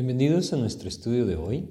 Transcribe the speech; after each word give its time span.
Bienvenidos 0.00 0.52
a 0.52 0.56
nuestro 0.56 0.88
estudio 0.88 1.26
de 1.26 1.34
hoy. 1.34 1.70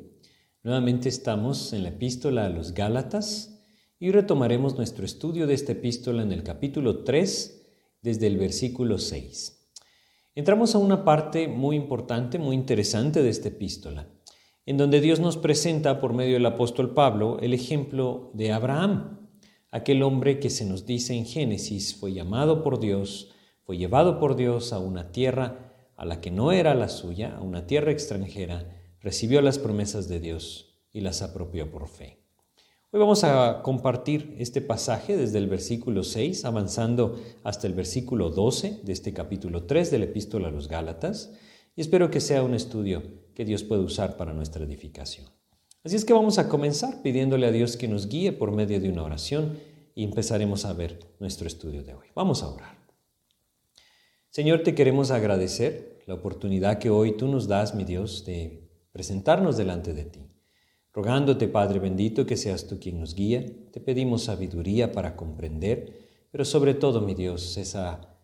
Nuevamente 0.61 1.07
estamos 1.07 1.71
en 1.71 1.83
la 1.83 1.89
epístola 1.89 2.45
a 2.45 2.49
los 2.49 2.73
Gálatas 2.73 3.63
y 4.01 4.11
retomaremos 4.11 4.75
nuestro 4.75 5.05
estudio 5.05 5.47
de 5.47 5.53
esta 5.53 5.71
epístola 5.71 6.23
en 6.23 6.33
el 6.33 6.43
capítulo 6.43 7.05
3 7.05 7.65
desde 8.01 8.27
el 8.27 8.35
versículo 8.35 8.97
6. 8.97 9.69
Entramos 10.35 10.75
a 10.75 10.77
una 10.77 11.05
parte 11.05 11.47
muy 11.47 11.77
importante, 11.77 12.37
muy 12.37 12.57
interesante 12.57 13.23
de 13.23 13.29
esta 13.29 13.47
epístola, 13.47 14.09
en 14.65 14.75
donde 14.75 14.99
Dios 14.99 15.21
nos 15.21 15.37
presenta 15.37 16.01
por 16.01 16.11
medio 16.11 16.33
del 16.33 16.47
apóstol 16.47 16.93
Pablo 16.93 17.39
el 17.39 17.53
ejemplo 17.53 18.31
de 18.33 18.51
Abraham, 18.51 19.29
aquel 19.71 20.03
hombre 20.03 20.41
que 20.41 20.49
se 20.49 20.65
nos 20.65 20.85
dice 20.85 21.13
en 21.13 21.25
Génesis 21.25 21.95
fue 21.95 22.11
llamado 22.11 22.61
por 22.61 22.81
Dios, 22.81 23.31
fue 23.63 23.77
llevado 23.77 24.19
por 24.19 24.35
Dios 24.35 24.73
a 24.73 24.79
una 24.79 25.13
tierra 25.13 25.66
a 25.97 26.05
la 26.05 26.21
que 26.21 26.31
no 26.31 26.51
era 26.51 26.75
la 26.75 26.89
suya, 26.89 27.35
a 27.35 27.41
una 27.41 27.65
tierra 27.65 27.91
extranjera, 27.91 28.71
recibió 29.01 29.41
las 29.41 29.57
promesas 29.57 30.07
de 30.07 30.19
Dios 30.19 30.79
y 30.93 31.01
las 31.01 31.21
apropió 31.21 31.69
por 31.71 31.87
fe. 31.87 32.23
Hoy 32.91 32.99
vamos 32.99 33.23
a 33.23 33.61
compartir 33.63 34.35
este 34.37 34.61
pasaje 34.61 35.17
desde 35.17 35.39
el 35.39 35.47
versículo 35.47 36.03
6, 36.03 36.45
avanzando 36.45 37.19
hasta 37.43 37.67
el 37.67 37.73
versículo 37.73 38.29
12 38.29 38.81
de 38.83 38.93
este 38.93 39.11
capítulo 39.11 39.63
3 39.63 39.91
de 39.91 39.99
la 39.99 40.05
epístola 40.05 40.47
a 40.47 40.51
los 40.51 40.67
Gálatas, 40.67 41.33
y 41.75 41.81
espero 41.81 42.09
que 42.11 42.21
sea 42.21 42.43
un 42.43 42.53
estudio 42.53 43.03
que 43.33 43.43
Dios 43.43 43.63
pueda 43.63 43.81
usar 43.81 44.17
para 44.17 44.33
nuestra 44.33 44.63
edificación. 44.63 45.27
Así 45.83 45.95
es 45.95 46.05
que 46.05 46.13
vamos 46.13 46.37
a 46.37 46.47
comenzar 46.47 47.01
pidiéndole 47.01 47.47
a 47.47 47.51
Dios 47.51 47.75
que 47.75 47.87
nos 47.87 48.07
guíe 48.07 48.33
por 48.33 48.51
medio 48.51 48.79
de 48.79 48.89
una 48.89 49.03
oración 49.03 49.59
y 49.95 50.03
empezaremos 50.03 50.63
a 50.65 50.73
ver 50.73 50.99
nuestro 51.19 51.47
estudio 51.47 51.83
de 51.83 51.95
hoy. 51.95 52.07
Vamos 52.13 52.43
a 52.43 52.49
orar. 52.49 52.76
Señor, 54.37 54.61
te 54.61 54.75
queremos 54.75 55.09
agradecer 55.09 56.03
la 56.05 56.13
oportunidad 56.13 56.77
que 56.77 56.91
hoy 56.91 57.17
tú 57.17 57.27
nos 57.27 57.47
das, 57.47 57.73
mi 57.73 57.85
Dios, 57.85 58.23
de 58.23 58.69
presentarnos 58.91 59.57
delante 59.57 59.95
de 59.95 60.05
ti. 60.05 60.29
Rogándote, 60.93 61.47
Padre 61.47 61.79
bendito, 61.79 62.27
que 62.27 62.37
seas 62.37 62.67
tú 62.67 62.79
quien 62.79 62.99
nos 62.99 63.15
guía, 63.15 63.43
te 63.71 63.79
pedimos 63.79 64.25
sabiduría 64.25 64.91
para 64.91 65.15
comprender, 65.15 66.27
pero 66.29 66.45
sobre 66.45 66.75
todo, 66.75 67.01
mi 67.01 67.15
Dios, 67.15 67.57
esa 67.57 68.15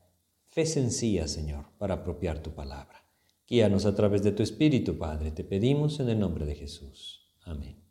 fe 0.49 0.67
sencilla, 0.67 1.27
Señor, 1.27 1.65
para 1.79 1.95
apropiar 1.95 2.43
tu 2.43 2.51
palabra. 2.51 3.07
Guíanos 3.47 3.87
a 3.87 3.95
través 3.95 4.21
de 4.21 4.33
tu 4.33 4.43
Espíritu, 4.43 4.99
Padre, 4.99 5.31
te 5.31 5.43
pedimos 5.43 5.99
en 5.99 6.09
el 6.09 6.19
nombre 6.19 6.45
de 6.45 6.53
Jesús. 6.53 7.33
Amén. 7.41 7.81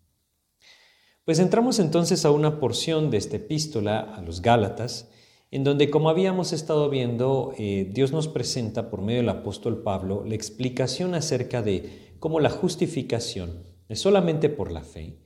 Pues 1.25 1.41
entramos 1.41 1.81
entonces 1.81 2.25
a 2.25 2.31
una 2.31 2.61
porción 2.61 3.11
de 3.11 3.17
esta 3.17 3.35
epístola 3.35 4.15
a 4.15 4.23
los 4.23 4.43
Gálatas, 4.43 5.11
en 5.53 5.65
donde, 5.65 5.91
como 5.91 6.09
habíamos 6.09 6.55
estado 6.55 6.89
viendo, 6.89 7.53
eh, 7.59 7.87
Dios 7.93 8.11
nos 8.11 8.27
presenta 8.27 8.89
por 8.89 9.03
medio 9.03 9.21
del 9.21 9.29
apóstol 9.29 9.83
Pablo 9.83 10.25
la 10.27 10.35
explicación 10.35 11.15
acerca 11.15 11.61
de 11.61 12.15
cómo 12.19 12.41
la 12.41 12.49
justificación 12.49 13.63
es 13.91 14.01
solamente 14.01 14.49
por 14.49 14.73
la 14.73 14.81
fe 14.81 15.19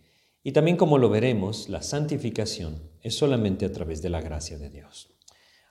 y 0.43 0.51
también, 0.51 0.77
como 0.77 0.99
lo 0.99 1.11
veremos, 1.11 1.69
la 1.69 1.81
santificación 1.81 2.83
es 3.03 3.17
solamente 3.17 3.67
a 3.67 3.73
través 3.73 4.03
de 4.03 4.11
la 4.11 4.21
gracia 4.21 4.59
de 4.59 4.69
Dios. 4.69 5.17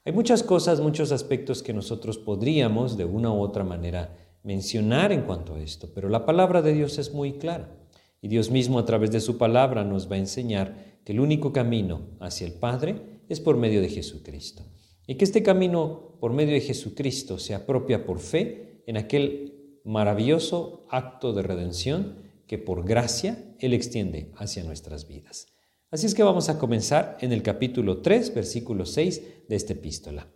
Hay 0.06 0.14
muchas 0.14 0.42
cosas, 0.42 0.80
muchos 0.80 1.12
aspectos 1.12 1.62
que 1.62 1.74
nosotros 1.74 2.18
podríamos 2.18 2.96
de 2.96 3.04
una 3.04 3.32
u 3.34 3.42
otra 3.42 3.66
manera 3.66 4.16
mencionar 4.44 5.12
en 5.12 5.24
cuanto 5.24 5.56
a 5.56 5.62
esto, 5.62 5.90
pero 5.94 6.08
la 6.08 6.26
palabra 6.26 6.62
de 6.62 6.74
Dios 6.74 6.98
es 6.98 7.14
muy 7.14 7.34
clara 7.34 7.76
y 8.22 8.30
Dios 8.30 8.52
mismo 8.52 8.80
a 8.80 8.86
través 8.86 9.12
de 9.12 9.20
su 9.20 9.38
palabra 9.38 9.84
nos 9.84 10.10
va 10.10 10.16
a 10.16 10.20
enseñar 10.20 10.78
que 11.04 11.12
el 11.12 11.20
único 11.20 11.52
camino 11.52 12.04
hacia 12.22 12.48
el 12.48 12.54
Padre 12.54 13.15
es 13.30 13.40
por 13.40 13.58
medio 13.58 13.82
de 13.82 13.90
Jesucristo. 13.90 14.64
Y 15.08 15.16
que 15.16 15.26
este 15.26 15.44
camino 15.44 16.18
por 16.20 16.34
medio 16.34 16.54
de 16.54 16.62
Jesucristo 16.62 17.38
se 17.38 17.54
apropia 17.54 18.06
por 18.06 18.20
fe 18.20 18.84
en 18.88 18.98
aquel 18.98 19.80
maravilloso 19.84 20.88
acto 20.90 21.34
de 21.34 21.44
redención 21.44 22.24
que 22.48 22.58
por 22.58 22.86
gracia 22.86 23.56
Él 23.60 23.74
extiende 23.74 24.32
hacia 24.36 24.64
nuestras 24.64 25.08
vidas. 25.08 25.48
Así 25.92 26.08
es 26.08 26.16
que 26.16 26.24
vamos 26.24 26.50
a 26.50 26.58
comenzar 26.58 27.18
en 27.22 27.32
el 27.32 27.42
capítulo 27.42 28.02
3, 28.02 28.34
versículo 28.34 28.86
6 28.86 29.48
de 29.48 29.56
esta 29.56 29.74
epístola. 29.74 30.28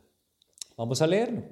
Vamos 0.77 1.01
a 1.01 1.07
leerlo. 1.07 1.43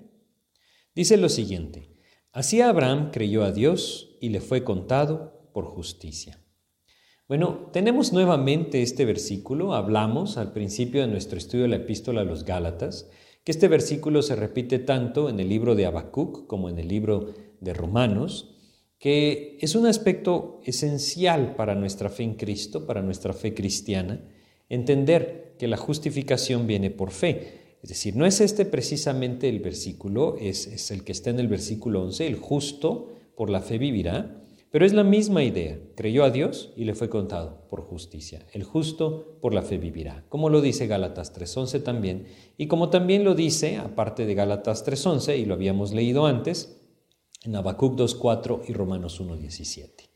Dice 0.95 1.17
lo 1.17 1.29
siguiente, 1.29 1.91
así 2.31 2.61
Abraham 2.61 3.11
creyó 3.11 3.43
a 3.43 3.51
Dios 3.51 4.17
y 4.21 4.29
le 4.29 4.41
fue 4.41 4.63
contado 4.63 5.49
por 5.53 5.65
justicia. 5.65 6.43
Bueno, 7.27 7.69
tenemos 7.73 8.13
nuevamente 8.13 8.81
este 8.81 9.03
versículo. 9.03 9.73
Hablamos 9.73 10.38
al 10.38 10.53
principio 10.53 11.01
de 11.01 11.07
nuestro 11.07 11.38
estudio 11.38 11.63
de 11.63 11.69
la 11.69 11.75
epístola 11.75 12.21
a 12.21 12.23
los 12.23 12.45
Gálatas, 12.45 13.09
que 13.43 13.51
este 13.51 13.67
versículo 13.67 14.21
se 14.21 14.38
repite 14.38 14.79
tanto 14.79 15.27
en 15.27 15.41
el 15.41 15.49
libro 15.49 15.75
de 15.75 15.85
Habacuc 15.85 16.47
como 16.47 16.69
en 16.69 16.79
el 16.79 16.87
libro 16.87 17.33
de 17.59 17.73
Romanos, 17.73 18.55
que 18.97 19.57
es 19.59 19.75
un 19.75 19.87
aspecto 19.87 20.61
esencial 20.63 21.55
para 21.57 21.75
nuestra 21.75 22.09
fe 22.09 22.23
en 22.23 22.35
Cristo, 22.35 22.85
para 22.85 23.01
nuestra 23.01 23.33
fe 23.33 23.53
cristiana, 23.53 24.23
entender 24.69 25.57
que 25.59 25.67
la 25.67 25.75
justificación 25.75 26.66
viene 26.66 26.91
por 26.91 27.11
fe. 27.11 27.77
Es 27.83 27.89
decir, 27.89 28.16
no 28.16 28.25
es 28.25 28.39
este 28.39 28.63
precisamente 28.63 29.49
el 29.49 29.59
versículo, 29.59 30.37
es, 30.39 30.66
es 30.67 30.91
el 30.91 31.03
que 31.03 31.11
está 31.11 31.29
en 31.31 31.41
el 31.41 31.49
versículo 31.49 32.03
11, 32.03 32.25
el 32.25 32.37
justo 32.37 33.09
por 33.35 33.49
la 33.49 33.59
fe 33.59 33.77
vivirá, 33.77 34.47
pero 34.72 34.85
es 34.85 34.94
la 34.94 35.03
misma 35.03 35.44
idea. 35.44 35.79
Creyó 35.95 36.23
a 36.23 36.29
Dios 36.29 36.72
y 36.75 36.85
le 36.85 36.94
fue 36.94 37.09
contado 37.09 37.67
por 37.69 37.81
justicia. 37.81 38.45
El 38.53 38.63
justo 38.63 39.38
por 39.41 39.53
la 39.53 39.61
fe 39.61 39.78
vivirá. 39.78 40.25
Como 40.29 40.50
lo 40.50 40.61
dice 40.61 40.88
Gálatas 40.88 41.33
3.11 41.33 41.83
también. 41.83 42.28
Y 42.57 42.67
como 42.67 42.89
también 42.89 43.23
lo 43.23 43.33
dice, 43.33 43.78
aparte 43.78 44.25
de 44.25 44.35
Gálatas 44.35 44.85
3.11, 44.85 45.39
y 45.39 45.45
lo 45.45 45.53
habíamos 45.53 45.94
leído 45.94 46.25
antes, 46.25 46.81
en 47.44 47.55
Habacuc 47.55 47.97
2.4 47.97 48.61
y 48.67 48.73
Romanos 48.73 49.22
1.17. 49.22 50.07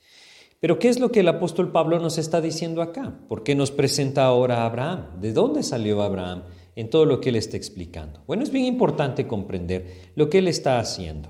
Pero 0.59 0.77
¿qué 0.77 0.89
es 0.89 0.99
lo 0.99 1.11
que 1.11 1.21
el 1.21 1.27
apóstol 1.27 1.71
Pablo 1.71 1.99
nos 1.99 2.19
está 2.19 2.39
diciendo 2.39 2.83
acá? 2.83 3.19
¿Por 3.27 3.43
qué 3.43 3.55
nos 3.55 3.71
presenta 3.71 4.25
ahora 4.25 4.61
a 4.61 4.65
Abraham? 4.67 5.19
¿De 5.19 5.33
dónde 5.33 5.63
salió 5.63 6.03
Abraham 6.03 6.43
en 6.75 6.89
todo 6.89 7.05
lo 7.05 7.19
que 7.19 7.29
él 7.29 7.35
está 7.35 7.57
explicando? 7.57 8.21
Bueno, 8.27 8.43
es 8.43 8.51
bien 8.51 8.65
importante 8.65 9.25
comprender 9.25 10.11
lo 10.15 10.29
que 10.29 10.37
él 10.37 10.47
está 10.47 10.79
haciendo. 10.79 11.29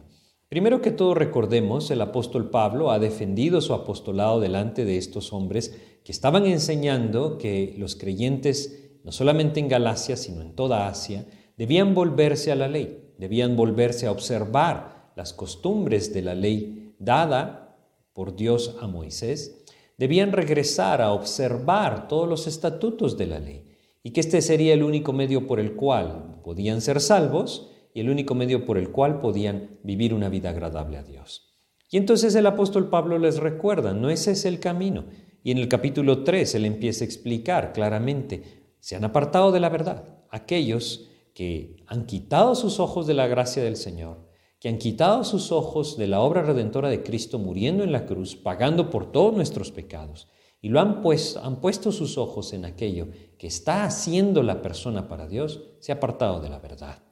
Primero 0.51 0.81
que 0.81 0.91
todo 0.91 1.13
recordemos, 1.13 1.91
el 1.91 2.01
apóstol 2.01 2.49
Pablo 2.49 2.91
ha 2.91 2.99
defendido 2.99 3.61
su 3.61 3.73
apostolado 3.73 4.41
delante 4.41 4.83
de 4.83 4.97
estos 4.97 5.31
hombres 5.31 5.79
que 6.03 6.11
estaban 6.11 6.45
enseñando 6.45 7.37
que 7.37 7.73
los 7.77 7.95
creyentes, 7.95 8.97
no 9.05 9.13
solamente 9.13 9.61
en 9.61 9.69
Galacia, 9.69 10.17
sino 10.17 10.41
en 10.41 10.53
toda 10.53 10.89
Asia, 10.89 11.25
debían 11.55 11.95
volverse 11.95 12.51
a 12.51 12.57
la 12.57 12.67
ley, 12.67 13.13
debían 13.17 13.55
volverse 13.55 14.07
a 14.07 14.11
observar 14.11 15.13
las 15.15 15.31
costumbres 15.31 16.13
de 16.13 16.21
la 16.21 16.35
ley 16.35 16.97
dada 16.99 17.77
por 18.11 18.35
Dios 18.35 18.75
a 18.81 18.87
Moisés, 18.87 19.63
debían 19.97 20.33
regresar 20.33 21.01
a 21.01 21.13
observar 21.13 22.09
todos 22.09 22.27
los 22.27 22.45
estatutos 22.45 23.17
de 23.17 23.27
la 23.27 23.39
ley 23.39 23.69
y 24.03 24.11
que 24.11 24.19
este 24.19 24.41
sería 24.41 24.73
el 24.73 24.83
único 24.83 25.13
medio 25.13 25.47
por 25.47 25.61
el 25.61 25.77
cual 25.77 26.41
podían 26.43 26.81
ser 26.81 26.99
salvos 26.99 27.70
y 27.93 28.01
el 28.01 28.09
único 28.09 28.35
medio 28.35 28.65
por 28.65 28.77
el 28.77 28.91
cual 28.91 29.19
podían 29.19 29.79
vivir 29.83 30.13
una 30.13 30.29
vida 30.29 30.49
agradable 30.49 30.97
a 30.97 31.03
Dios. 31.03 31.51
Y 31.89 31.97
entonces 31.97 32.33
el 32.35 32.45
apóstol 32.45 32.89
Pablo 32.89 33.19
les 33.19 33.37
recuerda, 33.37 33.93
no 33.93 34.09
ese 34.09 34.31
es 34.31 34.45
el 34.45 34.59
camino. 34.59 35.05
Y 35.43 35.51
en 35.51 35.57
el 35.57 35.67
capítulo 35.67 36.23
3 36.23 36.55
él 36.55 36.65
empieza 36.65 37.03
a 37.03 37.07
explicar 37.07 37.73
claramente, 37.73 38.73
se 38.79 38.95
han 38.95 39.03
apartado 39.03 39.51
de 39.51 39.59
la 39.59 39.69
verdad 39.69 40.21
aquellos 40.31 41.09
que 41.33 41.83
han 41.87 42.05
quitado 42.05 42.55
sus 42.55 42.79
ojos 42.79 43.07
de 43.07 43.13
la 43.13 43.27
gracia 43.27 43.63
del 43.63 43.75
Señor, 43.75 44.29
que 44.59 44.69
han 44.69 44.77
quitado 44.77 45.23
sus 45.23 45.51
ojos 45.51 45.97
de 45.97 46.07
la 46.07 46.21
obra 46.21 46.43
redentora 46.43 46.89
de 46.89 47.03
Cristo 47.03 47.39
muriendo 47.39 47.83
en 47.83 47.91
la 47.91 48.05
cruz, 48.05 48.35
pagando 48.35 48.89
por 48.89 49.11
todos 49.11 49.35
nuestros 49.35 49.71
pecados, 49.71 50.27
y 50.61 50.69
lo 50.69 50.79
han 50.79 51.01
puesto, 51.01 51.41
han 51.41 51.59
puesto 51.59 51.91
sus 51.91 52.17
ojos 52.17 52.53
en 52.53 52.65
aquello 52.65 53.07
que 53.37 53.47
está 53.47 53.83
haciendo 53.83 54.43
la 54.43 54.61
persona 54.61 55.07
para 55.07 55.27
Dios, 55.27 55.63
se 55.79 55.91
ha 55.91 55.95
apartado 55.95 56.39
de 56.39 56.49
la 56.49 56.59
verdad. 56.59 57.03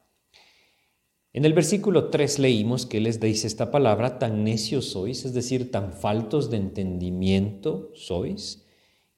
En 1.31 1.45
el 1.45 1.53
versículo 1.53 2.09
3 2.09 2.39
leímos 2.39 2.87
que 2.87 2.99
les 2.99 3.19
dice 3.19 3.45
esta 3.45 3.69
palabra, 3.69 4.17
tan 4.17 4.43
necios 4.43 4.85
sois, 4.85 5.25
es 5.25 5.33
decir, 5.33 5.69
tan 5.69 5.93
faltos 5.93 6.49
de 6.49 6.57
entendimiento 6.57 7.91
sois. 7.93 8.65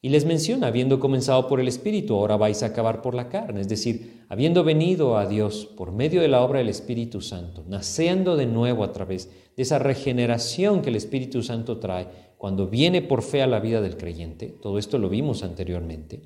Y 0.02 0.10
les 0.10 0.26
menciona, 0.26 0.68
habiendo 0.68 1.00
comenzado 1.00 1.48
por 1.48 1.62
el 1.62 1.70
Espíritu, 1.70 2.16
ahora 2.16 2.36
vais 2.36 2.64
a 2.64 2.68
acabar 2.68 3.02
por 3.02 3.16
la 3.16 3.30
carne, 3.30 3.62
es 3.62 3.70
decir, 3.70 4.26
habiendo 4.28 4.66
venido 4.66 5.16
a 5.16 5.26
Dios 5.26 5.66
por 5.78 5.94
medio 5.94 6.22
de 6.22 6.28
la 6.28 6.42
obra 6.42 6.60
del 6.60 6.70
Espíritu 6.70 7.22
Santo, 7.22 7.64
naciendo 7.70 8.36
de 8.36 8.48
nuevo 8.48 8.84
a 8.84 8.92
través 8.92 9.30
de 9.56 9.64
esa 9.64 9.80
regeneración 9.80 10.82
que 10.82 10.90
el 10.90 10.96
Espíritu 10.96 11.44
Santo 11.44 11.80
trae 11.80 12.08
cuando 12.38 12.68
viene 12.68 13.02
por 13.02 13.22
fe 13.22 13.42
a 13.42 13.48
la 13.48 13.60
vida 13.60 13.80
del 13.80 13.96
creyente, 13.96 14.48
todo 14.48 14.80
esto 14.80 14.98
lo 14.98 15.08
vimos 15.08 15.44
anteriormente, 15.44 16.24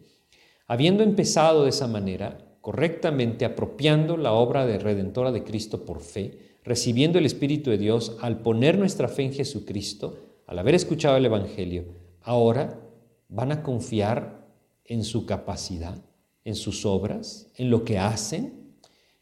habiendo 0.67 1.03
empezado 1.03 1.63
de 1.63 1.69
esa 1.69 1.87
manera, 1.87 2.54
correctamente 2.65 3.45
apropiando 3.45 4.17
la 4.17 4.33
obra 4.33 4.65
de 4.65 4.79
redentora 4.79 5.31
de 5.31 5.43
Cristo 5.43 5.85
por 5.85 6.01
fe, 6.01 6.57
recibiendo 6.63 7.19
el 7.19 7.27
Espíritu 7.27 7.69
de 7.69 7.77
Dios 7.77 8.17
al 8.21 8.39
poner 8.39 8.79
nuestra 8.79 9.07
fe 9.07 9.21
en 9.21 9.33
Jesucristo, 9.33 10.17
al 10.47 10.57
haber 10.57 10.73
escuchado 10.73 11.15
el 11.15 11.27
Evangelio, 11.27 11.85
ahora 12.23 12.81
van 13.29 13.51
a 13.51 13.61
confiar 13.61 14.47
en 14.83 15.03
su 15.03 15.27
capacidad, 15.27 16.03
en 16.43 16.55
sus 16.55 16.87
obras, 16.87 17.51
en 17.55 17.69
lo 17.69 17.83
que 17.83 17.99
hacen. 17.99 18.73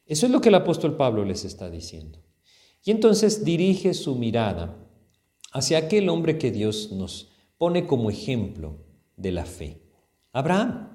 Eso 0.06 0.26
es 0.26 0.32
lo 0.32 0.40
que 0.40 0.48
el 0.48 0.56
apóstol 0.56 0.96
Pablo 0.96 1.26
les 1.26 1.44
está 1.44 1.70
diciendo. 1.70 2.20
Y 2.86 2.92
entonces 2.92 3.44
dirige 3.44 3.94
su 3.94 4.16
mirada 4.16 4.78
hacia 5.52 5.80
aquel 5.80 6.08
hombre 6.08 6.38
que 6.38 6.50
Dios 6.50 6.94
nos 6.94 7.30
pone 7.58 7.88
como 7.88 8.10
ejemplo 8.10 8.78
de 9.18 9.34
la 9.34 9.44
fe. 9.44 9.82
Abraham, 10.32 10.93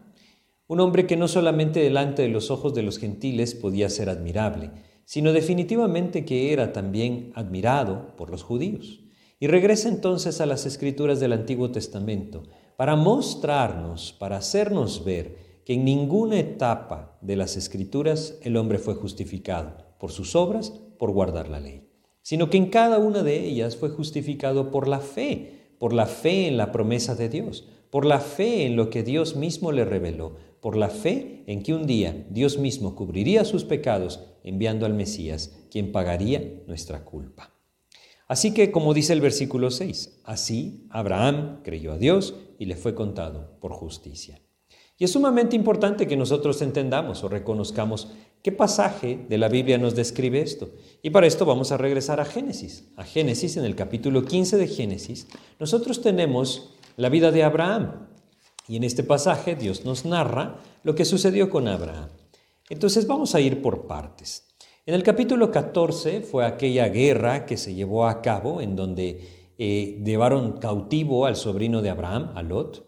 un 0.69 0.81
hombre 0.81 1.07
que 1.07 1.17
no 1.17 1.29
solamente 1.29 1.81
delante 1.81 2.23
de 2.23 2.29
los 2.29 2.51
ojos 2.51 2.75
de 2.75 2.83
los 2.83 2.99
gentiles 2.99 3.55
podía 3.55 3.89
ser 3.89 4.11
admirable, 4.11 4.71
sino 5.07 5.33
definitivamente 5.33 6.27
que 6.27 6.53
era 6.53 6.75
también 6.75 7.33
admirado 7.35 8.15
por 8.17 8.31
los 8.31 8.43
judíos. 8.43 9.01
Y 9.41 9.47
regresa 9.47 9.89
entonces 9.89 10.41
a 10.43 10.47
las 10.47 10.67
escrituras 10.67 11.21
del 11.21 11.33
Antiguo 11.33 11.71
Testamento 11.71 12.43
para 12.77 12.97
mostrarnos, 12.97 14.13
para 14.13 14.37
hacernos 14.37 15.05
ver 15.05 15.63
que 15.65 15.73
en 15.75 15.85
ninguna 15.85 16.39
etapa 16.39 17.19
de 17.23 17.37
las 17.37 17.57
escrituras 17.57 18.39
el 18.43 18.57
hombre 18.57 18.79
fue 18.79 18.95
justificado 18.95 19.73
por 19.99 20.13
sus 20.13 20.37
obras, 20.37 20.71
por 20.99 21.13
guardar 21.13 21.49
la 21.49 21.61
ley, 21.61 21.89
sino 22.21 22.51
que 22.51 22.59
en 22.59 22.67
cada 22.67 22.99
una 22.99 23.23
de 23.23 23.43
ellas 23.43 23.77
fue 23.77 23.89
justificado 23.89 24.71
por 24.71 24.87
la 24.87 25.01
fe, 25.01 25.75
por 25.79 25.95
la 25.95 26.07
fe 26.07 26.47
en 26.47 26.59
la 26.59 26.73
promesa 26.73 27.15
de 27.15 27.31
Dios, 27.31 27.69
por 27.91 28.05
la 28.05 28.21
fe 28.21 28.67
en 28.67 28.77
lo 28.77 28.91
que 28.91 29.03
Dios 29.03 29.37
mismo 29.37 29.73
le 29.73 29.85
reveló, 29.85 30.37
por 30.61 30.77
la 30.77 30.89
fe 30.89 31.45
en 31.47 31.63
que 31.63 31.75
un 31.75 31.87
día 31.87 32.27
Dios 32.31 32.59
mismo 32.59 32.95
cubriría 32.95 33.45
sus 33.45 33.65
pecados 33.65 34.21
enviando 34.45 34.87
al 34.87 34.95
Mesías, 34.95 35.57
quien 35.71 35.93
pagaría 35.93 36.63
nuestra 36.67 37.05
culpa. 37.05 37.53
Así 38.27 38.53
que, 38.53 38.71
como 38.71 38.93
dice 38.93 39.15
el 39.15 39.23
versículo 39.23 39.71
6, 39.71 40.21
así 40.25 40.87
Abraham 40.91 41.61
creyó 41.63 41.93
a 41.93 41.99
Dios 41.99 42.35
y 42.59 42.67
le 42.67 42.77
fue 42.77 42.95
contado 42.95 43.57
por 43.61 43.73
justicia. 43.73 44.41
Y 44.99 45.05
es 45.05 45.13
sumamente 45.13 45.57
importante 45.57 46.07
que 46.07 46.17
nosotros 46.17 46.61
entendamos 46.61 47.23
o 47.23 47.29
reconozcamos 47.29 48.09
qué 48.43 48.53
pasaje 48.53 49.25
de 49.29 49.39
la 49.39 49.49
Biblia 49.49 49.79
nos 49.79 49.95
describe 49.95 50.41
esto. 50.41 50.71
Y 51.03 51.11
para 51.11 51.29
esto 51.29 51.47
vamos 51.47 51.71
a 51.71 51.77
regresar 51.77 52.21
a 52.21 52.25
Génesis. 52.25 52.89
A 52.97 53.05
Génesis, 53.05 53.57
en 53.57 53.65
el 53.65 53.77
capítulo 53.77 54.25
15 54.25 54.57
de 54.57 54.67
Génesis, 54.67 55.29
nosotros 55.61 56.03
tenemos 56.03 56.75
la 56.99 57.09
vida 57.09 57.31
de 57.31 57.45
Abraham. 57.45 58.09
Y 58.67 58.77
en 58.77 58.85
este 58.85 59.05
pasaje 59.05 59.55
Dios 59.55 59.85
nos 59.85 60.05
narra 60.05 60.59
lo 60.83 60.95
que 60.97 61.05
sucedió 61.05 61.49
con 61.49 61.69
Abraham. 61.69 62.09
Entonces 62.69 63.07
vamos 63.07 63.35
a 63.35 63.41
ir 63.41 63.63
por 63.63 63.87
partes. 63.87 64.49
En 64.85 64.95
el 64.95 65.05
capítulo 65.05 65.51
14 65.51 66.23
fue 66.23 66.45
aquella 66.45 66.89
guerra 66.89 67.47
que 67.47 67.57
se 67.57 67.75
llevó 67.75 68.07
a 68.07 68.21
cabo 68.21 68.61
en 68.61 68.75
donde 68.75 69.55
eh, 69.59 70.03
llevaron 70.05 70.59
cautivo 70.59 71.25
al 71.25 71.37
sobrino 71.37 71.83
de 71.83 71.91
Abraham, 71.91 72.33
a 72.35 72.43
Lot. 72.43 72.85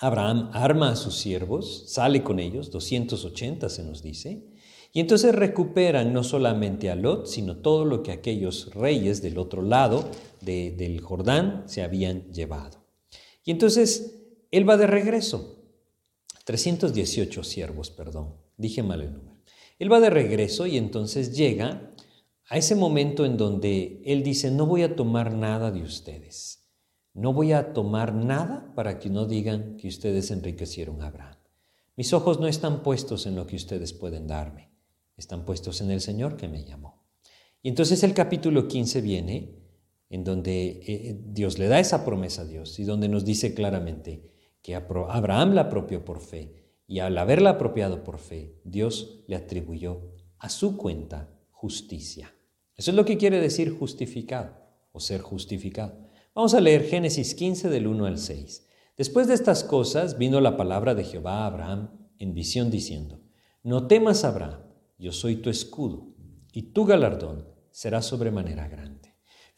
Abraham 0.00 0.50
arma 0.52 0.90
a 0.90 0.96
sus 0.96 1.14
siervos, 1.14 1.84
sale 1.92 2.24
con 2.24 2.40
ellos, 2.40 2.72
280 2.72 3.68
se 3.68 3.84
nos 3.84 4.02
dice, 4.02 4.46
y 4.92 5.00
entonces 5.00 5.34
recuperan 5.34 6.12
no 6.12 6.24
solamente 6.24 6.90
a 6.90 6.96
Lot, 6.96 7.26
sino 7.26 7.58
todo 7.58 7.84
lo 7.84 8.02
que 8.02 8.10
aquellos 8.10 8.74
reyes 8.74 9.22
del 9.22 9.38
otro 9.38 9.62
lado 9.62 10.10
del 10.40 11.00
Jordán 11.00 11.64
se 11.66 11.82
habían 11.82 12.32
llevado. 12.32 12.87
Y 13.48 13.52
entonces 13.52 14.26
él 14.50 14.68
va 14.68 14.76
de 14.76 14.86
regreso, 14.86 15.64
318 16.44 17.42
siervos, 17.42 17.88
perdón, 17.90 18.34
dije 18.58 18.82
mal 18.82 19.00
el 19.00 19.14
número. 19.14 19.38
Él 19.78 19.90
va 19.90 20.00
de 20.00 20.10
regreso 20.10 20.66
y 20.66 20.76
entonces 20.76 21.34
llega 21.34 21.94
a 22.50 22.58
ese 22.58 22.74
momento 22.74 23.24
en 23.24 23.38
donde 23.38 24.02
Él 24.04 24.22
dice, 24.22 24.50
no 24.50 24.66
voy 24.66 24.82
a 24.82 24.94
tomar 24.94 25.32
nada 25.32 25.70
de 25.70 25.80
ustedes. 25.80 26.68
No 27.14 27.32
voy 27.32 27.52
a 27.52 27.72
tomar 27.72 28.12
nada 28.12 28.70
para 28.74 28.98
que 28.98 29.08
no 29.08 29.24
digan 29.24 29.78
que 29.78 29.88
ustedes 29.88 30.30
enriquecieron 30.30 31.00
a 31.00 31.06
Abraham. 31.06 31.38
Mis 31.96 32.12
ojos 32.12 32.38
no 32.38 32.48
están 32.48 32.82
puestos 32.82 33.24
en 33.24 33.34
lo 33.34 33.46
que 33.46 33.56
ustedes 33.56 33.94
pueden 33.94 34.26
darme, 34.26 34.74
están 35.16 35.46
puestos 35.46 35.80
en 35.80 35.90
el 35.90 36.02
Señor 36.02 36.36
que 36.36 36.48
me 36.48 36.66
llamó. 36.66 37.02
Y 37.62 37.70
entonces 37.70 38.02
el 38.02 38.12
capítulo 38.12 38.68
15 38.68 39.00
viene 39.00 39.67
en 40.10 40.24
donde 40.24 40.80
eh, 40.86 41.20
Dios 41.26 41.58
le 41.58 41.68
da 41.68 41.80
esa 41.80 42.04
promesa 42.04 42.42
a 42.42 42.46
Dios 42.46 42.78
y 42.78 42.84
donde 42.84 43.08
nos 43.08 43.24
dice 43.24 43.54
claramente 43.54 44.30
que 44.62 44.74
Abraham 44.74 45.54
la 45.54 45.62
apropió 45.62 46.04
por 46.04 46.20
fe 46.20 46.58
y 46.86 47.00
al 47.00 47.18
haberla 47.18 47.50
apropiado 47.50 48.02
por 48.02 48.18
fe, 48.18 48.60
Dios 48.64 49.24
le 49.26 49.36
atribuyó 49.36 50.14
a 50.38 50.48
su 50.48 50.76
cuenta 50.76 51.28
justicia. 51.50 52.32
Eso 52.76 52.90
es 52.90 52.96
lo 52.96 53.04
que 53.04 53.18
quiere 53.18 53.40
decir 53.40 53.76
justificado 53.76 54.56
o 54.92 55.00
ser 55.00 55.20
justificado. 55.20 56.06
Vamos 56.34 56.54
a 56.54 56.60
leer 56.60 56.84
Génesis 56.84 57.34
15 57.34 57.68
del 57.68 57.86
1 57.86 58.06
al 58.06 58.18
6. 58.18 58.66
Después 58.96 59.28
de 59.28 59.34
estas 59.34 59.64
cosas 59.64 60.16
vino 60.18 60.40
la 60.40 60.56
palabra 60.56 60.94
de 60.94 61.04
Jehová 61.04 61.42
a 61.42 61.46
Abraham 61.46 61.90
en 62.18 62.34
visión 62.34 62.70
diciendo, 62.70 63.20
No 63.62 63.86
temas, 63.86 64.24
Abraham, 64.24 64.60
yo 64.98 65.12
soy 65.12 65.36
tu 65.36 65.50
escudo, 65.50 66.14
y 66.52 66.72
tu 66.72 66.84
galardón 66.84 67.46
será 67.70 68.02
sobremanera 68.02 68.68
grande. 68.68 69.07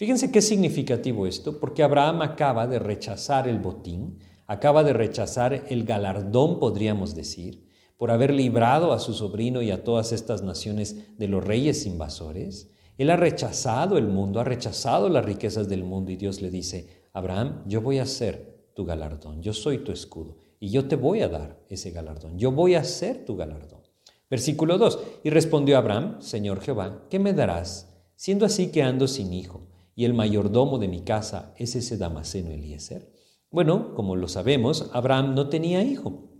Fíjense 0.00 0.32
qué 0.32 0.41
significativo 0.41 1.27
esto, 1.27 1.60
porque 1.60 1.82
Abraham 1.82 2.22
acaba 2.22 2.67
de 2.67 2.79
rechazar 2.79 3.46
el 3.46 3.58
botín, 3.58 4.19
acaba 4.46 4.82
de 4.82 4.94
rechazar 4.94 5.67
el 5.69 5.84
galardón, 5.84 6.58
podríamos 6.58 7.15
decir, 7.15 7.69
por 7.98 8.10
haber 8.10 8.32
librado 8.32 8.94
a 8.94 8.98
su 8.98 9.13
sobrino 9.13 9.60
y 9.60 9.70
a 9.70 9.84
todas 9.84 10.13
estas 10.13 10.43
naciones 10.43 11.19
de 11.19 11.29
los 11.29 11.44
reyes 11.44 11.84
invasores. 11.84 12.70
Él 12.96 13.10
ha 13.10 13.17
rechazado 13.17 13.98
el 13.98 14.08
mundo, 14.08 14.41
ha 14.41 14.44
rechazado 14.44 15.10
las 15.10 15.22
riquezas 15.22 15.69
del 15.69 15.84
mundo 15.84 16.13
y 16.13 16.17
Dios 16.17 16.41
le 16.41 16.48
dice, 16.48 16.89
Abraham, 17.13 17.63
yo 17.67 17.82
voy 17.82 17.98
a 17.98 18.06
ser 18.06 18.70
tu 18.75 18.86
galardón, 18.86 19.43
yo 19.43 19.53
soy 19.53 19.84
tu 19.84 19.93
escudo 19.93 20.39
y 20.58 20.70
yo 20.70 20.89
te 20.89 20.96
voy 20.96 21.20
a 21.20 21.29
dar 21.29 21.60
ese 21.69 21.91
galardón, 21.91 22.39
yo 22.39 22.53
voy 22.53 22.75
a 22.75 22.84
ser 22.84 23.27
tu 23.27 23.36
galardón. 23.36 23.82
Versículo 24.31 24.79
2, 24.79 24.98
y 25.25 25.29
respondió 25.29 25.77
Abraham, 25.77 26.22
Señor 26.22 26.63
Jehová, 26.63 27.03
¿qué 27.10 27.19
me 27.19 27.34
darás, 27.34 27.93
siendo 28.17 28.46
así 28.46 28.72
que 28.72 28.82
ando 28.82 29.06
sin 29.06 29.34
hijo, 29.34 29.67
y 30.01 30.07
el 30.07 30.15
mayordomo 30.15 30.79
de 30.79 30.89
mi 30.89 31.03
casa 31.03 31.53
es 31.59 31.77
ese 31.77 31.99
Damaseno 31.99 32.49
Eliezer? 32.49 33.13
Bueno, 33.51 33.95
como 33.95 34.17
lo 34.17 34.29
sabemos, 34.29 34.89
Abraham 34.95 35.35
no 35.35 35.51
tenía 35.51 35.83
hijo. 35.83 36.31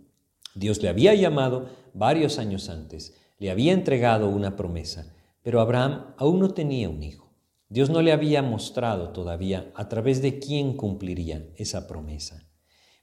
Dios 0.55 0.83
le 0.83 0.89
había 0.89 1.15
llamado 1.15 1.69
varios 1.93 2.39
años 2.39 2.71
antes, 2.71 3.19
le 3.39 3.51
había 3.51 3.75
entregado 3.75 4.31
una 4.31 4.57
promesa, 4.57 5.15
pero 5.43 5.61
Abraham 5.61 6.15
aún 6.17 6.41
no 6.41 6.55
tenía 6.55 6.89
un 6.89 7.03
hijo. 7.03 7.35
Dios 7.69 7.91
no 7.91 8.01
le 8.01 8.13
había 8.13 8.43
mostrado 8.43 9.11
todavía 9.11 9.71
a 9.75 9.91
través 9.91 10.23
de 10.23 10.39
quién 10.39 10.73
cumpliría 10.73 11.47
esa 11.57 11.87
promesa. 11.87 12.49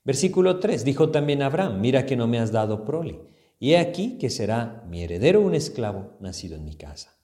Versículo 0.04 0.58
3 0.60 0.84
dijo 0.84 1.12
también 1.12 1.44
Abraham, 1.44 1.82
mira 1.82 2.08
que 2.08 2.16
no 2.16 2.26
me 2.26 2.40
has 2.40 2.52
dado 2.52 2.84
prole, 2.84 3.22
y 3.60 3.74
he 3.74 3.78
aquí 3.78 4.18
que 4.18 4.32
será 4.32 4.84
mi 4.90 5.04
heredero 5.04 5.40
un 5.40 5.54
esclavo 5.54 6.18
nacido 6.20 6.56
en 6.56 6.66
mi 6.66 6.74
casa. 6.74 7.16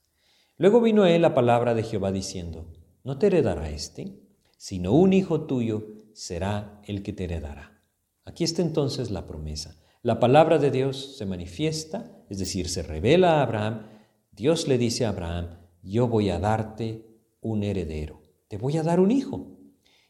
Luego 0.55 0.81
vino 0.81 1.01
a 1.01 1.09
él 1.09 1.23
la 1.23 1.33
palabra 1.33 1.73
de 1.73 1.81
Jehová 1.81 2.11
diciendo, 2.11 2.67
no 3.03 3.17
te 3.17 3.27
heredará 3.27 3.69
éste, 3.69 4.19
sino 4.57 4.93
un 4.93 5.13
hijo 5.13 5.41
tuyo 5.41 5.87
será 6.13 6.81
el 6.85 7.03
que 7.03 7.13
te 7.13 7.25
heredará. 7.25 7.81
Aquí 8.25 8.43
está 8.43 8.61
entonces 8.61 9.11
la 9.11 9.27
promesa. 9.27 9.77
La 10.01 10.19
palabra 10.19 10.57
de 10.57 10.71
Dios 10.71 11.17
se 11.17 11.25
manifiesta, 11.25 12.23
es 12.29 12.39
decir, 12.39 12.69
se 12.69 12.83
revela 12.83 13.39
a 13.39 13.43
Abraham. 13.43 13.87
Dios 14.31 14.67
le 14.67 14.77
dice 14.77 15.05
a 15.05 15.09
Abraham, 15.09 15.57
yo 15.81 16.07
voy 16.07 16.29
a 16.29 16.39
darte 16.39 17.05
un 17.41 17.63
heredero, 17.63 18.21
te 18.47 18.57
voy 18.57 18.77
a 18.77 18.83
dar 18.83 18.99
un 18.99 19.11
hijo. 19.11 19.57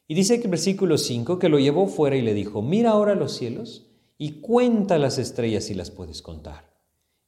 Y 0.07 0.13
dice 0.15 0.37
que 0.37 0.45
el 0.45 0.51
versículo 0.51 0.97
5 0.97 1.39
que 1.39 1.49
lo 1.49 1.57
llevó 1.57 1.87
fuera 1.87 2.15
y 2.15 2.21
le 2.21 2.33
dijo, 2.33 2.61
mira 2.61 2.91
ahora 2.91 3.15
los 3.15 3.35
cielos 3.35 3.89
y 4.17 4.41
cuenta 4.41 4.99
las 4.99 5.17
estrellas 5.17 5.63
si 5.63 5.73
las 5.73 5.89
puedes 5.89 6.21
contar. 6.21 6.75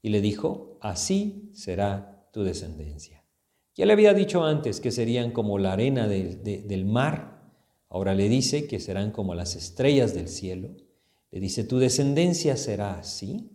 Y 0.01 0.09
le 0.09 0.21
dijo, 0.21 0.77
así 0.81 1.49
será 1.53 2.29
tu 2.31 2.43
descendencia. 2.43 3.24
Ya 3.75 3.85
le 3.85 3.91
había 3.91 4.13
dicho 4.13 4.45
antes 4.45 4.79
que 4.79 4.91
serían 4.91 5.31
como 5.31 5.57
la 5.57 5.73
arena 5.73 6.07
del, 6.07 6.85
mar 6.85 7.35
Ahora 7.89 8.13
le 8.13 8.27
dice 8.27 8.67
que 8.67 8.79
serán 8.79 9.11
como 9.11 9.35
las 9.35 9.55
estrellas 9.55 10.13
del 10.13 10.27
cielo. 10.27 10.75
Le 11.31 11.39
dice, 11.39 11.63
tu 11.63 11.77
descendencia 11.77 12.57
será 12.57 12.97
así. 12.97 13.51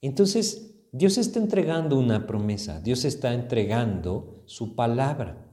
Entonces, 0.00 0.76
Dios 0.92 1.18
está 1.18 1.40
entregando 1.40 1.98
una 1.98 2.26
promesa, 2.26 2.80
Dios 2.80 3.04
está 3.04 3.34
entregando 3.34 4.42
su 4.46 4.76
palabra. 4.76 5.46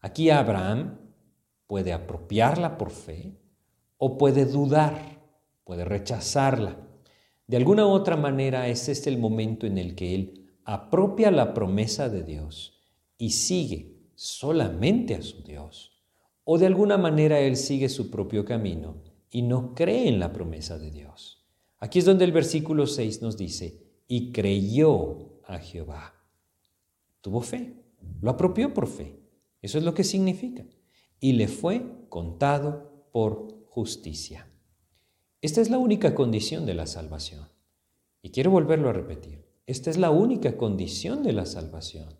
Aquí 0.00 0.30
Abraham 0.30 0.98
puede 1.68 1.92
apropiarla 1.92 2.78
por 2.78 2.90
fe 2.90 3.38
o 3.96 4.18
puede 4.18 4.44
dudar, 4.44 5.20
puede 5.62 5.84
rechazarla. 5.84 6.76
De 7.46 7.56
alguna 7.56 7.86
u 7.86 7.90
otra 7.90 8.16
manera, 8.16 8.66
ese 8.68 8.92
es 8.92 9.06
el 9.06 9.18
momento 9.18 9.66
en 9.66 9.78
el 9.78 9.94
que 9.94 10.14
él 10.14 10.50
apropia 10.64 11.30
la 11.30 11.54
promesa 11.54 12.08
de 12.08 12.24
Dios 12.24 12.77
y 13.18 13.30
sigue 13.30 13.96
solamente 14.14 15.14
a 15.14 15.22
su 15.22 15.42
Dios 15.42 15.98
o 16.50 16.56
de 16.56 16.64
alguna 16.64 16.96
manera 16.96 17.40
él 17.40 17.58
sigue 17.58 17.90
su 17.90 18.10
propio 18.10 18.42
camino 18.46 19.02
y 19.30 19.42
no 19.42 19.74
cree 19.74 20.08
en 20.08 20.18
la 20.18 20.32
promesa 20.32 20.78
de 20.78 20.90
Dios. 20.90 21.44
Aquí 21.78 21.98
es 21.98 22.06
donde 22.06 22.24
el 22.24 22.32
versículo 22.32 22.86
6 22.86 23.20
nos 23.20 23.36
dice, 23.36 23.82
y 24.08 24.32
creyó 24.32 25.42
a 25.46 25.58
Jehová. 25.58 26.14
Tuvo 27.20 27.42
fe, 27.42 27.74
lo 28.22 28.30
apropió 28.30 28.72
por 28.72 28.86
fe. 28.86 29.20
Eso 29.60 29.76
es 29.76 29.84
lo 29.84 29.92
que 29.92 30.04
significa. 30.04 30.64
Y 31.20 31.34
le 31.34 31.48
fue 31.48 31.84
contado 32.08 33.04
por 33.12 33.66
justicia. 33.66 34.50
Esta 35.42 35.60
es 35.60 35.68
la 35.68 35.76
única 35.76 36.14
condición 36.14 36.64
de 36.64 36.72
la 36.72 36.86
salvación. 36.86 37.46
Y 38.22 38.30
quiero 38.30 38.50
volverlo 38.50 38.88
a 38.88 38.94
repetir. 38.94 39.44
Esta 39.66 39.90
es 39.90 39.98
la 39.98 40.10
única 40.10 40.56
condición 40.56 41.22
de 41.22 41.34
la 41.34 41.44
salvación. 41.44 42.16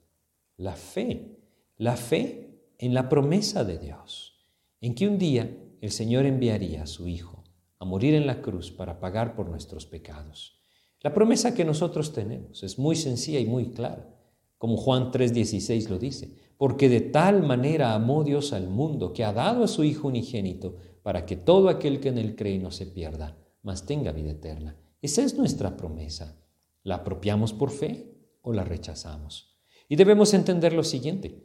La 0.59 0.75
fe. 0.75 1.38
La 1.77 1.95
fe 1.95 2.73
en 2.79 2.93
la 2.93 3.09
promesa 3.09 3.62
de 3.62 3.79
Dios. 3.79 4.45
en 4.81 4.97
que 4.97 5.07
un 5.07 5.17
día 5.17 5.57
el 5.81 5.93
Señor 5.93 6.27
enviaría 6.27 6.83
a 6.83 6.87
su 6.88 7.07
Hijo 7.07 7.45
a 7.79 7.85
morir 7.85 8.15
en 8.15 8.27
la 8.27 8.43
cruz 8.43 8.73
para 8.73 8.99
pagar 8.99 9.37
por 9.37 9.49
nuestros 9.49 9.87
pecados. 9.87 10.61
La 11.00 11.15
promesa 11.15 11.55
que 11.55 11.65
nosotros 11.65 12.12
tenemos 12.12 12.65
es 12.65 12.77
muy 12.77 12.97
sencilla 12.97 13.38
y 13.38 13.47
muy 13.47 13.71
clara, 13.71 14.09
como 14.57 14.77
Juan 14.77 15.12
3:16 15.12 15.88
lo 15.88 15.99
dice, 15.99 16.35
porque 16.57 16.88
de 16.88 17.03
tal 17.03 17.45
manera 17.45 17.95
amó 17.95 18.25
Dios 18.25 18.53
al 18.53 18.69
mundo 18.69 19.12
que 19.12 19.25
ha 19.25 19.33
dado 19.33 19.62
a 19.62 19.69
su 19.69 19.85
Hijo 19.85 20.09
unigénito 20.09 20.75
para 21.05 21.25
que 21.25 21.37
todo 21.37 21.69
aquel 21.69 22.00
que 22.00 22.09
en 22.09 22.19
él 22.19 22.35
cree 22.35 22.59
no 22.59 22.73
se 22.73 22.87
pierda, 22.87 23.37
mas 23.62 23.87
tenga 23.87 24.11
vida 24.11 24.33
eterna. 24.33 24.77
Esa 25.03 25.23
es 25.23 25.38
nuestra 25.38 25.77
promesa. 25.77 26.37
¿La 26.83 26.97
apropiamos 26.97 27.53
por 27.53 27.71
fe 27.71 28.12
o 28.43 28.53
la 28.53 28.65
rechazamos? 28.65 29.58
Y 29.88 29.97
debemos 29.97 30.35
entender 30.35 30.73
lo 30.73 30.85
siguiente. 30.85 31.42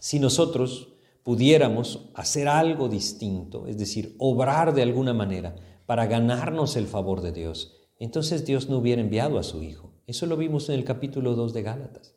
Si 0.00 0.18
nosotros 0.18 0.88
pudiéramos 1.22 2.10
hacer 2.14 2.48
algo 2.48 2.88
distinto, 2.88 3.66
es 3.66 3.78
decir, 3.78 4.14
obrar 4.18 4.74
de 4.74 4.82
alguna 4.82 5.14
manera 5.14 5.54
para 5.86 6.06
ganarnos 6.06 6.76
el 6.76 6.86
favor 6.86 7.20
de 7.20 7.32
Dios, 7.32 7.76
entonces 7.98 8.44
Dios 8.44 8.68
no 8.68 8.78
hubiera 8.78 9.00
enviado 9.00 9.38
a 9.38 9.42
su 9.42 9.62
Hijo. 9.62 9.92
Eso 10.06 10.26
lo 10.26 10.36
vimos 10.36 10.68
en 10.68 10.76
el 10.76 10.84
capítulo 10.84 11.34
2 11.34 11.52
de 11.52 11.62
Gálatas. 11.62 12.14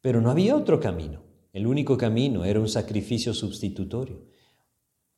Pero 0.00 0.20
no 0.20 0.30
había 0.30 0.56
otro 0.56 0.80
camino. 0.80 1.22
El 1.52 1.66
único 1.66 1.96
camino 1.96 2.44
era 2.44 2.60
un 2.60 2.68
sacrificio 2.68 3.34
sustitutorio. 3.34 4.24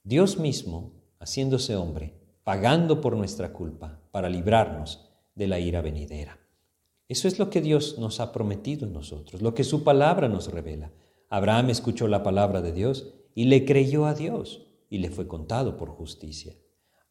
Dios 0.02 0.38
mismo, 0.38 0.92
haciéndose 1.18 1.76
hombre, 1.76 2.20
pagando 2.42 3.00
por 3.00 3.16
nuestra 3.16 3.52
culpa 3.52 4.02
para 4.10 4.28
librarnos 4.28 5.08
de 5.34 5.46
la 5.46 5.58
ira 5.58 5.80
venidera. 5.80 6.43
Eso 7.14 7.28
es 7.28 7.38
lo 7.38 7.48
que 7.48 7.60
Dios 7.60 7.96
nos 8.00 8.18
ha 8.18 8.32
prometido 8.32 8.88
en 8.88 8.92
nosotros, 8.92 9.40
lo 9.40 9.54
que 9.54 9.62
su 9.62 9.84
palabra 9.84 10.28
nos 10.28 10.50
revela. 10.50 10.90
Abraham 11.28 11.70
escuchó 11.70 12.08
la 12.08 12.24
palabra 12.24 12.60
de 12.60 12.72
Dios 12.72 13.14
y 13.36 13.44
le 13.44 13.64
creyó 13.64 14.06
a 14.06 14.14
Dios 14.14 14.66
y 14.90 14.98
le 14.98 15.10
fue 15.10 15.28
contado 15.28 15.76
por 15.76 15.90
justicia. 15.90 16.56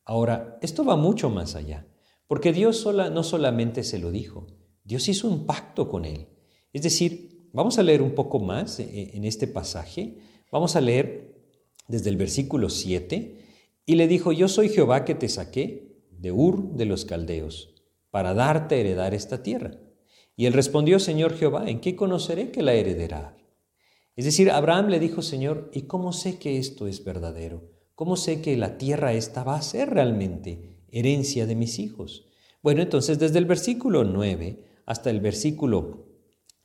Ahora, 0.03 0.59
esto 0.61 0.83
va 0.83 0.97
mucho 0.97 1.29
más 1.29 1.55
allá, 1.55 1.87
porque 2.27 2.51
Dios 2.51 2.75
sola, 2.75 3.09
no 3.11 3.23
solamente 3.23 3.81
se 3.85 3.97
lo 3.97 4.11
dijo, 4.11 4.47
Dios 4.83 5.07
hizo 5.07 5.29
un 5.29 5.45
pacto 5.45 5.87
con 5.87 6.03
él. 6.03 6.27
Es 6.73 6.81
decir, 6.81 7.47
vamos 7.53 7.79
a 7.79 7.83
leer 7.83 8.01
un 8.01 8.13
poco 8.13 8.41
más 8.41 8.81
eh, 8.81 9.11
en 9.13 9.23
este 9.23 9.47
pasaje, 9.47 10.17
vamos 10.51 10.75
a 10.75 10.81
leer 10.81 11.33
desde 11.87 12.09
el 12.09 12.17
versículo 12.17 12.69
7, 12.69 13.37
y 13.85 13.95
le 13.95 14.09
dijo, 14.09 14.33
yo 14.33 14.49
soy 14.49 14.67
Jehová 14.67 15.05
que 15.05 15.15
te 15.15 15.29
saqué 15.29 15.95
de 16.11 16.33
Ur 16.33 16.73
de 16.73 16.83
los 16.83 17.05
Caldeos, 17.05 17.73
para 18.11 18.33
darte 18.33 18.75
a 18.75 18.79
heredar 18.79 19.13
esta 19.13 19.41
tierra. 19.43 19.79
Y 20.35 20.45
él 20.45 20.53
respondió, 20.53 20.99
Señor 20.99 21.35
Jehová, 21.35 21.69
¿en 21.69 21.79
qué 21.79 21.95
conoceré 21.95 22.51
que 22.51 22.63
la 22.63 22.73
heredará? 22.73 23.37
Es 24.15 24.25
decir, 24.25 24.51
Abraham 24.51 24.87
le 24.87 24.99
dijo, 24.99 25.21
Señor, 25.21 25.69
¿y 25.73 25.83
cómo 25.83 26.13
sé 26.13 26.37
que 26.37 26.57
esto 26.57 26.87
es 26.87 27.03
verdadero? 27.03 27.71
¿Cómo 27.95 28.15
sé 28.15 28.41
que 28.41 28.57
la 28.57 28.77
tierra 28.77 29.13
esta 29.13 29.43
va 29.43 29.55
a 29.55 29.61
ser 29.61 29.89
realmente 29.89 30.85
herencia 30.91 31.45
de 31.45 31.55
mis 31.55 31.79
hijos? 31.79 32.25
Bueno, 32.61 32.81
entonces 32.81 33.19
desde 33.19 33.39
el 33.39 33.45
versículo 33.45 34.03
9 34.03 34.63
hasta 34.85 35.09
el 35.09 35.19
versículo 35.19 36.07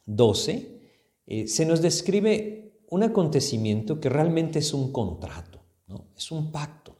12 0.07 0.81
eh, 1.27 1.47
se 1.47 1.67
nos 1.67 1.83
describe 1.83 2.83
un 2.91 3.03
acontecimiento 3.03 4.01
que 4.01 4.09
realmente 4.09 4.61
es 4.61 4.73
un 4.73 4.93
contrato, 4.93 5.61
¿no? 5.87 6.13
es 6.17 6.31
un 6.31 6.51
pacto. 6.51 6.97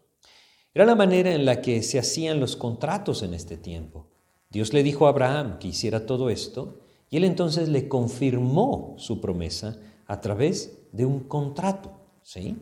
Era 0.75 0.85
la 0.85 0.95
manera 0.95 1.35
en 1.35 1.45
la 1.45 1.63
que 1.63 1.83
se 1.83 1.99
hacían 1.99 2.41
los 2.41 2.57
contratos 2.57 3.23
en 3.23 3.35
este 3.35 3.57
tiempo. 3.57 4.08
Dios 4.51 4.73
le 4.73 4.83
dijo 4.83 5.07
a 5.07 5.11
Abraham 5.11 5.59
que 5.59 5.69
hiciera 5.69 6.07
todo 6.07 6.31
esto 6.31 6.81
y 7.11 7.17
él 7.17 7.25
entonces 7.25 7.69
le 7.69 7.89
confirmó 7.89 8.95
su 8.99 9.21
promesa 9.21 9.79
a 10.07 10.21
través 10.21 10.89
de 10.93 11.05
un 11.05 11.21
contrato. 11.21 11.93
¿sí? 12.23 12.57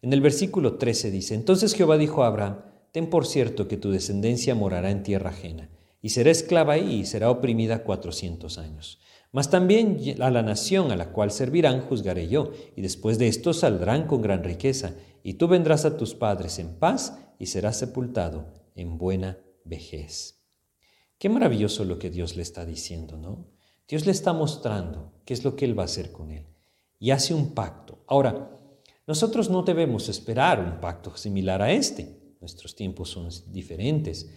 En 0.00 0.12
el 0.12 0.20
versículo 0.20 0.74
13 0.76 1.10
dice, 1.10 1.34
entonces 1.34 1.74
Jehová 1.74 1.98
dijo 1.98 2.22
a 2.22 2.28
Abraham, 2.28 2.60
ten 2.92 3.10
por 3.10 3.26
cierto 3.26 3.68
que 3.68 3.76
tu 3.76 3.90
descendencia 3.90 4.54
morará 4.54 4.90
en 4.90 5.02
tierra 5.02 5.30
ajena, 5.30 5.70
y 6.00 6.10
será 6.10 6.30
esclava 6.30 6.74
ahí 6.74 7.00
y 7.00 7.06
será 7.06 7.30
oprimida 7.30 7.82
cuatrocientos 7.82 8.58
años. 8.58 9.00
Mas 9.32 9.50
también 9.50 9.98
a 10.20 10.30
la 10.30 10.42
nación 10.42 10.90
a 10.90 10.96
la 10.96 11.12
cual 11.12 11.30
servirán 11.30 11.82
juzgaré 11.82 12.28
yo, 12.28 12.52
y 12.76 12.80
después 12.80 13.18
de 13.18 13.28
esto 13.28 13.52
saldrán 13.52 14.06
con 14.06 14.22
gran 14.22 14.44
riqueza, 14.44 14.94
y 15.22 15.34
tú 15.34 15.48
vendrás 15.48 15.84
a 15.84 15.96
tus 15.96 16.14
padres 16.14 16.58
en 16.58 16.76
paz 16.76 17.18
y 17.38 17.46
serás 17.46 17.78
sepultado 17.78 18.46
en 18.74 18.96
buena 18.96 19.38
vejez. 19.64 20.37
Qué 21.18 21.28
maravilloso 21.28 21.84
lo 21.84 21.98
que 21.98 22.10
Dios 22.10 22.36
le 22.36 22.42
está 22.42 22.64
diciendo, 22.64 23.16
¿no? 23.16 23.46
Dios 23.88 24.06
le 24.06 24.12
está 24.12 24.32
mostrando 24.32 25.12
qué 25.24 25.34
es 25.34 25.44
lo 25.44 25.56
que 25.56 25.64
Él 25.64 25.78
va 25.78 25.82
a 25.82 25.86
hacer 25.86 26.12
con 26.12 26.30
Él 26.30 26.46
y 26.98 27.10
hace 27.10 27.34
un 27.34 27.54
pacto. 27.54 28.04
Ahora, 28.06 28.50
nosotros 29.06 29.48
no 29.48 29.62
debemos 29.62 30.08
esperar 30.08 30.60
un 30.60 30.80
pacto 30.80 31.16
similar 31.16 31.62
a 31.62 31.72
este. 31.72 32.36
Nuestros 32.40 32.76
tiempos 32.76 33.10
son 33.10 33.28
diferentes. 33.50 34.28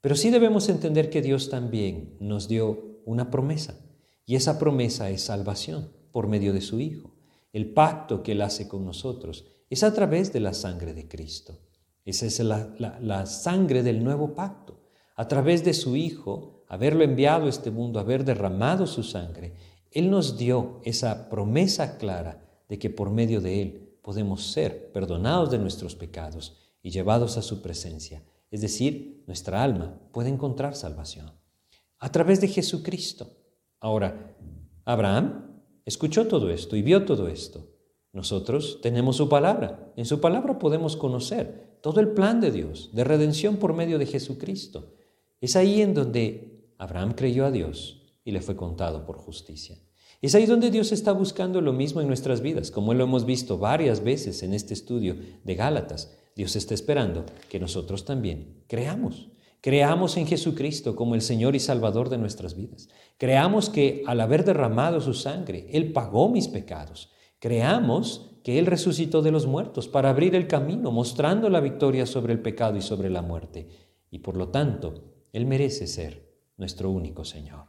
Pero 0.00 0.14
sí 0.14 0.30
debemos 0.30 0.68
entender 0.68 1.10
que 1.10 1.22
Dios 1.22 1.50
también 1.50 2.16
nos 2.20 2.48
dio 2.48 3.00
una 3.04 3.30
promesa. 3.30 3.80
Y 4.26 4.36
esa 4.36 4.58
promesa 4.58 5.10
es 5.10 5.22
salvación 5.22 5.90
por 6.12 6.28
medio 6.28 6.52
de 6.52 6.60
su 6.60 6.80
Hijo. 6.80 7.14
El 7.52 7.72
pacto 7.72 8.22
que 8.22 8.32
Él 8.32 8.42
hace 8.42 8.68
con 8.68 8.84
nosotros 8.84 9.46
es 9.68 9.82
a 9.82 9.92
través 9.94 10.32
de 10.32 10.40
la 10.40 10.54
sangre 10.54 10.94
de 10.94 11.08
Cristo. 11.08 11.58
Esa 12.04 12.26
es 12.26 12.40
la, 12.40 12.74
la 13.00 13.26
sangre 13.26 13.82
del 13.82 14.04
nuevo 14.04 14.34
pacto. 14.34 14.79
A 15.20 15.28
través 15.28 15.64
de 15.64 15.74
su 15.74 15.96
Hijo, 15.96 16.64
haberlo 16.66 17.04
enviado 17.04 17.44
a 17.44 17.50
este 17.50 17.70
mundo, 17.70 18.00
haber 18.00 18.24
derramado 18.24 18.86
su 18.86 19.02
sangre, 19.02 19.52
él 19.90 20.08
nos 20.08 20.38
dio 20.38 20.80
esa 20.82 21.28
promesa 21.28 21.98
clara 21.98 22.42
de 22.70 22.78
que 22.78 22.88
por 22.88 23.10
medio 23.10 23.42
de 23.42 23.60
Él 23.60 23.98
podemos 24.00 24.50
ser 24.50 24.90
perdonados 24.92 25.50
de 25.50 25.58
nuestros 25.58 25.94
pecados 25.94 26.56
y 26.82 26.88
llevados 26.88 27.36
a 27.36 27.42
su 27.42 27.60
presencia. 27.60 28.24
Es 28.50 28.62
decir, 28.62 29.22
nuestra 29.26 29.62
alma 29.62 30.00
puede 30.10 30.30
encontrar 30.30 30.74
salvación 30.74 31.30
a 31.98 32.10
través 32.10 32.40
de 32.40 32.48
Jesucristo. 32.48 33.28
Ahora, 33.78 34.34
Abraham 34.86 35.60
escuchó 35.84 36.28
todo 36.28 36.48
esto 36.48 36.76
y 36.76 36.82
vio 36.82 37.04
todo 37.04 37.28
esto. 37.28 37.68
Nosotros 38.14 38.78
tenemos 38.80 39.16
su 39.16 39.28
palabra. 39.28 39.92
En 39.96 40.06
su 40.06 40.18
palabra 40.18 40.58
podemos 40.58 40.96
conocer 40.96 41.78
todo 41.82 42.00
el 42.00 42.12
plan 42.12 42.40
de 42.40 42.52
Dios, 42.52 42.88
de 42.94 43.04
redención 43.04 43.58
por 43.58 43.74
medio 43.74 43.98
de 43.98 44.06
Jesucristo. 44.06 44.94
Es 45.40 45.56
ahí 45.56 45.80
en 45.80 45.94
donde 45.94 46.72
Abraham 46.78 47.14
creyó 47.14 47.46
a 47.46 47.50
Dios 47.50 48.02
y 48.24 48.32
le 48.32 48.42
fue 48.42 48.56
contado 48.56 49.06
por 49.06 49.16
justicia. 49.16 49.78
Es 50.20 50.34
ahí 50.34 50.44
donde 50.44 50.70
Dios 50.70 50.92
está 50.92 51.12
buscando 51.12 51.62
lo 51.62 51.72
mismo 51.72 52.02
en 52.02 52.06
nuestras 52.06 52.42
vidas, 52.42 52.70
como 52.70 52.92
lo 52.92 53.04
hemos 53.04 53.24
visto 53.24 53.56
varias 53.56 54.04
veces 54.04 54.42
en 54.42 54.52
este 54.52 54.74
estudio 54.74 55.16
de 55.42 55.54
Gálatas. 55.54 56.14
Dios 56.36 56.56
está 56.56 56.74
esperando 56.74 57.24
que 57.48 57.58
nosotros 57.58 58.04
también 58.04 58.64
creamos. 58.66 59.28
Creamos 59.62 60.18
en 60.18 60.26
Jesucristo 60.26 60.94
como 60.94 61.14
el 61.14 61.22
Señor 61.22 61.56
y 61.56 61.60
Salvador 61.60 62.10
de 62.10 62.18
nuestras 62.18 62.54
vidas. 62.54 62.88
Creamos 63.16 63.70
que 63.70 64.02
al 64.06 64.20
haber 64.20 64.44
derramado 64.44 65.00
su 65.00 65.14
sangre, 65.14 65.68
Él 65.70 65.92
pagó 65.92 66.28
mis 66.28 66.48
pecados. 66.48 67.10
Creamos 67.38 68.30
que 68.44 68.58
Él 68.58 68.66
resucitó 68.66 69.22
de 69.22 69.30
los 69.30 69.46
muertos 69.46 69.88
para 69.88 70.10
abrir 70.10 70.34
el 70.34 70.46
camino, 70.46 70.90
mostrando 70.90 71.48
la 71.48 71.60
victoria 71.60 72.04
sobre 72.04 72.34
el 72.34 72.40
pecado 72.40 72.76
y 72.76 72.82
sobre 72.82 73.08
la 73.08 73.22
muerte. 73.22 73.68
Y 74.10 74.20
por 74.20 74.36
lo 74.36 74.48
tanto, 74.48 75.09
Él 75.32 75.46
merece 75.46 75.86
ser 75.86 76.28
nuestro 76.56 76.90
único 76.90 77.24
Señor. 77.24 77.66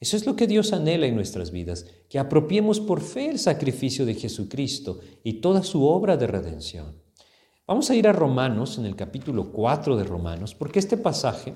Eso 0.00 0.16
es 0.16 0.24
lo 0.24 0.34
que 0.34 0.46
Dios 0.46 0.72
anhela 0.72 1.06
en 1.06 1.14
nuestras 1.14 1.50
vidas, 1.50 1.84
que 2.08 2.18
apropiemos 2.18 2.80
por 2.80 3.02
fe 3.02 3.28
el 3.28 3.38
sacrificio 3.38 4.06
de 4.06 4.14
Jesucristo 4.14 5.00
y 5.22 5.34
toda 5.34 5.62
su 5.62 5.84
obra 5.84 6.16
de 6.16 6.26
redención. 6.26 7.02
Vamos 7.66 7.90
a 7.90 7.94
ir 7.94 8.08
a 8.08 8.12
Romanos, 8.12 8.78
en 8.78 8.86
el 8.86 8.96
capítulo 8.96 9.52
4 9.52 9.96
de 9.96 10.04
Romanos, 10.04 10.54
porque 10.54 10.78
este 10.78 10.96
pasaje, 10.96 11.54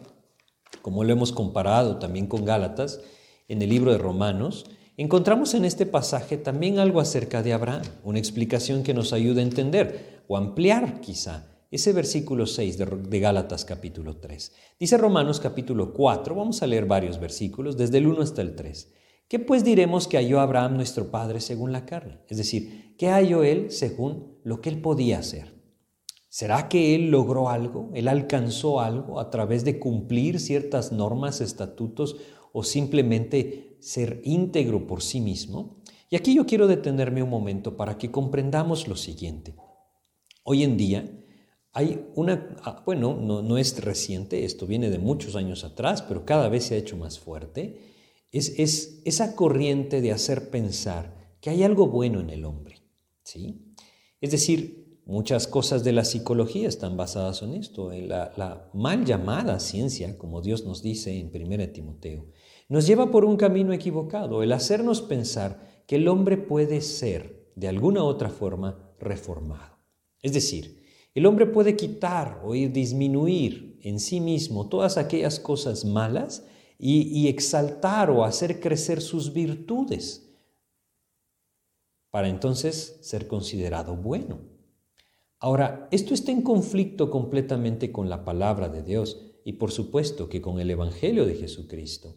como 0.83 1.05
lo 1.05 1.13
hemos 1.13 1.33
comparado 1.33 1.99
también 1.99 2.27
con 2.27 2.45
Gálatas, 2.45 3.01
en 3.49 3.63
el 3.63 3.71
libro 3.71 3.93
de 3.93 3.99
Romanos, 3.99 4.67
encontramos 4.99 5.55
en 5.55 5.65
este 5.65 5.87
pasaje 5.87 6.37
también 6.37 6.79
algo 6.79 7.01
acerca 7.01 7.43
de 7.43 7.55
Abraham, 7.55 7.83
una 8.05 8.19
explicación 8.19 8.83
que 8.83 8.95
nos 8.95 9.15
ayuda 9.15 9.41
a 9.41 9.45
entender 9.45 10.23
o 10.29 10.37
ampliar 10.37 11.01
quizá 11.01 11.54
ese 11.71 11.93
versículo 11.93 12.47
6 12.47 12.79
de, 12.79 13.21
Gálatas 13.21 13.65
capítulo 13.65 14.19
3. 14.19 14.53
Dice 14.79 14.97
Romanos 14.97 15.41
capítulo 15.41 15.93
4, 15.93 16.35
vamos 16.35 16.63
a 16.63 16.67
leer 16.67 16.87
varios 16.87 17.19
versículos, 17.19 17.77
desde 17.77 17.99
el 17.99 18.07
1 18.07 18.23
hasta 18.23 18.43
el 18.43 18.55
3. 18.55 18.93
¿Qué 19.29 19.39
pues 19.39 19.65
diremos 19.65 20.07
que 20.07 20.19
halló 20.19 20.41
Abraham 20.41 20.77
nuestro 20.77 21.11
padre 21.11 21.41
según 21.41 21.73
la 21.73 21.87
carne? 21.87 22.21
Es 22.29 22.37
decir, 22.37 22.95
¿qué 22.99 23.09
halló 23.09 23.43
él 23.43 23.71
según 23.71 24.39
lo 24.45 24.61
que 24.61 24.69
él 24.69 24.81
podía 24.81 25.19
hacer? 25.19 25.55
¿Será 26.29 26.69
que 26.69 26.95
él 26.95 27.11
logró 27.11 27.49
algo? 27.49 27.91
¿Él 27.95 28.09
alcanzó 28.09 28.81
algo 28.81 29.21
a 29.21 29.31
través 29.31 29.65
de 29.65 29.79
cumplir 29.79 30.41
ciertas 30.41 30.93
normas, 30.93 31.41
estatutos 31.41 32.17
o 32.53 32.63
simplemente 32.65 33.79
ser 33.81 34.21
íntegro 34.25 34.87
por 34.87 35.01
sí 35.01 35.21
mismo? 35.21 35.81
Y 36.11 36.17
aquí 36.17 36.35
yo 36.35 36.45
quiero 36.45 36.67
detenerme 36.67 37.23
un 37.23 37.31
momento 37.31 37.77
para 37.77 37.99
que 37.99 38.11
comprendamos 38.11 38.89
lo 38.89 38.97
siguiente. 38.97 39.55
Hoy 40.45 40.63
en 40.63 40.77
día, 40.77 41.24
hay 41.75 42.07
una, 42.15 42.57
ah, 42.63 42.83
bueno, 42.87 43.17
no, 43.17 43.59
es 43.59 43.85
reciente, 43.85 44.45
esto 44.45 44.65
viene 44.65 44.91
de 44.91 44.99
muchos 44.99 45.35
años 45.35 45.65
atrás, 45.65 46.03
pero 46.03 46.25
cada 46.25 46.49
vez 46.49 46.67
se 46.67 46.77
ha 46.77 46.79
hecho 46.79 46.97
más 46.97 47.19
fuerte, 47.19 47.81
es, 48.31 48.55
es 48.61 49.03
esa 49.05 49.35
corriente 49.35 50.01
de 50.01 50.13
hacer 50.13 50.51
pensar 50.51 51.37
que 51.41 51.51
hay 51.51 51.65
algo 51.65 51.89
bueno 51.89 52.21
en 52.21 52.31
el 52.31 52.45
hombre. 52.45 52.77
¿sí? 53.25 53.75
Es 54.21 54.31
decir, 54.31 55.01
muchas 55.05 55.49
cosas 55.49 55.83
de 55.83 55.91
la 55.91 56.05
psicología 56.05 56.69
están 56.69 56.97
basadas 56.97 57.43
en 57.43 57.55
esto, 57.55 57.91
en 57.91 58.09
la, 58.09 58.33
la 58.37 58.71
mal 58.73 59.05
llamada 59.05 59.59
ciencia, 59.59 60.17
como 60.17 60.43
Dios 60.43 60.65
nos 60.65 60.81
dice 60.81 61.19
en 61.19 61.33
1 61.35 61.71
Timoteo, 61.71 62.27
nos 62.69 62.87
lleva 62.87 63.11
por 63.11 63.25
un 63.25 63.37
camino 63.37 63.73
equivocado, 63.73 64.45
el 64.45 64.53
hacernos 64.53 65.03
pensar 65.03 65.83
que 65.89 65.97
el 65.97 66.07
hombre 66.07 66.37
puede 66.37 66.81
ser, 66.83 67.51
de 67.57 67.67
alguna 67.67 68.05
otra 68.05 68.31
forma, 68.31 68.95
reformado. 69.01 69.77
Es 70.23 70.33
decir, 70.33 70.84
el 71.15 71.27
hombre 71.27 71.47
puede 71.47 71.77
quitar 71.77 72.41
o 72.45 72.53
disminuir 72.53 73.79
en 73.83 74.01
sí 74.01 74.21
mismo 74.21 74.69
todas 74.69 74.99
aquellas 74.99 75.39
cosas 75.39 75.85
malas 75.85 76.45
y, 76.79 77.03
y 77.03 77.29
exaltar 77.29 78.11
o 78.11 78.25
hacer 78.25 78.61
crecer 78.61 79.01
sus 79.01 79.33
virtudes 79.33 80.25
para 82.11 82.29
entonces 82.29 82.99
ser 83.01 83.27
considerado 83.27 83.97
bueno. 83.97 84.39
Ahora, 85.41 85.89
esto 85.91 86.15
está 86.15 86.31
en 86.31 86.43
conflicto 86.43 87.11
completamente 87.11 87.91
con 87.91 88.09
la 88.09 88.25
palabra 88.25 88.69
de 88.69 88.83
Dios 88.83 89.35
y 89.45 89.55
por 89.55 89.71
supuesto 89.73 90.29
que 90.29 90.41
con 90.41 90.59
el 90.59 90.71
Evangelio 90.71 91.27
de 91.27 91.35
Jesucristo, 91.35 92.15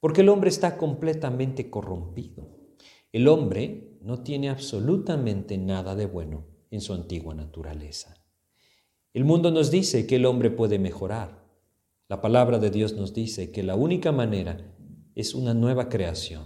porque 0.00 0.22
el 0.22 0.30
hombre 0.30 0.50
está 0.50 0.76
completamente 0.76 1.70
corrompido. 1.70 2.48
El 3.12 3.28
hombre 3.28 3.98
no 4.02 4.22
tiene 4.22 4.48
absolutamente 4.48 5.58
nada 5.58 5.94
de 5.94 6.06
bueno 6.06 6.46
en 6.70 6.80
su 6.80 6.92
antigua 6.92 7.34
naturaleza. 7.34 8.25
El 9.16 9.24
mundo 9.24 9.50
nos 9.50 9.70
dice 9.70 10.06
que 10.06 10.16
el 10.16 10.26
hombre 10.26 10.50
puede 10.50 10.78
mejorar. 10.78 11.42
La 12.06 12.20
palabra 12.20 12.58
de 12.58 12.68
Dios 12.68 12.92
nos 12.92 13.14
dice 13.14 13.50
que 13.50 13.62
la 13.62 13.74
única 13.74 14.12
manera 14.12 14.58
es 15.14 15.34
una 15.34 15.54
nueva 15.54 15.88
creación. 15.88 16.44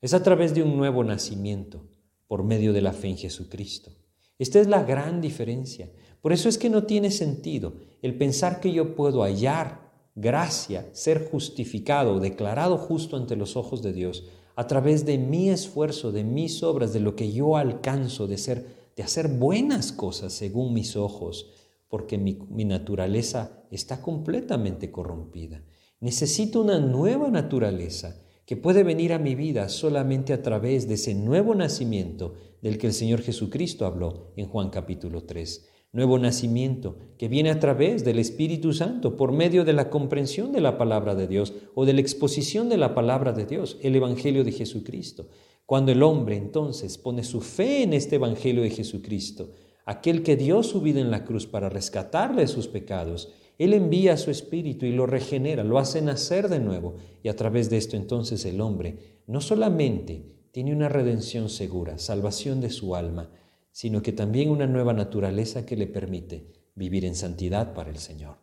Es 0.00 0.14
a 0.14 0.22
través 0.22 0.54
de 0.54 0.62
un 0.62 0.76
nuevo 0.76 1.02
nacimiento, 1.02 1.88
por 2.28 2.44
medio 2.44 2.72
de 2.72 2.80
la 2.80 2.92
fe 2.92 3.08
en 3.08 3.16
Jesucristo. 3.16 3.90
Esta 4.38 4.60
es 4.60 4.68
la 4.68 4.84
gran 4.84 5.20
diferencia. 5.20 5.90
Por 6.22 6.32
eso 6.32 6.48
es 6.48 6.58
que 6.58 6.70
no 6.70 6.84
tiene 6.84 7.10
sentido 7.10 7.72
el 8.02 8.16
pensar 8.16 8.60
que 8.60 8.72
yo 8.72 8.94
puedo 8.94 9.24
hallar 9.24 9.90
gracia, 10.14 10.88
ser 10.92 11.28
justificado, 11.28 12.20
declarado 12.20 12.78
justo 12.78 13.16
ante 13.16 13.34
los 13.34 13.56
ojos 13.56 13.82
de 13.82 13.92
Dios 13.92 14.26
a 14.54 14.68
través 14.68 15.06
de 15.06 15.18
mi 15.18 15.50
esfuerzo, 15.50 16.12
de 16.12 16.22
mis 16.22 16.62
obras, 16.62 16.92
de 16.92 17.00
lo 17.00 17.16
que 17.16 17.32
yo 17.32 17.56
alcanzo, 17.56 18.28
de 18.28 18.38
ser 18.38 18.80
de 18.96 19.04
hacer 19.04 19.28
buenas 19.28 19.92
cosas 19.92 20.32
según 20.32 20.74
mis 20.74 20.96
ojos, 20.96 21.46
porque 21.90 22.18
mi, 22.18 22.64
naturaleza 22.64 23.66
está 23.70 24.00
completamente 24.00 24.90
corrompida. 24.90 25.64
Necesito 25.98 26.62
una 26.62 26.78
nueva 26.78 27.30
naturaleza 27.30 28.22
que 28.46 28.56
puede 28.56 28.84
venir 28.84 29.12
a 29.12 29.18
mi 29.18 29.34
vida 29.34 29.68
solamente 29.68 30.32
a 30.32 30.40
través 30.40 30.88
de 30.88 30.94
ese 30.94 31.14
nuevo 31.14 31.54
nacimiento 31.54 32.34
del 32.62 32.78
que 32.78 32.86
el 32.86 32.92
Señor 32.92 33.22
Jesucristo 33.22 33.84
habló 33.84 34.32
en 34.36 34.46
Juan 34.46 34.70
capítulo 34.70 35.24
3. 35.24 35.68
Nuevo 35.92 36.20
nacimiento 36.20 36.96
que 37.18 37.26
viene 37.26 37.50
a 37.50 37.58
través 37.58 38.04
del 38.04 38.20
Espíritu 38.20 38.72
Santo 38.72 39.16
por 39.16 39.32
medio 39.32 39.64
de 39.64 39.72
la 39.72 39.90
comprensión 39.90 40.52
de 40.52 40.60
la 40.60 40.78
palabra 40.78 41.16
de 41.16 41.26
Dios 41.26 41.52
o 41.74 41.84
de 41.84 41.92
la 41.92 42.00
exposición 42.00 42.68
de 42.68 42.76
la 42.76 42.94
palabra 42.94 43.32
de 43.32 43.46
Dios, 43.46 43.78
el 43.82 43.96
Evangelio 43.96 44.44
de 44.44 44.52
Jesucristo. 44.52 45.26
Cuando 45.66 45.90
el 45.90 46.04
hombre 46.04 46.36
entonces 46.36 46.98
pone 46.98 47.24
su 47.24 47.40
fe 47.40 47.82
en 47.82 47.94
este 47.94 48.16
Evangelio 48.16 48.62
de 48.62 48.70
Jesucristo, 48.70 49.50
aquel 49.84 50.22
que 50.22 50.36
dio 50.36 50.62
su 50.62 50.80
vida 50.80 51.00
en 51.00 51.10
la 51.10 51.24
cruz 51.24 51.46
para 51.46 51.68
rescatarle 51.68 52.46
sus 52.46 52.68
pecados, 52.68 53.32
Él 53.58 53.74
envía 53.74 54.14
a 54.14 54.16
su 54.16 54.30
espíritu 54.30 54.86
y 54.86 54.92
lo 54.92 55.06
regenera, 55.06 55.64
lo 55.64 55.78
hace 55.78 56.02
nacer 56.02 56.48
de 56.48 56.60
nuevo. 56.60 56.96
Y 57.22 57.28
a 57.28 57.36
través 57.36 57.70
de 57.70 57.76
esto 57.76 57.96
entonces 57.96 58.44
el 58.44 58.60
hombre 58.60 59.22
no 59.26 59.40
solamente 59.40 60.40
tiene 60.52 60.72
una 60.72 60.88
redención 60.88 61.48
segura, 61.48 61.98
salvación 61.98 62.60
de 62.60 62.70
su 62.70 62.96
alma, 62.96 63.30
sino 63.72 64.02
que 64.02 64.12
también 64.12 64.50
una 64.50 64.66
nueva 64.66 64.92
naturaleza 64.92 65.64
que 65.64 65.76
le 65.76 65.86
permite 65.86 66.52
vivir 66.74 67.04
en 67.04 67.14
santidad 67.14 67.74
para 67.74 67.90
el 67.90 67.98
Señor. 67.98 68.38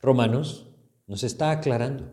Romanos 0.00 0.66
nos 1.06 1.24
está 1.24 1.50
aclarando 1.50 2.12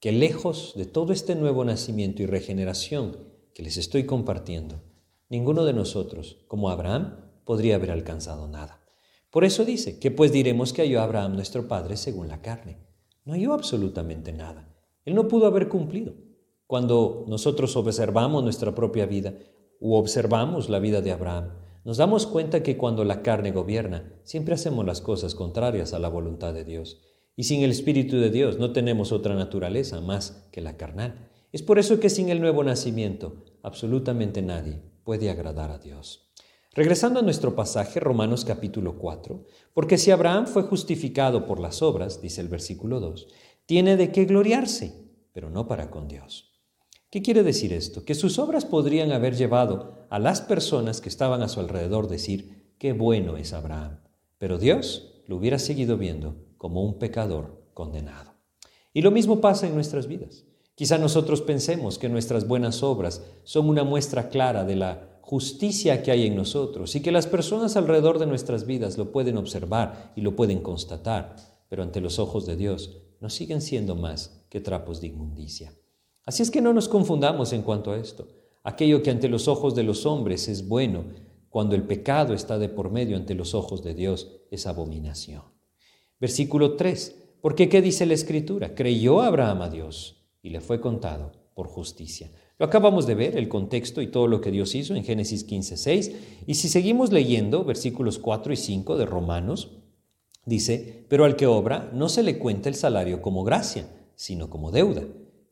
que 0.00 0.12
lejos 0.12 0.74
de 0.76 0.86
todo 0.86 1.12
este 1.12 1.34
nuevo 1.34 1.64
nacimiento 1.64 2.22
y 2.22 2.26
regeneración 2.26 3.18
que 3.54 3.62
les 3.62 3.76
estoy 3.76 4.04
compartiendo, 4.04 4.82
ninguno 5.28 5.64
de 5.64 5.72
nosotros, 5.72 6.44
como 6.48 6.70
Abraham, 6.70 7.16
podría 7.44 7.76
haber 7.76 7.90
alcanzado 7.90 8.48
nada. 8.48 8.82
Por 9.30 9.44
eso 9.44 9.64
dice, 9.64 9.98
que 9.98 10.10
pues 10.10 10.32
diremos 10.32 10.72
que 10.72 10.82
halló 10.82 11.00
Abraham 11.00 11.34
nuestro 11.34 11.68
Padre 11.68 11.96
según 11.96 12.28
la 12.28 12.40
carne? 12.40 12.78
No 13.24 13.32
halló 13.34 13.52
absolutamente 13.52 14.32
nada. 14.32 14.74
Él 15.04 15.14
no 15.14 15.28
pudo 15.28 15.46
haber 15.46 15.68
cumplido. 15.68 16.14
Cuando 16.66 17.24
nosotros 17.28 17.76
observamos 17.76 18.42
nuestra 18.42 18.74
propia 18.74 19.06
vida 19.06 19.34
u 19.78 19.94
observamos 19.94 20.68
la 20.68 20.78
vida 20.78 21.00
de 21.02 21.12
Abraham, 21.12 21.50
nos 21.84 21.98
damos 21.98 22.26
cuenta 22.26 22.62
que 22.62 22.76
cuando 22.76 23.04
la 23.04 23.22
carne 23.22 23.52
gobierna, 23.52 24.20
siempre 24.24 24.54
hacemos 24.54 24.84
las 24.84 25.00
cosas 25.00 25.34
contrarias 25.34 25.92
a 25.92 25.98
la 25.98 26.08
voluntad 26.08 26.52
de 26.54 26.64
Dios. 26.64 27.02
Y 27.36 27.44
sin 27.44 27.62
el 27.62 27.70
Espíritu 27.70 28.16
de 28.16 28.30
Dios 28.30 28.58
no 28.58 28.72
tenemos 28.72 29.12
otra 29.12 29.34
naturaleza 29.34 30.00
más 30.00 30.48
que 30.50 30.60
la 30.60 30.76
carnal. 30.76 31.28
Es 31.52 31.62
por 31.62 31.78
eso 31.78 32.00
que 32.00 32.10
sin 32.10 32.28
el 32.30 32.40
nuevo 32.40 32.64
nacimiento 32.64 33.44
absolutamente 33.62 34.42
nadie 34.42 34.80
puede 35.06 35.30
agradar 35.30 35.70
a 35.70 35.78
Dios. 35.78 36.28
Regresando 36.72 37.20
a 37.20 37.22
nuestro 37.22 37.54
pasaje, 37.54 38.00
Romanos 38.00 38.44
capítulo 38.44 38.98
4, 38.98 39.46
porque 39.72 39.98
si 39.98 40.10
Abraham 40.10 40.48
fue 40.48 40.64
justificado 40.64 41.46
por 41.46 41.60
las 41.60 41.80
obras, 41.80 42.20
dice 42.20 42.40
el 42.40 42.48
versículo 42.48 42.98
2, 42.98 43.28
tiene 43.66 43.96
de 43.96 44.10
qué 44.10 44.24
gloriarse, 44.24 44.92
pero 45.32 45.48
no 45.48 45.68
para 45.68 45.90
con 45.90 46.08
Dios. 46.08 46.50
¿Qué 47.08 47.22
quiere 47.22 47.44
decir 47.44 47.72
esto? 47.72 48.04
Que 48.04 48.16
sus 48.16 48.40
obras 48.40 48.64
podrían 48.64 49.12
haber 49.12 49.36
llevado 49.36 49.94
a 50.10 50.18
las 50.18 50.40
personas 50.40 51.00
que 51.00 51.08
estaban 51.08 51.40
a 51.40 51.48
su 51.48 51.60
alrededor 51.60 52.08
decir, 52.08 52.74
qué 52.76 52.92
bueno 52.92 53.36
es 53.36 53.52
Abraham, 53.52 54.00
pero 54.38 54.58
Dios 54.58 55.22
lo 55.28 55.36
hubiera 55.36 55.60
seguido 55.60 55.96
viendo 55.96 56.34
como 56.58 56.82
un 56.82 56.98
pecador 56.98 57.62
condenado. 57.74 58.32
Y 58.92 59.02
lo 59.02 59.12
mismo 59.12 59.40
pasa 59.40 59.68
en 59.68 59.74
nuestras 59.76 60.08
vidas. 60.08 60.46
Quizá 60.76 60.98
nosotros 60.98 61.40
pensemos 61.40 61.98
que 61.98 62.10
nuestras 62.10 62.46
buenas 62.46 62.82
obras 62.82 63.22
son 63.44 63.70
una 63.70 63.82
muestra 63.82 64.28
clara 64.28 64.66
de 64.66 64.76
la 64.76 65.20
justicia 65.22 66.02
que 66.02 66.10
hay 66.10 66.26
en 66.26 66.36
nosotros 66.36 66.94
y 66.94 67.00
que 67.00 67.10
las 67.10 67.26
personas 67.26 67.76
alrededor 67.76 68.18
de 68.18 68.26
nuestras 68.26 68.66
vidas 68.66 68.98
lo 68.98 69.10
pueden 69.10 69.38
observar 69.38 70.12
y 70.16 70.20
lo 70.20 70.36
pueden 70.36 70.60
constatar, 70.60 71.34
pero 71.70 71.82
ante 71.82 72.02
los 72.02 72.18
ojos 72.18 72.44
de 72.44 72.56
Dios 72.56 72.98
no 73.20 73.30
siguen 73.30 73.62
siendo 73.62 73.96
más 73.96 74.44
que 74.50 74.60
trapos 74.60 75.00
de 75.00 75.06
inmundicia. 75.06 75.72
Así 76.26 76.42
es 76.42 76.50
que 76.50 76.60
no 76.60 76.74
nos 76.74 76.88
confundamos 76.88 77.54
en 77.54 77.62
cuanto 77.62 77.92
a 77.92 77.96
esto. 77.96 78.28
Aquello 78.62 79.02
que 79.02 79.10
ante 79.10 79.30
los 79.30 79.48
ojos 79.48 79.74
de 79.74 79.82
los 79.82 80.04
hombres 80.04 80.46
es 80.46 80.68
bueno, 80.68 81.04
cuando 81.48 81.74
el 81.74 81.84
pecado 81.84 82.34
está 82.34 82.58
de 82.58 82.68
por 82.68 82.90
medio 82.90 83.16
ante 83.16 83.34
los 83.34 83.54
ojos 83.54 83.82
de 83.82 83.94
Dios, 83.94 84.42
es 84.50 84.66
abominación. 84.66 85.42
Versículo 86.20 86.76
3. 86.76 87.38
Porque 87.40 87.70
¿qué 87.70 87.80
dice 87.80 88.04
la 88.04 88.14
Escritura? 88.14 88.74
Creyó 88.74 89.22
Abraham 89.22 89.62
a 89.62 89.70
Dios 89.70 90.15
y 90.46 90.50
le 90.50 90.60
fue 90.60 90.80
contado 90.80 91.32
por 91.54 91.66
justicia. 91.66 92.30
Lo 92.56 92.66
acabamos 92.66 93.04
de 93.04 93.16
ver, 93.16 93.36
el 93.36 93.48
contexto 93.48 94.00
y 94.00 94.06
todo 94.06 94.28
lo 94.28 94.40
que 94.40 94.52
Dios 94.52 94.76
hizo 94.76 94.94
en 94.94 95.02
Génesis 95.02 95.42
15, 95.42 95.76
6. 95.76 96.12
Y 96.46 96.54
si 96.54 96.68
seguimos 96.68 97.12
leyendo 97.12 97.64
versículos 97.64 98.20
4 98.20 98.52
y 98.52 98.56
5 98.56 98.96
de 98.96 99.06
Romanos, 99.06 99.72
dice, 100.44 101.04
pero 101.08 101.24
al 101.24 101.34
que 101.34 101.48
obra 101.48 101.90
no 101.92 102.08
se 102.08 102.22
le 102.22 102.38
cuenta 102.38 102.68
el 102.68 102.76
salario 102.76 103.20
como 103.20 103.42
gracia, 103.42 103.88
sino 104.14 104.48
como 104.48 104.70
deuda. 104.70 105.02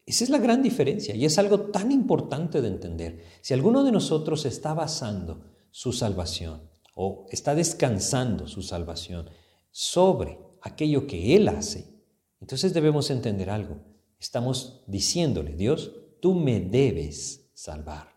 Esa 0.06 0.22
es 0.22 0.30
la 0.30 0.38
gran 0.38 0.62
diferencia 0.62 1.16
y 1.16 1.24
es 1.24 1.38
algo 1.38 1.58
tan 1.72 1.90
importante 1.90 2.62
de 2.62 2.68
entender. 2.68 3.24
Si 3.40 3.52
alguno 3.52 3.82
de 3.82 3.90
nosotros 3.90 4.46
está 4.46 4.74
basando 4.74 5.40
su 5.72 5.92
salvación 5.92 6.70
o 6.94 7.26
está 7.30 7.56
descansando 7.56 8.46
su 8.46 8.62
salvación 8.62 9.28
sobre 9.72 10.38
aquello 10.62 11.08
que 11.08 11.34
Él 11.34 11.48
hace, 11.48 11.92
entonces 12.40 12.72
debemos 12.72 13.10
entender 13.10 13.50
algo. 13.50 13.93
Estamos 14.24 14.80
diciéndole, 14.86 15.54
Dios, 15.54 15.92
tú 16.18 16.32
me 16.34 16.58
debes 16.58 17.50
salvar. 17.52 18.08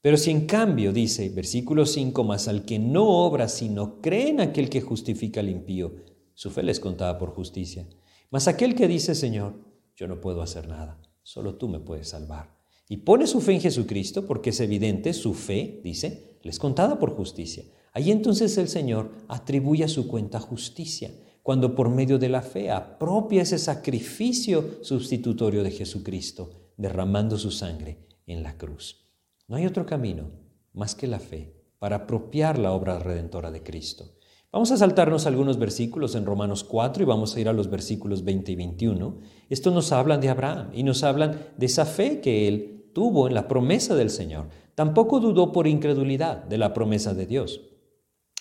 Pero 0.00 0.16
si 0.16 0.30
en 0.30 0.46
cambio 0.46 0.92
dice, 0.92 1.28
versículo 1.30 1.86
5, 1.86 2.22
más 2.22 2.46
al 2.46 2.64
que 2.64 2.78
no 2.78 3.26
obra, 3.26 3.48
sino 3.48 4.00
cree 4.00 4.28
en 4.28 4.40
aquel 4.40 4.70
que 4.70 4.80
justifica 4.80 5.40
al 5.40 5.48
impío, 5.48 5.92
su 6.34 6.50
fe 6.50 6.62
les 6.62 6.78
contaba 6.78 7.18
por 7.18 7.30
justicia. 7.30 7.88
Mas 8.30 8.46
aquel 8.46 8.76
que 8.76 8.86
dice, 8.86 9.16
Señor, 9.16 9.56
yo 9.96 10.06
no 10.06 10.20
puedo 10.20 10.40
hacer 10.40 10.68
nada, 10.68 11.02
solo 11.24 11.56
tú 11.56 11.66
me 11.66 11.80
puedes 11.80 12.10
salvar. 12.10 12.56
Y 12.88 12.98
pone 12.98 13.26
su 13.26 13.40
fe 13.40 13.54
en 13.54 13.60
Jesucristo 13.60 14.24
porque 14.24 14.50
es 14.50 14.60
evidente, 14.60 15.12
su 15.14 15.34
fe, 15.34 15.80
dice, 15.82 16.38
les 16.44 16.60
contada 16.60 17.00
por 17.00 17.16
justicia. 17.16 17.64
Ahí 17.92 18.12
entonces 18.12 18.56
el 18.56 18.68
Señor 18.68 19.10
atribuye 19.26 19.82
a 19.82 19.88
su 19.88 20.06
cuenta 20.06 20.38
justicia, 20.38 21.10
cuando 21.48 21.74
por 21.74 21.88
medio 21.88 22.18
de 22.18 22.28
la 22.28 22.42
fe 22.42 22.70
apropia 22.70 23.40
ese 23.40 23.56
sacrificio 23.56 24.80
sustitutorio 24.82 25.62
de 25.62 25.70
Jesucristo, 25.70 26.74
derramando 26.76 27.38
su 27.38 27.50
sangre 27.50 28.06
en 28.26 28.42
la 28.42 28.58
cruz. 28.58 29.06
No 29.46 29.56
hay 29.56 29.64
otro 29.64 29.86
camino 29.86 30.28
más 30.74 30.94
que 30.94 31.06
la 31.06 31.18
fe 31.18 31.54
para 31.78 31.96
apropiar 31.96 32.58
la 32.58 32.72
obra 32.72 32.98
redentora 32.98 33.50
de 33.50 33.62
Cristo. 33.62 34.18
Vamos 34.52 34.72
a 34.72 34.76
saltarnos 34.76 35.24
algunos 35.24 35.58
versículos 35.58 36.14
en 36.16 36.26
Romanos 36.26 36.64
4 36.64 37.02
y 37.02 37.06
vamos 37.06 37.34
a 37.34 37.40
ir 37.40 37.48
a 37.48 37.54
los 37.54 37.70
versículos 37.70 38.24
20 38.24 38.52
y 38.52 38.54
21. 38.54 39.18
Esto 39.48 39.70
nos 39.70 39.90
hablan 39.90 40.20
de 40.20 40.28
Abraham 40.28 40.68
y 40.74 40.82
nos 40.82 41.02
hablan 41.02 41.46
de 41.56 41.64
esa 41.64 41.86
fe 41.86 42.20
que 42.20 42.46
él 42.46 42.90
tuvo 42.92 43.26
en 43.26 43.32
la 43.32 43.48
promesa 43.48 43.94
del 43.94 44.10
Señor. 44.10 44.50
Tampoco 44.74 45.18
dudó 45.18 45.50
por 45.50 45.66
incredulidad 45.66 46.44
de 46.44 46.58
la 46.58 46.74
promesa 46.74 47.14
de 47.14 47.24
Dios, 47.24 47.62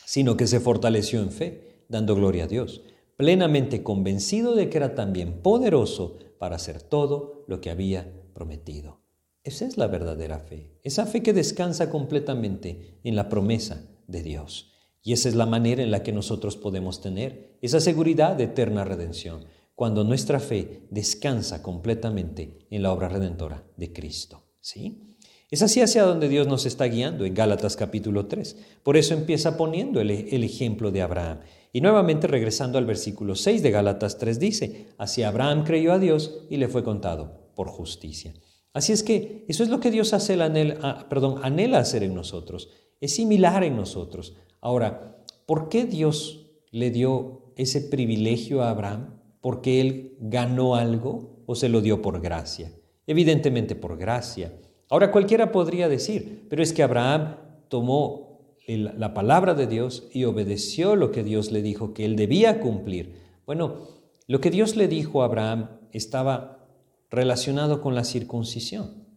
sino 0.06 0.36
que 0.36 0.46
se 0.46 0.60
fortaleció 0.60 1.22
en 1.22 1.32
fe, 1.32 1.86
dando 1.88 2.14
gloria 2.14 2.44
a 2.44 2.48
Dios, 2.48 2.82
plenamente 3.18 3.84
convencido 3.84 4.56
de 4.56 4.70
que 4.70 4.78
era 4.78 4.96
también 4.96 5.42
poderoso 5.42 6.18
para 6.40 6.56
hacer 6.56 6.82
todo 6.82 7.44
lo 7.48 7.60
que 7.60 7.72
había 7.72 8.14
prometido. 8.34 9.02
Esa 9.44 9.66
es 9.66 9.78
la 9.78 9.88
verdadera 9.88 10.40
fe, 10.40 10.80
esa 10.84 11.06
fe 11.06 11.24
que 11.24 11.34
descansa 11.34 11.90
completamente 11.90 13.00
en 13.04 13.16
la 13.16 13.28
promesa 13.28 13.90
de 14.08 14.22
Dios. 14.22 14.72
Y 15.02 15.14
esa 15.14 15.30
es 15.30 15.36
la 15.36 15.46
manera 15.46 15.82
en 15.82 15.92
la 15.92 16.04
que 16.04 16.12
nosotros 16.12 16.58
podemos 16.58 17.02
tener 17.02 17.58
esa 17.62 17.80
seguridad 17.80 18.36
de 18.36 18.46
eterna 18.46 18.84
redención, 18.84 19.46
cuando 19.74 20.04
nuestra 20.04 20.40
fe 20.40 20.88
descansa 20.90 21.62
completamente 21.62 22.66
en 22.70 22.84
la 22.84 22.92
obra 22.92 23.10
redentora 23.10 23.64
de 23.78 23.94
Cristo. 23.94 24.44
¿Sí? 24.60 25.16
Es 25.50 25.62
así 25.62 25.82
hacia 25.82 26.04
donde 26.04 26.28
Dios 26.28 26.46
nos 26.46 26.66
está 26.66 26.86
guiando 26.86 27.24
en 27.24 27.34
Gálatas 27.34 27.78
capítulo 27.78 28.26
3. 28.26 28.58
Por 28.84 28.98
eso 28.98 29.14
empieza 29.14 29.56
poniendo 29.56 30.02
el, 30.02 30.12
el, 30.12 30.44
ejemplo 30.44 30.92
de 30.92 31.02
Abraham. 31.02 31.40
Y 31.78 31.82
nuevamente 31.82 32.26
regresando 32.26 32.80
al 32.80 32.88
versículo 32.88 33.36
6 33.36 33.62
de 33.62 33.70
Gálatas 33.70 34.18
3 34.18 34.40
dice, 34.40 34.88
así 34.98 35.22
Abraham 35.22 35.64
creyó 35.64 35.94
a 35.94 36.00
Dios 36.00 36.40
y 36.50 36.58
le 36.58 36.70
fue 36.70 36.84
contado 36.84 37.52
por 37.54 37.68
justicia. 37.68 38.34
Así 38.74 38.94
es 38.94 39.04
que 39.04 39.46
eso 39.48 39.62
es 39.62 39.70
lo 39.70 39.80
que 39.80 39.92
Dios 39.92 40.12
hace, 40.14 40.42
anhela, 40.42 40.80
ah, 40.82 41.08
anhela 41.44 41.78
hacer 41.78 42.02
en 42.02 42.16
nosotros. 42.16 42.72
Es 43.00 43.14
similar 43.14 43.64
en 43.64 43.76
nosotros. 43.76 44.36
Ahora, 44.60 45.24
¿por 45.46 45.70
qué 45.70 45.86
Dios 45.86 46.48
le 46.72 46.90
dio 46.90 47.54
ese 47.58 47.82
privilegio 47.82 48.64
a 48.64 48.72
Abraham? 48.72 49.20
¿Porque 49.40 49.80
él 49.80 50.18
ganó 50.20 50.74
algo 50.74 51.44
o 51.46 51.54
se 51.54 51.70
lo 51.70 51.82
dio 51.82 52.02
por 52.02 52.20
gracia? 52.22 52.72
Evidentemente 53.06 53.76
por 53.76 54.00
gracia. 54.00 54.52
Ahora 54.90 55.12
cualquiera 55.12 55.52
podría 55.52 55.88
decir, 55.88 56.48
pero 56.50 56.64
es 56.64 56.74
que 56.74 56.82
Abraham 56.82 57.36
tomó 57.70 58.27
la 58.68 59.14
palabra 59.14 59.54
de 59.54 59.66
Dios 59.66 60.08
y 60.12 60.26
obedeció 60.26 60.96
lo 60.96 61.12
que 61.12 61.24
Dios 61.24 61.52
le 61.52 61.62
dijo 61.62 61.94
que 61.94 62.04
él 62.04 62.18
debía 62.18 62.60
cumplir. 62.60 63.14
Bueno, 63.46 63.88
lo 64.28 64.42
que 64.42 64.52
Dios 64.52 64.76
le 64.76 64.90
dijo 64.90 65.22
a 65.22 65.26
Abraham 65.26 65.70
estaba 65.94 66.68
relacionado 67.10 67.82
con 67.82 67.96
la 67.96 68.04
circuncisión, 68.04 69.08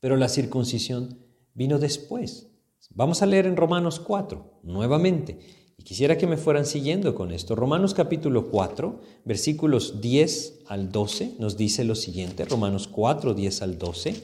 pero 0.00 0.16
la 0.16 0.28
circuncisión 0.28 1.20
vino 1.54 1.78
después. 1.78 2.48
Vamos 2.90 3.22
a 3.22 3.26
leer 3.26 3.46
en 3.46 3.56
Romanos 3.56 4.00
4, 4.00 4.60
nuevamente, 4.64 5.38
y 5.78 5.84
quisiera 5.84 6.18
que 6.18 6.26
me 6.26 6.36
fueran 6.36 6.66
siguiendo 6.66 7.14
con 7.14 7.30
esto. 7.30 7.54
Romanos 7.54 7.94
capítulo 7.94 8.50
4, 8.50 9.00
versículos 9.24 10.00
10 10.00 10.64
al 10.66 10.90
12, 10.90 11.36
nos 11.38 11.56
dice 11.56 11.84
lo 11.84 11.94
siguiente, 11.94 12.44
Romanos 12.44 12.88
4, 12.88 13.34
10 13.34 13.62
al 13.62 13.78
12. 13.78 14.14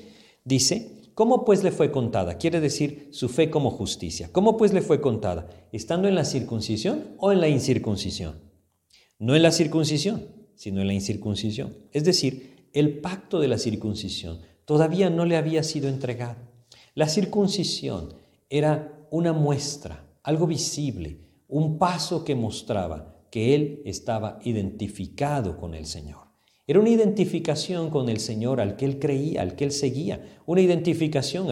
Dice, 0.44 0.95
¿cómo 1.16 1.46
pues 1.46 1.64
le 1.64 1.72
fue 1.72 1.90
contada? 1.90 2.37
Quiere 2.37 2.61
decir 2.61 3.09
su 3.11 3.31
fe 3.31 3.48
como 3.48 3.70
justicia. 3.70 4.29
¿Cómo 4.33 4.59
pues 4.59 4.74
le 4.74 4.83
fue 4.83 5.00
contada? 5.00 5.48
¿Estando 5.72 6.09
en 6.09 6.14
la 6.14 6.26
circuncisión 6.26 7.16
o 7.16 7.33
en 7.33 7.40
la 7.40 7.48
incircuncisión? 7.48 8.42
No 9.18 9.35
en 9.35 9.42
la 9.42 9.50
circuncisión, 9.50 10.29
sino 10.55 10.83
en 10.83 10.87
la 10.87 10.92
incircuncisión. 10.92 11.74
Es 11.90 12.05
decir, 12.05 12.68
el 12.74 13.00
pacto 13.00 13.40
de 13.40 13.48
la 13.48 13.57
circuncisión 13.57 14.42
todavía 14.66 15.09
no 15.09 15.24
le 15.24 15.38
había 15.38 15.62
sido 15.62 15.88
entregado. 15.88 16.37
La 16.94 17.09
circuncisión 17.09 18.12
era 18.50 19.09
una 19.11 19.33
muestra, 19.33 20.07
algo 20.22 20.46
visible, 20.46 21.18
un 21.48 21.79
paso 21.79 22.24
que 22.24 22.35
mostraba 22.35 23.24
que 23.31 23.55
él 23.55 23.81
estaba 23.87 24.38
identificado 24.44 25.57
con 25.57 25.72
el 25.72 25.87
Señor. 25.87 26.25
Era 26.68 26.81
una 26.81 26.90
identificación 26.90 27.90
con 27.90 28.09
el 28.09 28.18
Señor 28.18 28.61
al 28.61 28.76
que 28.76 28.87
él 28.87 28.98
creía, 28.98 29.42
al 29.42 29.55
que 29.55 29.64
él 29.64 29.70
seguía, 29.70 30.40
una 30.46 30.61
identificación 30.61 31.46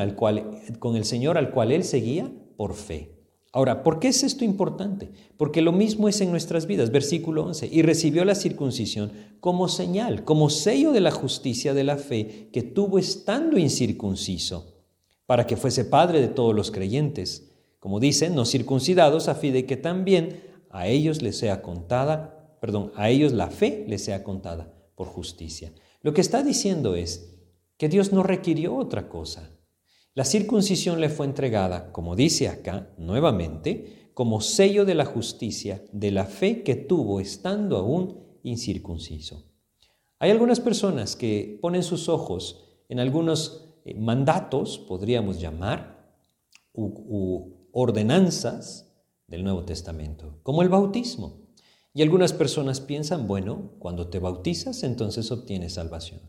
con 0.80 0.96
el 0.96 1.04
Señor 1.04 1.38
al 1.38 1.50
cual 1.52 1.70
él 1.70 1.84
seguía 1.84 2.32
por 2.56 2.74
fe. 2.74 3.12
Ahora, 3.52 3.84
¿por 3.84 4.00
qué 4.00 4.08
es 4.08 4.24
esto 4.24 4.44
importante? 4.44 5.12
Porque 5.36 5.62
lo 5.62 5.70
mismo 5.70 6.08
es 6.08 6.20
en 6.20 6.32
nuestras 6.32 6.66
vidas. 6.66 6.90
Versículo 6.90 7.44
11. 7.44 7.68
Y 7.70 7.82
recibió 7.82 8.24
la 8.24 8.34
circuncisión 8.34 9.12
como 9.38 9.68
señal, 9.68 10.24
como 10.24 10.50
sello 10.50 10.90
de 10.90 11.00
la 11.00 11.12
justicia 11.12 11.74
de 11.74 11.84
la 11.84 11.96
fe 11.96 12.48
que 12.52 12.64
tuvo 12.64 12.98
estando 12.98 13.56
incircunciso, 13.56 14.74
para 15.26 15.46
que 15.46 15.56
fuese 15.56 15.84
padre 15.84 16.20
de 16.20 16.26
todos 16.26 16.56
los 16.56 16.72
creyentes. 16.72 17.52
Como 17.78 18.00
dicen, 18.00 18.34
no 18.34 18.44
circuncidados, 18.44 19.28
a 19.28 19.36
fin 19.36 19.52
de 19.52 19.64
que 19.64 19.76
también 19.76 20.40
a 20.70 20.88
ellos 20.88 21.22
les 21.22 21.38
sea 21.38 21.62
contada, 21.62 22.56
perdón, 22.60 22.90
a 22.96 23.10
ellos 23.10 23.32
la 23.32 23.50
fe 23.50 23.84
les 23.86 24.02
sea 24.02 24.24
contada 24.24 24.73
por 24.94 25.08
justicia. 25.08 25.72
Lo 26.02 26.12
que 26.12 26.20
está 26.20 26.42
diciendo 26.42 26.94
es 26.94 27.38
que 27.76 27.88
Dios 27.88 28.12
no 28.12 28.22
requirió 28.22 28.76
otra 28.76 29.08
cosa. 29.08 29.50
La 30.14 30.24
circuncisión 30.24 31.00
le 31.00 31.08
fue 31.08 31.26
entregada, 31.26 31.90
como 31.92 32.14
dice 32.14 32.48
acá 32.48 32.94
nuevamente, 32.98 34.10
como 34.14 34.40
sello 34.40 34.84
de 34.84 34.94
la 34.94 35.04
justicia, 35.04 35.82
de 35.92 36.12
la 36.12 36.24
fe 36.24 36.62
que 36.62 36.76
tuvo 36.76 37.20
estando 37.20 37.76
aún 37.76 38.20
incircunciso. 38.44 39.50
Hay 40.20 40.30
algunas 40.30 40.60
personas 40.60 41.16
que 41.16 41.58
ponen 41.60 41.82
sus 41.82 42.08
ojos 42.08 42.64
en 42.88 43.00
algunos 43.00 43.74
eh, 43.84 43.94
mandatos, 43.94 44.78
podríamos 44.78 45.40
llamar, 45.40 45.94
u, 46.72 47.68
ordenanzas 47.72 48.92
del 49.26 49.42
Nuevo 49.42 49.64
Testamento, 49.64 50.38
como 50.42 50.62
el 50.62 50.68
bautismo. 50.68 51.43
Y 51.94 52.02
algunas 52.02 52.32
personas 52.32 52.80
piensan, 52.80 53.28
bueno, 53.28 53.70
cuando 53.78 54.08
te 54.08 54.18
bautizas 54.18 54.82
entonces 54.82 55.30
obtienes 55.30 55.74
salvación. 55.74 56.20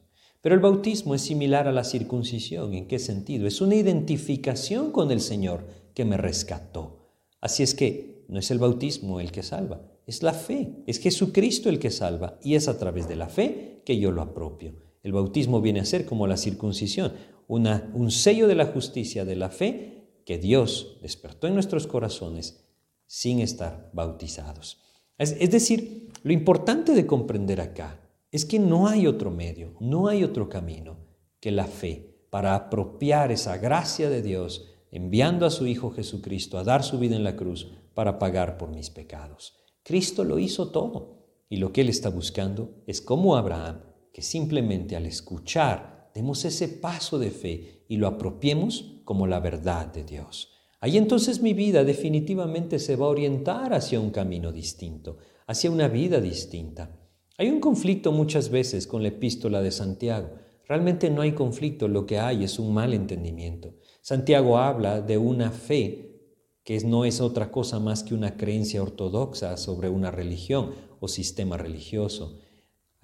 Pero 0.42 0.54
el 0.54 0.62
bautismo 0.62 1.16
es 1.16 1.22
similar 1.22 1.68
a 1.68 1.72
la 1.72 1.84
circuncisión. 1.84 2.76
¿En 2.76 2.88
qué 2.88 3.00
sentido? 3.00 3.48
Es 3.48 3.62
una 3.62 3.74
identificación 3.74 4.92
con 4.92 5.10
el 5.10 5.22
Señor 5.22 5.66
que 5.96 6.06
me 6.06 6.18
rescató. 6.18 7.10
Así 7.42 7.64
es 7.64 7.74
que 7.74 8.26
no 8.28 8.38
es 8.38 8.52
el 8.52 8.60
bautismo 8.60 9.20
el 9.20 9.32
que 9.32 9.42
salva, 9.42 9.82
es 10.06 10.22
la 10.22 10.34
fe. 10.34 10.84
Es 10.86 11.00
Jesucristo 11.00 11.68
el 11.70 11.80
que 11.80 11.90
salva 11.90 12.38
y 12.44 12.54
es 12.54 12.68
a 12.68 12.78
través 12.78 13.08
de 13.08 13.16
la 13.16 13.28
fe 13.28 13.82
que 13.86 13.98
yo 13.98 14.12
lo 14.12 14.22
apropio. 14.22 14.76
El 15.02 15.14
bautismo 15.14 15.62
viene 15.62 15.80
a 15.80 15.86
ser 15.86 16.06
como 16.06 16.28
la 16.28 16.38
circuncisión, 16.38 17.14
un 17.48 18.12
sello 18.12 18.48
de 18.48 18.56
la 18.56 18.68
justicia 18.68 19.26
de 19.26 19.36
la 19.36 19.50
fe 19.50 20.22
que 20.26 20.38
Dios 20.38 21.00
despertó 21.02 21.48
en 21.48 21.56
nuestros 21.56 21.88
corazones 21.88 22.68
sin 23.08 23.40
estar 23.40 23.90
bautizados. 23.94 24.80
Es, 25.18 25.50
decir, 25.50 26.12
lo 26.24 26.34
importante 26.34 26.94
de 26.94 27.06
comprender 27.06 27.62
acá 27.62 28.02
es 28.32 28.46
que 28.46 28.60
no 28.60 28.88
hay 28.88 29.08
otro 29.08 29.32
medio, 29.32 29.76
no 29.80 30.08
hay 30.10 30.24
otro 30.24 30.50
camino 30.50 30.98
que 31.40 31.52
la 31.52 31.66
fe 31.66 32.28
para 32.30 32.54
apropiar 32.54 33.32
esa 33.32 33.58
gracia 33.58 34.10
de 34.10 34.22
Dios 34.22 34.72
enviando 34.92 35.46
a 35.46 35.52
su 35.52 35.68
Hijo 35.68 35.92
Jesucristo 35.92 36.58
a 36.58 36.66
dar 36.66 36.84
su 36.84 37.00
vida 37.00 37.16
en 37.16 37.24
la 37.24 37.38
cruz 37.38 37.72
para 37.94 38.20
pagar 38.20 38.58
por 38.58 38.72
mis 38.72 38.90
pecados. 38.90 39.58
Cristo 39.84 40.26
lo 40.26 40.38
hizo 40.38 40.72
todo 40.72 41.46
y 41.50 41.58
lo 41.58 41.72
que 41.72 41.82
Él 41.82 41.90
está 41.90 42.10
buscando 42.10 42.84
es 42.86 43.02
como 43.02 43.38
Abraham, 43.38 43.84
que 44.12 44.22
simplemente 44.22 44.98
al 44.98 45.06
escuchar 45.06 46.12
demos 46.14 46.44
ese 46.44 46.68
paso 46.68 47.20
de 47.20 47.32
fe 47.32 47.86
y 47.88 47.98
lo 47.98 48.08
apropiemos 48.08 49.02
como 49.06 49.28
la 49.28 49.40
verdad 49.40 49.88
de 49.88 50.04
Dios. 50.04 50.55
Ahí 50.80 50.98
entonces 50.98 51.42
mi 51.42 51.54
vida 51.54 51.84
definitivamente 51.84 52.80
se 52.80 52.96
va 52.96 53.06
a 53.06 53.10
orientar 53.10 53.74
hacia 53.74 54.00
un 54.00 54.12
camino 54.12 54.52
distinto, 54.52 55.18
hacia 55.48 55.72
una 55.72 55.88
vida 55.88 56.20
distinta. 56.20 57.00
Hay 57.38 57.50
un 57.50 57.60
conflicto 57.60 58.12
muchas 58.12 58.50
veces 58.50 58.88
con 58.88 59.02
la 59.02 59.10
epístola 59.10 59.62
de 59.62 59.72
Santiago. 59.72 60.30
Realmente 60.68 61.10
no 61.10 61.22
hay 61.22 61.34
conflicto, 61.34 61.88
lo 61.88 62.06
que 62.06 62.20
hay 62.20 62.44
es 62.44 62.60
un 62.60 62.74
mal 62.74 62.94
entendimiento. 62.94 63.74
Santiago 64.02 64.58
habla 64.58 65.02
de 65.02 65.18
una 65.18 65.52
fe 65.52 66.16
que 66.64 66.80
no 66.80 67.06
es 67.06 67.22
otra 67.22 67.52
cosa 67.52 67.80
más 67.80 68.04
que 68.04 68.16
una 68.16 68.38
creencia 68.38 68.82
ortodoxa 68.82 69.56
sobre 69.58 69.90
una 69.90 70.12
religión 70.12 70.72
o 71.00 71.08
sistema 71.08 71.58
religioso. 71.58 72.40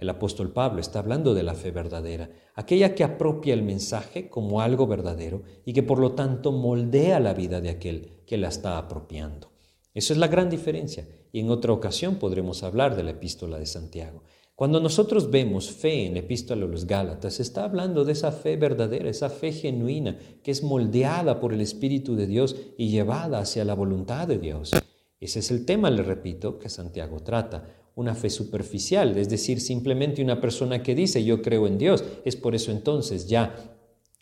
El 0.02 0.10
apóstol 0.10 0.52
Pablo 0.52 0.82
está 0.82 0.98
hablando 0.98 1.36
de 1.36 1.44
la 1.44 1.54
fe 1.54 1.70
verdadera, 1.70 2.32
aquella 2.56 2.96
que 2.96 3.04
apropia 3.04 3.54
el 3.54 3.62
mensaje 3.62 4.30
como 4.30 4.60
algo 4.60 4.88
verdadero 4.88 5.44
y 5.64 5.74
que 5.74 5.84
por 5.84 6.00
lo 6.00 6.14
tanto 6.14 6.52
moldea 6.52 7.20
la 7.20 7.36
vida 7.36 7.62
de 7.62 7.70
aquel 7.70 8.24
que 8.26 8.36
la 8.36 8.48
está 8.48 8.80
apropiando. 8.80 9.52
Eso 9.94 10.14
es 10.14 10.18
la 10.18 10.28
gran 10.28 10.50
diferencia 10.50 11.08
y 11.32 11.40
en 11.40 11.52
otra 11.52 11.72
ocasión 11.72 12.16
podremos 12.16 12.64
hablar 12.64 12.96
de 12.96 13.04
la 13.04 13.12
epístola 13.12 13.60
de 13.60 13.68
Santiago. 13.68 14.24
Cuando 14.56 14.80
nosotros 14.80 15.30
vemos 15.30 15.70
fe 15.70 16.08
en 16.08 16.14
la 16.14 16.22
epístola 16.22 16.66
de 16.66 16.72
los 16.72 16.88
Gálatas, 16.88 17.40
está 17.40 17.64
hablando 17.64 18.04
de 18.04 18.14
esa 18.14 18.32
fe 18.32 18.58
verdadera, 18.58 19.08
esa 19.08 19.30
fe 19.30 19.52
genuina 19.52 20.18
que 20.42 20.50
es 20.50 20.64
moldeada 20.64 21.40
por 21.40 21.54
el 21.54 21.62
Espíritu 21.62 22.16
de 22.16 22.26
Dios 22.26 22.56
y 22.76 22.90
llevada 22.90 23.38
hacia 23.38 23.66
la 23.66 23.76
voluntad 23.76 24.28
de 24.28 24.40
Dios. 24.40 24.72
Ese 25.20 25.38
es 25.38 25.52
el 25.52 25.66
tema, 25.66 25.92
le 25.92 26.02
repito, 26.02 26.58
que 26.58 26.70
Santiago 26.70 27.20
trata 27.20 27.81
una 27.95 28.15
fe 28.15 28.30
superficial, 28.30 29.17
es 29.17 29.30
decir, 29.30 29.60
simplemente 29.60 30.23
una 30.23 30.39
persona 30.39 30.82
que 30.82 30.95
dice 30.95 31.23
yo 31.23 31.41
creo 31.41 31.67
en 31.67 31.77
Dios. 31.77 32.04
Es 32.25 32.36
por 32.36 32.56
eso 32.56 32.71
entonces 32.71 33.27
ya 33.27 33.77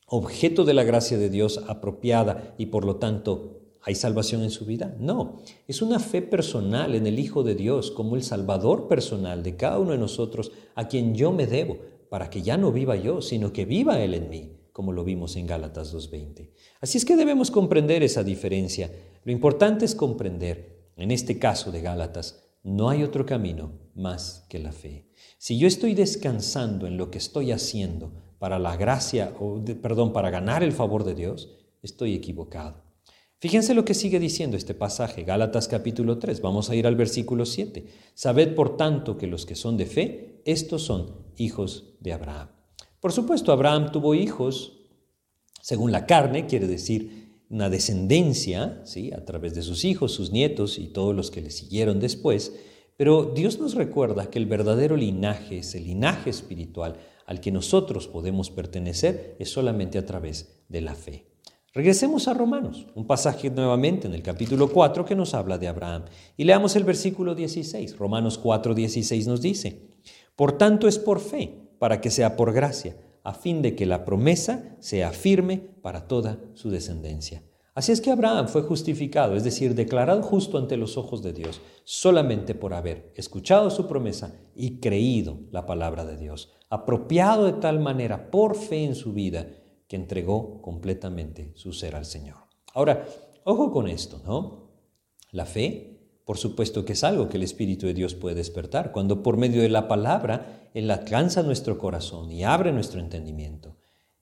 objeto 0.05 0.65
de 0.65 0.73
la 0.73 0.83
gracia 0.83 1.17
de 1.17 1.29
Dios 1.29 1.63
apropiada 1.67 2.55
y 2.57 2.67
por 2.67 2.85
lo 2.85 2.97
tanto 2.97 3.55
¿Hay 3.81 3.95
salvación 3.95 4.43
en 4.43 4.51
su 4.51 4.65
vida? 4.65 4.93
No, 4.99 5.41
es 5.65 5.81
una 5.81 5.99
fe 5.99 6.21
personal 6.21 6.95
en 6.95 7.07
el 7.07 7.17
Hijo 7.17 7.43
de 7.43 7.55
Dios 7.55 7.91
como 7.91 8.17
el 8.17 8.23
Salvador 8.23 8.89
personal 8.89 9.41
de 9.41 9.55
cada 9.55 9.79
uno 9.79 9.91
de 9.91 9.97
nosotros 9.97 10.51
a 10.75 10.89
quien 10.89 11.15
yo 11.15 11.31
me 11.31 11.47
debo, 11.47 11.77
para 12.09 12.29
que 12.29 12.41
ya 12.41 12.57
no 12.57 12.73
viva 12.73 12.97
yo, 12.97 13.21
sino 13.21 13.53
que 13.53 13.63
viva 13.63 14.03
Él 14.03 14.15
en 14.15 14.29
mí 14.29 14.59
como 14.79 14.93
lo 14.93 15.03
vimos 15.03 15.35
en 15.35 15.45
Gálatas 15.45 15.93
2.20. 15.93 16.51
Así 16.79 16.97
es 16.97 17.03
que 17.03 17.17
debemos 17.17 17.51
comprender 17.51 18.01
esa 18.01 18.23
diferencia. 18.23 18.89
Lo 19.25 19.31
importante 19.33 19.83
es 19.83 19.93
comprender, 19.93 20.91
en 20.95 21.11
este 21.11 21.37
caso 21.37 21.69
de 21.69 21.81
Gálatas, 21.81 22.48
no 22.63 22.89
hay 22.89 23.03
otro 23.03 23.25
camino 23.25 23.73
más 23.95 24.45
que 24.49 24.59
la 24.59 24.71
fe. 24.71 25.07
Si 25.37 25.57
yo 25.57 25.67
estoy 25.67 25.93
descansando 25.93 26.87
en 26.87 26.97
lo 26.97 27.11
que 27.11 27.17
estoy 27.17 27.51
haciendo 27.51 28.13
para 28.39 28.59
la 28.59 28.77
gracia, 28.77 29.33
o 29.39 29.63
perdón, 29.81 30.13
para 30.13 30.29
ganar 30.29 30.63
el 30.63 30.71
favor 30.71 31.03
de 31.03 31.15
Dios, 31.15 31.49
estoy 31.81 32.13
equivocado. 32.13 32.83
Fíjense 33.39 33.73
lo 33.73 33.85
que 33.85 33.93
sigue 33.93 34.19
diciendo 34.19 34.57
este 34.57 34.73
pasaje, 34.73 35.23
Gálatas 35.23 35.67
capítulo 35.67 36.19
3. 36.19 36.41
Vamos 36.41 36.69
a 36.69 36.75
ir 36.75 36.85
al 36.85 36.95
versículo 36.95 37.45
7. 37.45 37.87
Sabed 38.13 38.53
por 38.53 38.75
tanto 38.75 39.17
que 39.17 39.27
los 39.27 39.45
que 39.45 39.55
son 39.55 39.77
de 39.77 39.85
fe, 39.85 40.41
estos 40.45 40.83
son 40.83 41.25
hijos 41.37 41.95
de 42.01 42.13
Abraham. 42.13 42.49
Por 42.99 43.13
supuesto, 43.13 43.53
Abraham 43.53 43.91
tuvo 43.93 44.13
hijos 44.13 44.79
según 45.61 45.91
la 45.91 46.05
carne, 46.05 46.47
quiere 46.47 46.67
decir 46.67 47.18
una 47.49 47.69
descendencia, 47.69 48.81
¿sí? 48.85 49.11
a 49.11 49.25
través 49.25 49.55
de 49.55 49.63
sus 49.63 49.83
hijos, 49.83 50.11
sus 50.11 50.31
nietos 50.31 50.77
y 50.77 50.87
todos 50.87 51.15
los 51.15 51.31
que 51.31 51.41
le 51.41 51.51
siguieron 51.51 51.99
después, 51.99 52.53
pero 52.95 53.31
Dios 53.33 53.59
nos 53.59 53.75
recuerda 53.75 54.29
que 54.29 54.39
el 54.39 54.45
verdadero 54.45 54.95
linaje, 54.95 55.59
ese 55.59 55.79
linaje 55.79 56.29
espiritual 56.29 56.97
al 57.25 57.39
que 57.39 57.51
nosotros 57.51 58.07
podemos 58.07 58.51
pertenecer, 58.51 59.35
es 59.39 59.49
solamente 59.49 59.97
a 59.97 60.05
través 60.05 60.63
de 60.67 60.81
la 60.81 60.95
fe. 60.95 61.27
Regresemos 61.73 62.27
a 62.27 62.33
Romanos, 62.33 62.87
un 62.95 63.05
pasaje 63.05 63.49
nuevamente 63.51 64.07
en 64.07 64.15
el 64.15 64.23
capítulo 64.23 64.71
4 64.71 65.05
que 65.05 65.15
nos 65.15 65.35
habla 65.35 65.57
de 65.59 65.67
Abraham. 65.67 66.05
Y 66.35 66.43
leamos 66.43 66.75
el 66.75 66.83
versículo 66.83 67.35
16. 67.35 67.97
Romanos 67.97 68.39
4, 68.39 68.73
16 68.73 69.27
nos 69.27 69.41
dice, 69.41 69.91
Por 70.35 70.57
tanto 70.57 70.87
es 70.87 70.97
por 70.97 71.19
fe, 71.19 71.69
para 71.77 72.01
que 72.01 72.09
sea 72.09 72.35
por 72.35 72.51
gracia, 72.51 72.97
a 73.23 73.33
fin 73.33 73.61
de 73.61 73.75
que 73.75 73.85
la 73.85 74.05
promesa 74.05 74.75
sea 74.79 75.11
firme 75.11 75.57
para 75.81 76.07
toda 76.07 76.39
su 76.53 76.69
descendencia. 76.69 77.43
Así 77.75 77.91
es 77.91 78.01
que 78.01 78.11
Abraham 78.11 78.47
fue 78.47 78.63
justificado, 78.63 79.35
es 79.35 79.43
decir, 79.43 79.73
declarado 79.73 80.21
justo 80.21 80.57
ante 80.57 80.75
los 80.75 80.97
ojos 80.97 81.21
de 81.21 81.31
Dios, 81.31 81.61
solamente 81.85 82.53
por 82.53 82.73
haber 82.73 83.13
escuchado 83.15 83.69
su 83.69 83.87
promesa 83.87 84.35
y 84.55 84.79
creído 84.79 85.39
la 85.51 85.65
palabra 85.65 86.05
de 86.05 86.17
Dios, 86.17 86.51
apropiado 86.69 87.45
de 87.45 87.53
tal 87.53 87.79
manera 87.79 88.31
por 88.31 88.55
fe 88.55 88.83
en 88.83 88.95
su 88.95 89.13
vida 89.13 89.47
que 89.87 89.95
entregó 89.95 90.61
completamente 90.61 91.53
su 91.55 91.71
ser 91.71 91.95
al 91.95 92.05
Señor. 92.05 92.37
Ahora, 92.73 93.07
ojo 93.45 93.71
con 93.71 93.87
esto, 93.87 94.21
¿no? 94.25 94.71
La 95.31 95.45
fe, 95.45 95.98
por 96.29 96.37
supuesto 96.37 96.85
que 96.85 96.93
es 96.93 97.03
algo 97.03 97.27
que 97.27 97.37
el 97.37 97.43
Espíritu 97.43 97.87
de 97.87 97.95
Dios 97.95 98.13
puede 98.13 98.35
despertar, 98.35 98.91
cuando 98.91 99.23
por 99.23 99.35
medio 99.35 99.63
de 99.63 99.69
la 99.69 99.87
palabra 99.87 100.69
Él 100.75 100.91
alcanza 100.91 101.41
nuestro 101.41 101.79
corazón 101.79 102.31
y 102.31 102.43
abre 102.43 102.71
nuestro 102.71 102.99
entendimiento. 102.99 103.77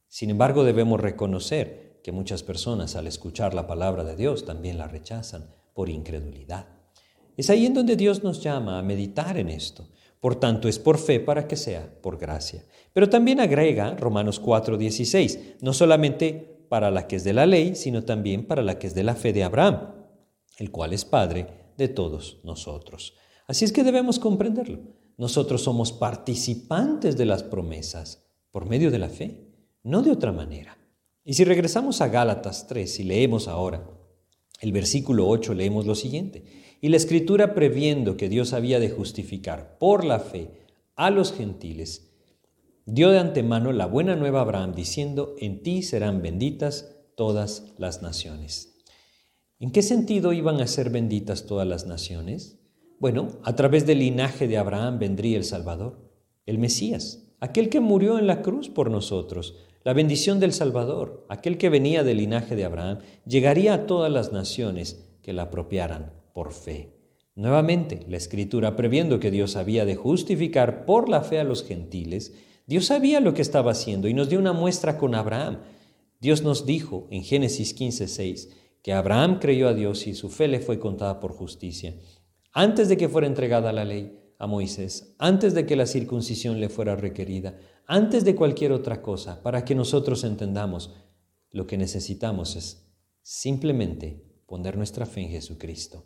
Sin 0.08 0.30
embargo, 0.30 0.64
debemos 0.64 1.02
reconocer 1.02 2.00
que 2.02 2.14
muchas 2.14 2.44
personas 2.44 2.96
al 2.96 3.08
escuchar 3.08 3.54
la 3.54 3.68
palabra 3.68 4.06
de 4.06 4.16
Dios 4.16 4.46
también 4.46 4.78
la 4.78 4.88
rechazan 4.88 5.54
por 5.74 5.90
incredulidad. 5.90 6.68
Es 7.36 7.50
ahí 7.50 7.66
en 7.66 7.74
donde 7.74 7.98
Dios 7.98 8.24
nos 8.24 8.42
llama 8.42 8.80
a 8.80 8.84
meditar 8.84 9.38
en 9.38 9.50
esto. 9.50 9.90
Por 10.22 10.36
tanto, 10.36 10.70
es 10.70 10.80
por 10.80 11.00
fe 11.00 11.20
para 11.20 11.46
que 11.46 11.58
sea 11.58 11.92
por 12.02 12.18
gracia. 12.18 12.64
Pero 12.94 13.10
también 13.10 13.42
agrega 13.42 13.98
Romanos 13.98 14.42
4:16, 14.42 15.58
no 15.60 15.74
solamente 15.74 16.64
para 16.70 16.90
la 16.90 17.06
que 17.06 17.18
es 17.18 17.26
de 17.26 17.34
la 17.34 17.46
ley, 17.46 17.76
sino 17.76 18.06
también 18.06 18.48
para 18.48 18.62
la 18.62 18.80
que 18.80 18.88
es 18.88 18.96
de 18.96 19.04
la 19.04 19.16
fe 19.16 19.34
de 19.34 19.44
Abraham, 19.44 19.92
el 20.58 20.72
cual 20.72 20.94
es 20.94 21.04
Padre 21.04 21.57
de 21.78 21.88
todos 21.88 22.40
nosotros. 22.44 23.14
Así 23.48 23.64
es 23.64 23.72
que 23.72 23.84
debemos 23.84 24.20
comprenderlo. 24.20 24.80
Nosotros 25.18 25.64
somos 25.64 25.92
participantes 25.92 27.18
de 27.18 27.26
las 27.26 27.44
promesas 27.44 28.28
por 28.52 28.68
medio 28.68 28.92
de 28.92 29.00
la 29.00 29.10
fe, 29.10 29.48
no 29.84 30.02
de 30.02 30.12
otra 30.12 30.32
manera. 30.32 30.78
Y 31.24 31.34
si 31.34 31.44
regresamos 31.44 32.02
a 32.02 32.08
Gálatas 32.08 32.68
3 32.68 33.00
y 33.00 33.04
leemos 33.04 33.48
ahora 33.48 33.90
el 34.62 34.72
versículo 34.72 35.28
8, 35.28 35.54
leemos 35.54 35.86
lo 35.86 35.96
siguiente. 35.96 36.44
Y 36.82 36.90
la 36.90 36.98
escritura 36.98 37.54
previendo 37.54 38.18
que 38.18 38.30
Dios 38.30 38.54
había 38.54 38.80
de 38.80 38.90
justificar 38.90 39.78
por 39.78 40.04
la 40.04 40.20
fe 40.20 40.52
a 40.96 41.10
los 41.10 41.34
gentiles, 41.34 42.12
dio 42.86 43.12
de 43.12 43.20
antemano 43.20 43.72
la 43.72 43.86
buena 43.86 44.16
nueva 44.16 44.40
a 44.40 44.44
Abraham 44.44 44.74
diciendo, 44.74 45.36
en 45.40 45.64
ti 45.64 45.84
serán 45.84 46.22
benditas 46.22 46.96
todas 47.16 47.74
las 47.78 48.02
naciones. 48.02 48.77
¿En 49.60 49.72
qué 49.72 49.82
sentido 49.82 50.34
iban 50.34 50.62
a 50.62 50.68
ser 50.68 50.92
benditas 50.92 51.48
todas 51.48 51.68
las 51.68 51.88
naciones? 51.88 52.60
Bueno, 53.00 53.40
a 53.44 53.56
través 53.56 53.88
del 53.88 54.00
linaje 54.00 54.48
de 54.48 54.56
Abraham 54.56 55.00
vendría 55.00 55.36
el 55.36 55.46
Salvador, 55.46 56.12
el 56.46 56.60
Mesías, 56.60 57.28
aquel 57.40 57.70
que 57.70 57.80
murió 57.80 58.20
en 58.20 58.28
la 58.28 58.44
cruz 58.44 58.70
por 58.70 58.92
nosotros. 58.92 59.56
La 59.84 59.94
bendición 59.94 60.40
del 60.40 60.54
Salvador, 60.54 61.26
aquel 61.28 61.58
que 61.58 61.70
venía 61.70 62.04
del 62.04 62.18
linaje 62.18 62.56
de 62.56 62.66
Abraham, 62.66 63.00
llegaría 63.26 63.74
a 63.74 63.86
todas 63.88 64.12
las 64.12 64.32
naciones 64.32 65.10
que 65.24 65.34
la 65.34 65.44
apropiaran 65.44 66.14
por 66.36 66.54
fe. 66.54 66.94
Nuevamente, 67.34 68.06
la 68.08 68.18
Escritura, 68.18 68.76
previendo 68.76 69.20
que 69.20 69.32
Dios 69.32 69.56
había 69.56 69.86
de 69.86 69.96
justificar 69.96 70.86
por 70.86 71.10
la 71.10 71.22
fe 71.22 71.40
a 71.40 71.44
los 71.44 71.64
gentiles, 71.64 72.36
Dios 72.68 72.86
sabía 72.86 73.22
lo 73.22 73.34
que 73.34 73.42
estaba 73.42 73.72
haciendo 73.72 74.08
y 74.08 74.14
nos 74.14 74.30
dio 74.30 74.38
una 74.38 74.54
muestra 74.54 75.00
con 75.00 75.16
Abraham. 75.16 75.62
Dios 76.20 76.44
nos 76.44 76.68
dijo 76.68 77.08
en 77.10 77.24
Génesis 77.24 77.76
15:6 77.76 78.50
que 78.88 78.94
Abraham 78.94 79.40
creyó 79.40 79.68
a 79.68 79.74
Dios 79.74 80.08
y 80.08 80.14
su 80.14 80.30
fe 80.30 80.48
le 80.48 80.62
fue 80.62 80.80
contada 80.80 81.20
por 81.20 81.34
justicia. 81.34 81.94
Antes 82.54 82.88
de 82.88 82.96
que 82.96 83.10
fuera 83.10 83.28
entregada 83.28 83.74
la 83.74 83.84
ley 83.84 84.18
a 84.40 84.48
Moisés, 84.48 85.14
antes 85.20 85.54
de 85.54 85.66
que 85.66 85.76
la 85.76 85.86
circuncisión 85.86 86.62
le 86.62 86.70
fuera 86.70 86.96
requerida, 86.96 87.60
antes 87.86 88.24
de 88.24 88.34
cualquier 88.34 88.72
otra 88.72 89.02
cosa, 89.02 89.44
para 89.44 89.66
que 89.66 89.76
nosotros 89.76 90.24
entendamos, 90.24 90.96
lo 91.52 91.68
que 91.68 91.78
necesitamos 91.78 92.56
es 92.56 92.90
simplemente 93.22 94.24
poner 94.46 94.78
nuestra 94.78 95.06
fe 95.06 95.20
en 95.20 95.32
Jesucristo. 95.32 96.06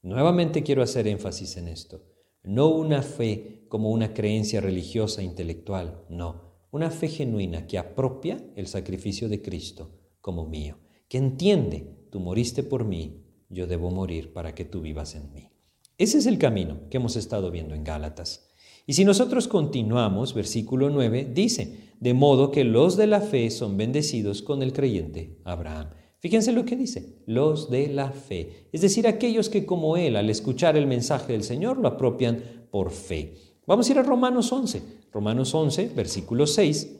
Nuevamente 0.00 0.62
quiero 0.62 0.82
hacer 0.82 1.08
énfasis 1.08 1.58
en 1.58 1.68
esto. 1.68 2.02
No 2.44 2.68
una 2.68 3.02
fe 3.02 3.66
como 3.68 3.90
una 3.90 4.14
creencia 4.14 4.62
religiosa 4.62 5.22
intelectual, 5.22 6.06
no. 6.08 6.54
Una 6.70 6.90
fe 6.90 7.08
genuina 7.08 7.66
que 7.66 7.76
apropia 7.76 8.42
el 8.56 8.68
sacrificio 8.68 9.28
de 9.28 9.42
Cristo 9.42 9.90
como 10.22 10.46
mío, 10.46 10.78
que 11.10 11.18
entiende, 11.18 12.01
tú 12.12 12.20
moriste 12.20 12.62
por 12.62 12.84
mí, 12.84 13.24
yo 13.48 13.66
debo 13.66 13.90
morir 13.90 14.34
para 14.34 14.54
que 14.54 14.66
tú 14.66 14.82
vivas 14.82 15.14
en 15.14 15.32
mí. 15.32 15.48
Ese 15.96 16.18
es 16.18 16.26
el 16.26 16.36
camino 16.36 16.82
que 16.90 16.98
hemos 16.98 17.16
estado 17.16 17.50
viendo 17.50 17.74
en 17.74 17.84
Gálatas. 17.84 18.50
Y 18.86 18.92
si 18.92 19.04
nosotros 19.06 19.48
continuamos, 19.48 20.34
versículo 20.34 20.90
9 20.90 21.30
dice, 21.32 21.94
de 21.98 22.12
modo 22.12 22.50
que 22.50 22.64
los 22.64 22.98
de 22.98 23.06
la 23.06 23.22
fe 23.22 23.50
son 23.50 23.78
bendecidos 23.78 24.42
con 24.42 24.62
el 24.62 24.74
creyente 24.74 25.38
Abraham. 25.44 25.88
Fíjense 26.18 26.52
lo 26.52 26.66
que 26.66 26.76
dice, 26.76 27.22
los 27.26 27.70
de 27.70 27.88
la 27.88 28.10
fe, 28.10 28.68
es 28.72 28.82
decir, 28.82 29.06
aquellos 29.06 29.48
que 29.48 29.64
como 29.64 29.96
él 29.96 30.16
al 30.16 30.28
escuchar 30.28 30.76
el 30.76 30.86
mensaje 30.86 31.32
del 31.32 31.44
Señor 31.44 31.78
lo 31.78 31.88
apropian 31.88 32.66
por 32.70 32.90
fe. 32.90 33.34
Vamos 33.66 33.88
a 33.88 33.92
ir 33.92 33.98
a 33.98 34.02
Romanos 34.02 34.52
11, 34.52 34.82
Romanos 35.10 35.54
11, 35.54 35.92
versículo 35.96 36.46
6. 36.46 36.98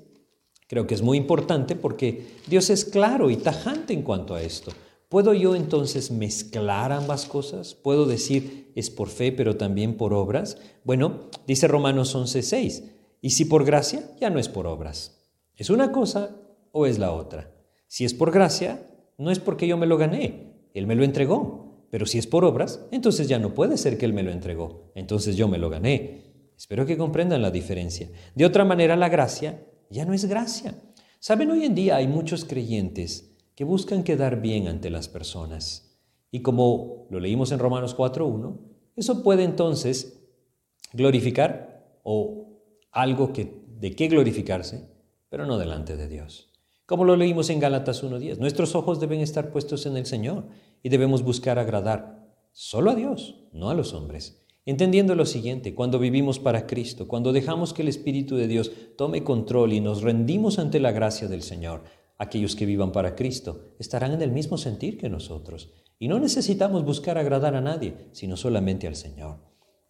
Creo 0.68 0.86
que 0.86 0.94
es 0.94 1.02
muy 1.02 1.18
importante 1.18 1.76
porque 1.76 2.28
Dios 2.46 2.70
es 2.70 2.86
claro 2.86 3.28
y 3.28 3.36
tajante 3.36 3.92
en 3.92 4.02
cuanto 4.02 4.34
a 4.34 4.42
esto. 4.42 4.72
¿Puedo 5.12 5.34
yo 5.34 5.54
entonces 5.54 6.10
mezclar 6.10 6.90
ambas 6.90 7.26
cosas? 7.26 7.74
¿Puedo 7.74 8.06
decir 8.06 8.72
es 8.74 8.88
por 8.88 9.10
fe 9.10 9.30
pero 9.30 9.58
también 9.58 9.98
por 9.98 10.14
obras? 10.14 10.56
Bueno, 10.84 11.28
dice 11.46 11.68
Romanos 11.68 12.16
11:6, 12.16 12.84
y 13.20 13.28
si 13.28 13.44
por 13.44 13.66
gracia, 13.66 14.08
ya 14.18 14.30
no 14.30 14.38
es 14.38 14.48
por 14.48 14.66
obras. 14.66 15.22
¿Es 15.54 15.68
una 15.68 15.92
cosa 15.92 16.34
o 16.70 16.86
es 16.86 16.98
la 16.98 17.12
otra? 17.12 17.52
Si 17.88 18.06
es 18.06 18.14
por 18.14 18.32
gracia, 18.32 18.88
no 19.18 19.30
es 19.30 19.38
porque 19.38 19.66
yo 19.66 19.76
me 19.76 19.84
lo 19.84 19.98
gané, 19.98 20.70
Él 20.72 20.86
me 20.86 20.94
lo 20.94 21.04
entregó. 21.04 21.84
Pero 21.90 22.06
si 22.06 22.16
es 22.16 22.26
por 22.26 22.46
obras, 22.46 22.80
entonces 22.90 23.28
ya 23.28 23.38
no 23.38 23.52
puede 23.52 23.76
ser 23.76 23.98
que 23.98 24.06
Él 24.06 24.14
me 24.14 24.22
lo 24.22 24.30
entregó, 24.30 24.92
entonces 24.94 25.36
yo 25.36 25.46
me 25.46 25.58
lo 25.58 25.68
gané. 25.68 26.52
Espero 26.56 26.86
que 26.86 26.96
comprendan 26.96 27.42
la 27.42 27.50
diferencia. 27.50 28.08
De 28.34 28.46
otra 28.46 28.64
manera, 28.64 28.96
la 28.96 29.10
gracia 29.10 29.62
ya 29.90 30.06
no 30.06 30.14
es 30.14 30.24
gracia. 30.24 30.74
Saben, 31.18 31.50
hoy 31.50 31.66
en 31.66 31.74
día 31.74 31.96
hay 31.96 32.08
muchos 32.08 32.46
creyentes 32.46 33.31
que 33.62 33.66
buscan 33.66 34.02
quedar 34.02 34.42
bien 34.42 34.66
ante 34.66 34.90
las 34.90 35.06
personas. 35.06 35.96
Y 36.32 36.42
como 36.42 37.06
lo 37.10 37.20
leímos 37.20 37.52
en 37.52 37.60
Romanos 37.60 37.96
4.1, 37.96 38.58
eso 38.96 39.22
puede 39.22 39.44
entonces 39.44 40.20
glorificar 40.92 41.96
o 42.02 42.58
algo 42.90 43.32
que, 43.32 43.62
de 43.78 43.92
qué 43.92 44.08
glorificarse, 44.08 44.88
pero 45.28 45.46
no 45.46 45.58
delante 45.58 45.96
de 45.96 46.08
Dios. 46.08 46.50
Como 46.86 47.04
lo 47.04 47.14
leímos 47.14 47.50
en 47.50 47.60
Gálatas 47.60 48.02
1.10, 48.02 48.38
nuestros 48.38 48.74
ojos 48.74 48.98
deben 48.98 49.20
estar 49.20 49.52
puestos 49.52 49.86
en 49.86 49.96
el 49.96 50.06
Señor 50.06 50.48
y 50.82 50.88
debemos 50.88 51.22
buscar 51.22 51.60
agradar 51.60 52.34
solo 52.50 52.90
a 52.90 52.96
Dios, 52.96 53.44
no 53.52 53.70
a 53.70 53.74
los 53.74 53.94
hombres. 53.94 54.44
Entendiendo 54.66 55.14
lo 55.14 55.24
siguiente, 55.24 55.76
cuando 55.76 56.00
vivimos 56.00 56.40
para 56.40 56.66
Cristo, 56.66 57.06
cuando 57.06 57.32
dejamos 57.32 57.72
que 57.72 57.82
el 57.82 57.88
Espíritu 57.88 58.34
de 58.34 58.48
Dios 58.48 58.72
tome 58.96 59.22
control 59.22 59.72
y 59.72 59.80
nos 59.80 60.02
rendimos 60.02 60.58
ante 60.58 60.80
la 60.80 60.90
gracia 60.90 61.28
del 61.28 61.42
Señor, 61.42 61.84
aquellos 62.22 62.54
que 62.54 62.66
vivan 62.66 62.92
para 62.92 63.16
Cristo 63.16 63.74
estarán 63.78 64.12
en 64.12 64.22
el 64.22 64.30
mismo 64.30 64.56
sentir 64.56 64.96
que 64.96 65.08
nosotros. 65.08 65.72
Y 65.98 66.08
no 66.08 66.20
necesitamos 66.20 66.84
buscar 66.84 67.18
agradar 67.18 67.54
a 67.56 67.60
nadie, 67.60 68.08
sino 68.12 68.36
solamente 68.36 68.86
al 68.86 68.96
Señor. 68.96 69.38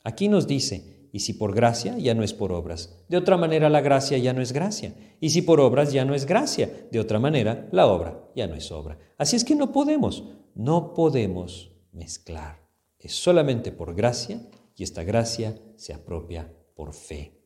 Aquí 0.03 0.29
nos 0.29 0.47
dice 0.47 1.09
Y 1.15 1.21
si 1.21 1.35
por 1.35 1.55
gracia, 1.55 1.99
ya 1.99 2.15
no 2.15 2.23
es 2.23 2.33
por 2.33 2.53
obras. 2.53 3.05
De 3.11 3.19
otra 3.19 3.37
manera, 3.37 3.69
la 3.69 3.83
gracia 3.83 4.17
ya 4.17 4.33
no 4.33 4.41
es 4.41 4.53
gracia. 4.53 4.95
Y 5.21 5.29
si 5.29 5.43
por 5.43 5.61
obras, 5.61 5.93
ya 5.93 6.07
no 6.07 6.15
es 6.15 6.25
gracia. 6.25 6.89
De 6.91 7.01
otra 7.01 7.19
manera, 7.19 7.69
la 7.71 7.87
obra 7.87 8.31
ya 8.35 8.47
no 8.47 8.55
es 8.55 8.73
obra. 8.73 8.99
Así 9.19 9.37
es 9.37 9.45
que 9.45 9.55
no 9.55 9.73
podemos, 9.73 10.25
no 10.55 10.95
podemos 10.95 11.73
mezclar. 11.93 12.67
Es 12.99 13.13
solamente 13.13 13.73
por 13.73 13.95
gracia 13.95 14.41
y 14.75 14.85
esta 14.85 15.05
gracia 15.05 15.61
se 15.77 15.93
apropia 15.93 16.51
por 16.75 16.95
fe. 16.95 17.43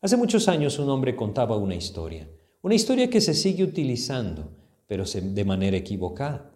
Hace 0.00 0.16
muchos 0.16 0.48
años 0.48 0.80
un 0.80 0.90
hombre 0.90 1.14
contaba 1.14 1.56
una 1.56 1.76
historia, 1.76 2.28
una 2.62 2.74
historia 2.76 3.10
que 3.10 3.20
se 3.20 3.34
sigue 3.34 3.64
utilizando, 3.64 4.50
pero 4.86 5.04
de 5.04 5.44
manera 5.44 5.76
equivocada. 5.76 6.50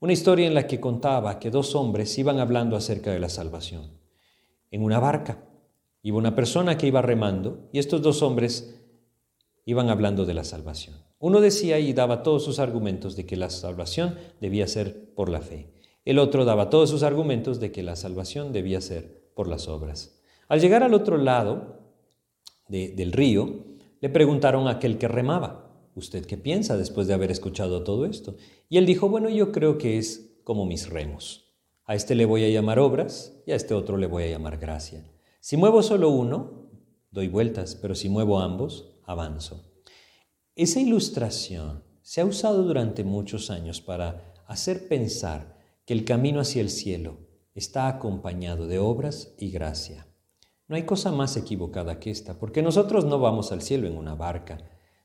Una 0.00 0.12
historia 0.12 0.46
en 0.46 0.54
la 0.54 0.66
que 0.66 0.80
contaba 0.80 1.38
que 1.38 1.50
dos 1.50 1.74
hombres 1.74 2.18
iban 2.18 2.38
hablando 2.38 2.76
acerca 2.76 3.12
de 3.12 3.20
la 3.20 3.28
salvación. 3.28 3.90
En 4.70 4.82
una 4.82 4.98
barca 4.98 5.44
iba 6.02 6.18
una 6.18 6.34
persona 6.34 6.76
que 6.76 6.86
iba 6.86 7.02
remando 7.02 7.68
y 7.72 7.78
estos 7.78 8.02
dos 8.02 8.22
hombres 8.22 8.80
iban 9.66 9.88
hablando 9.88 10.26
de 10.26 10.34
la 10.34 10.44
salvación. 10.44 10.96
Uno 11.18 11.40
decía 11.40 11.78
y 11.78 11.92
daba 11.92 12.22
todos 12.22 12.44
sus 12.44 12.58
argumentos 12.58 13.16
de 13.16 13.24
que 13.24 13.36
la 13.36 13.50
salvación 13.50 14.18
debía 14.40 14.66
ser 14.66 15.14
por 15.14 15.28
la 15.28 15.40
fe. 15.40 15.70
El 16.04 16.18
otro 16.18 16.44
daba 16.44 16.68
todos 16.68 16.90
sus 16.90 17.02
argumentos 17.02 17.60
de 17.60 17.72
que 17.72 17.82
la 17.82 17.96
salvación 17.96 18.52
debía 18.52 18.80
ser 18.80 19.30
por 19.34 19.48
las 19.48 19.68
obras. 19.68 20.20
Al 20.48 20.60
llegar 20.60 20.82
al 20.82 20.92
otro 20.92 21.16
lado 21.16 21.80
del 22.68 23.12
río, 23.12 23.73
le 24.04 24.10
preguntaron 24.10 24.68
a 24.68 24.72
aquel 24.72 24.98
que 24.98 25.08
remaba, 25.08 25.88
¿usted 25.94 26.26
qué 26.26 26.36
piensa 26.36 26.76
después 26.76 27.06
de 27.06 27.14
haber 27.14 27.30
escuchado 27.30 27.84
todo 27.84 28.04
esto? 28.04 28.36
Y 28.68 28.76
él 28.76 28.84
dijo, 28.84 29.08
bueno, 29.08 29.30
yo 29.30 29.50
creo 29.50 29.78
que 29.78 29.96
es 29.96 30.36
como 30.44 30.66
mis 30.66 30.90
remos. 30.90 31.54
A 31.86 31.94
este 31.94 32.14
le 32.14 32.26
voy 32.26 32.44
a 32.44 32.50
llamar 32.50 32.78
obras 32.78 33.40
y 33.46 33.52
a 33.52 33.54
este 33.56 33.72
otro 33.72 33.96
le 33.96 34.06
voy 34.06 34.24
a 34.24 34.28
llamar 34.28 34.58
gracia. 34.58 35.10
Si 35.40 35.56
muevo 35.56 35.82
solo 35.82 36.10
uno, 36.10 36.68
doy 37.12 37.28
vueltas, 37.28 37.76
pero 37.76 37.94
si 37.94 38.10
muevo 38.10 38.40
ambos, 38.40 38.94
avanzo. 39.04 39.72
Esa 40.54 40.80
ilustración 40.80 41.82
se 42.02 42.20
ha 42.20 42.26
usado 42.26 42.62
durante 42.62 43.04
muchos 43.04 43.50
años 43.50 43.80
para 43.80 44.34
hacer 44.46 44.86
pensar 44.86 45.56
que 45.86 45.94
el 45.94 46.04
camino 46.04 46.40
hacia 46.40 46.60
el 46.60 46.68
cielo 46.68 47.20
está 47.54 47.88
acompañado 47.88 48.66
de 48.66 48.78
obras 48.78 49.34
y 49.38 49.50
gracia. 49.50 50.06
No 50.66 50.76
hay 50.76 50.84
cosa 50.84 51.12
más 51.12 51.36
equivocada 51.36 52.00
que 52.00 52.10
esta, 52.10 52.38
porque 52.38 52.62
nosotros 52.62 53.04
no 53.04 53.18
vamos 53.18 53.52
al 53.52 53.60
cielo 53.60 53.86
en 53.86 53.96
una 53.96 54.14
barca, 54.14 54.58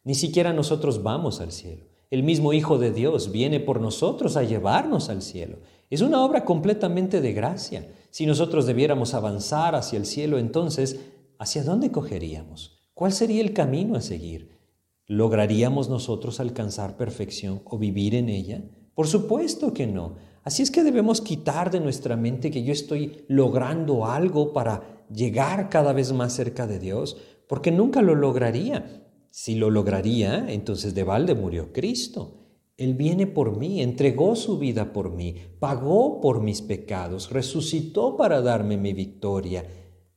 ni 0.06 0.16
siquiera 0.16 0.54
nosotros 0.54 1.04
vamos 1.04 1.42
al 1.42 1.52
cielo. 1.52 1.86
El 2.10 2.24
mismo 2.24 2.54
Hijo 2.54 2.78
de 2.80 2.92
Dios 2.92 3.32
viene 3.32 3.60
por 3.60 3.82
nosotros 3.82 4.38
a 4.38 4.44
llevarnos 4.44 5.10
al 5.10 5.22
cielo. 5.22 5.58
Es 5.90 6.02
una 6.02 6.24
obra 6.24 6.46
completamente 6.46 7.22
de 7.22 7.34
gracia. 7.34 7.88
Si 8.10 8.26
nosotros 8.26 8.66
debiéramos 8.66 9.14
avanzar 9.14 9.76
hacia 9.76 9.98
el 9.98 10.06
cielo, 10.06 10.40
entonces, 10.40 11.02
¿hacia 11.38 11.64
dónde 11.64 11.92
cogeríamos? 11.92 12.80
¿Cuál 12.94 13.12
sería 13.12 13.42
el 13.42 13.54
camino 13.54 13.96
a 13.96 14.02
seguir? 14.02 14.58
¿Lograríamos 15.06 15.90
nosotros 15.90 16.40
alcanzar 16.40 16.98
perfección 16.98 17.62
o 17.66 17.78
vivir 17.78 18.16
en 18.16 18.30
ella? 18.30 18.64
Por 18.96 19.08
supuesto 19.08 19.74
que 19.74 19.88
no. 19.88 20.16
Así 20.44 20.64
es 20.64 20.72
que 20.72 20.84
debemos 20.84 21.22
quitar 21.22 21.70
de 21.70 21.80
nuestra 21.80 22.16
mente 22.16 22.50
que 22.50 22.64
yo 22.64 22.72
estoy 22.74 23.26
logrando 23.28 24.06
algo 24.06 24.52
para 24.54 24.99
llegar 25.14 25.70
cada 25.70 25.94
vez 25.94 26.12
más 26.14 26.34
cerca 26.34 26.68
de 26.68 26.80
Dios, 26.80 27.18
porque 27.48 27.72
nunca 27.72 28.02
lo 28.02 28.16
lograría. 28.16 29.06
Si 29.32 29.56
lo 29.56 29.70
lograría, 29.70 30.52
entonces 30.52 30.96
de 30.96 31.04
balde 31.04 31.36
murió 31.36 31.72
Cristo. 31.74 32.40
Él 32.78 32.94
viene 32.94 33.28
por 33.28 33.58
mí, 33.58 33.82
entregó 33.82 34.36
su 34.36 34.58
vida 34.58 34.94
por 34.94 35.12
mí, 35.12 35.36
pagó 35.60 36.22
por 36.22 36.42
mis 36.42 36.62
pecados, 36.62 37.30
resucitó 37.30 38.16
para 38.16 38.42
darme 38.42 38.78
mi 38.78 38.94
victoria. 38.94 39.66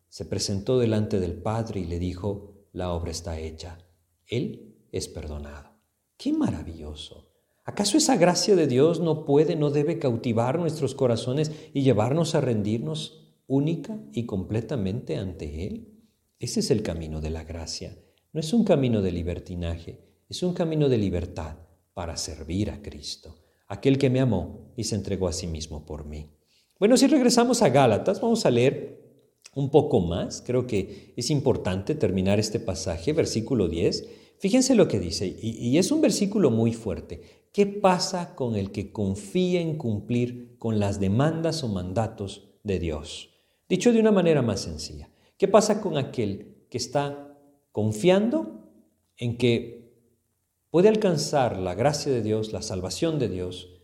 Se 0.09 0.25
presentó 0.25 0.79
delante 0.79 1.19
del 1.19 1.35
Padre 1.35 1.81
y 1.81 1.85
le 1.87 1.99
dijo, 1.99 2.69
la 2.73 2.93
obra 2.93 3.11
está 3.11 3.39
hecha. 3.39 3.79
Él 4.27 4.77
es 4.93 5.09
perdonado. 5.09 5.71
¡Qué 6.17 6.33
maravilloso! 6.33 7.33
¿Acaso 7.65 7.97
esa 7.97 8.17
gracia 8.17 8.57
de 8.57 8.67
Dios 8.67 9.01
no 9.01 9.25
puede, 9.25 9.57
no 9.57 9.71
debe 9.71 9.99
cautivar 9.99 10.59
nuestros 10.59 10.95
corazones 10.95 11.51
y 11.73 11.83
llevarnos 11.83 12.35
a 12.35 12.41
rendirnos 12.41 13.22
única 13.47 13.99
y 14.13 14.27
completamente 14.27 15.17
ante 15.17 15.67
Él? 15.67 15.93
Ese 16.39 16.61
es 16.61 16.71
el 16.71 16.83
camino 16.83 17.21
de 17.21 17.31
la 17.31 17.45
gracia. 17.45 17.97
No 18.33 18.41
es 18.41 18.53
un 18.53 18.65
camino 18.65 19.03
de 19.03 19.13
libertinaje, 19.13 20.01
es 20.29 20.43
un 20.43 20.55
camino 20.55 20.89
de 20.89 20.99
libertad 20.99 21.57
para 21.95 22.17
servir 22.17 22.71
a 22.71 22.81
Cristo, 22.81 23.37
aquel 23.69 23.99
que 23.99 24.11
me 24.11 24.21
amó 24.21 24.73
y 24.77 24.85
se 24.85 24.95
entregó 24.95 25.29
a 25.29 25.33
sí 25.33 25.47
mismo 25.47 25.85
por 25.85 26.07
mí. 26.07 26.31
Bueno, 26.79 26.97
si 26.97 27.07
regresamos 27.07 27.63
a 27.63 27.69
Gálatas, 27.69 28.21
vamos 28.21 28.45
a 28.47 28.51
leer 28.51 29.03
un 29.55 29.71
poco 29.71 30.01
más. 30.01 30.43
Creo 30.45 30.67
que 30.67 31.13
es 31.17 31.31
importante 31.31 31.95
terminar 31.95 32.41
este 32.41 32.59
pasaje, 32.59 33.13
versículo 33.13 33.69
10. 33.69 34.09
Fíjense 34.39 34.75
lo 34.75 34.89
que 34.89 34.99
dice, 34.99 35.27
y, 35.27 35.51
y 35.51 35.79
es 35.79 35.93
un 35.93 36.01
versículo 36.01 36.51
muy 36.51 36.73
fuerte. 36.73 37.21
¿Qué 37.53 37.67
pasa 37.67 38.35
con 38.35 38.57
el 38.57 38.73
que 38.73 38.91
confía 38.91 39.61
en 39.61 39.77
cumplir 39.77 40.57
con 40.59 40.81
las 40.81 40.99
demandas 40.99 41.63
o 41.63 41.69
mandatos 41.69 42.49
de 42.65 42.79
Dios? 42.79 43.32
Dicho 43.73 43.91
de 43.91 44.01
una 44.01 44.13
manera 44.13 44.43
más 44.43 44.61
sencilla, 44.61 45.09
¿qué 45.39 45.49
pasa 45.49 45.81
con 45.81 45.97
aquel 45.97 46.67
que 46.69 46.77
está 46.77 47.39
confiando 47.73 48.69
en 49.17 49.39
que 49.39 49.97
puede 50.69 50.91
alcanzar 50.91 51.59
la 51.59 51.75
gracia 51.75 52.13
de 52.13 52.21
Dios, 52.21 52.53
la 52.53 52.61
salvación 52.61 53.19
de 53.19 53.31
Dios? 53.31 53.81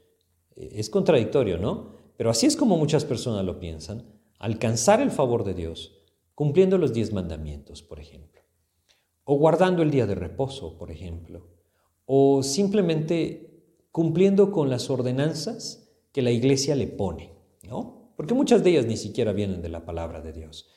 Eh, 0.57 0.73
es 0.75 0.91
contradictorio, 0.91 1.57
¿no? 1.57 1.95
Pero 2.19 2.29
así 2.29 2.45
es 2.45 2.55
como 2.55 2.77
muchas 2.77 3.07
personas 3.07 3.47
lo 3.47 3.59
piensan, 3.61 4.05
alcanzar 4.39 5.01
el 5.01 5.11
favor 5.11 5.43
de 5.43 5.55
Dios 5.55 5.97
cumpliendo 6.35 6.77
los 6.77 6.93
diez 6.93 7.15
mandamientos, 7.15 7.83
por 7.83 7.99
ejemplo, 7.99 8.43
o 9.25 9.37
guardando 9.37 9.83
el 9.83 9.91
día 9.91 10.05
de 10.05 10.17
reposo, 10.17 10.77
por 10.77 10.91
ejemplo, 10.91 11.49
o 12.05 12.43
simplemente 12.43 13.65
cumpliendo 13.91 14.53
con 14.53 14.69
las 14.69 14.91
ordenanzas 14.91 15.89
que 16.13 16.21
la 16.21 16.31
iglesia 16.31 16.75
le 16.75 16.89
pone, 16.89 17.33
¿no? 17.63 17.98
Porque 18.19 18.35
muchas 18.35 18.65
de 18.65 18.71
ellas 18.71 18.87
ni 18.87 18.97
siquiera 18.97 19.33
vienen 19.33 19.63
de 19.63 19.69
la 19.69 19.85
palabra 19.85 20.21
de 20.21 20.33
Dios. 20.33 20.69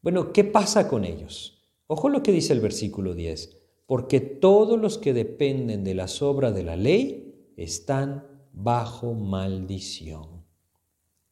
Bueno, 0.00 0.32
¿qué 0.32 0.44
pasa 0.44 0.88
con 0.88 1.04
ellos? 1.04 1.62
Ojo 1.88 2.08
lo 2.08 2.22
que 2.22 2.32
dice 2.32 2.54
el 2.54 2.60
versículo 2.60 3.12
10, 3.12 3.54
porque 3.84 4.18
todos 4.20 4.80
los 4.80 4.96
que 4.96 5.12
dependen 5.12 5.84
de 5.84 5.94
las 5.94 6.22
obras 6.22 6.54
de 6.54 6.62
la 6.62 6.74
ley 6.74 7.52
están 7.58 8.26
bajo 8.54 9.12
maldición. 9.12 10.46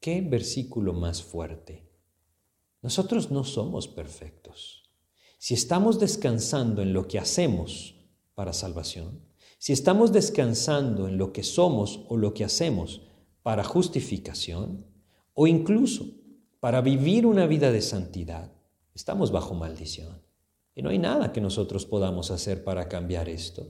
¿Qué 0.01 0.21
versículo 0.21 0.93
más 0.93 1.23
fuerte? 1.23 1.89
Nosotros 2.83 3.31
no 3.31 3.43
somos 3.43 3.89
perfectos. 3.89 4.91
Si 5.39 5.55
estamos 5.55 5.99
descansando 5.99 6.83
en 6.83 6.93
lo 6.93 7.09
que 7.09 7.19
hacemos 7.19 7.95
para 8.35 8.53
salvación, 8.53 9.25
si 9.57 9.73
estamos 9.73 10.13
descansando 10.13 11.09
en 11.09 11.17
lo 11.17 11.33
que 11.33 11.43
somos 11.43 12.05
o 12.11 12.19
lo 12.19 12.35
que 12.35 12.45
hacemos 12.45 13.01
para 13.43 13.65
justificación 13.65 14.93
o 15.35 15.47
incluso 15.47 16.07
para 16.61 16.81
vivir 16.81 17.27
una 17.27 17.47
vida 17.47 17.71
de 17.71 17.83
santidad, 17.83 18.53
estamos 18.95 19.31
bajo 19.31 19.55
maldición. 19.55 20.23
Y 20.75 20.83
no 20.83 20.91
hay 20.91 20.99
nada 20.99 21.33
que 21.33 21.41
nosotros 21.41 21.87
podamos 21.87 22.31
hacer 22.31 22.65
para 22.65 22.89
cambiar 22.89 23.29
esto. 23.29 23.67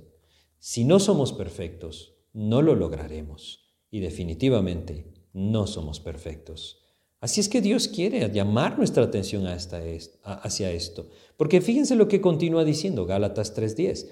Si 0.58 0.84
no 0.84 1.00
somos 1.00 1.32
perfectos, 1.32 2.14
no 2.32 2.62
lo 2.62 2.74
lograremos. 2.74 3.76
Y 3.90 4.00
definitivamente 4.00 5.12
no 5.32 5.66
somos 5.66 6.00
perfectos. 6.00 6.80
Así 7.20 7.40
es 7.40 7.48
que 7.48 7.60
Dios 7.60 7.88
quiere 7.88 8.30
llamar 8.30 8.78
nuestra 8.78 9.04
atención 9.04 9.46
hacia 9.46 10.70
esto. 10.70 11.08
Porque 11.36 11.60
fíjense 11.60 11.96
lo 11.96 12.06
que 12.06 12.20
continúa 12.20 12.64
diciendo 12.64 13.06
Gálatas 13.06 13.56
3.10. 13.56 14.08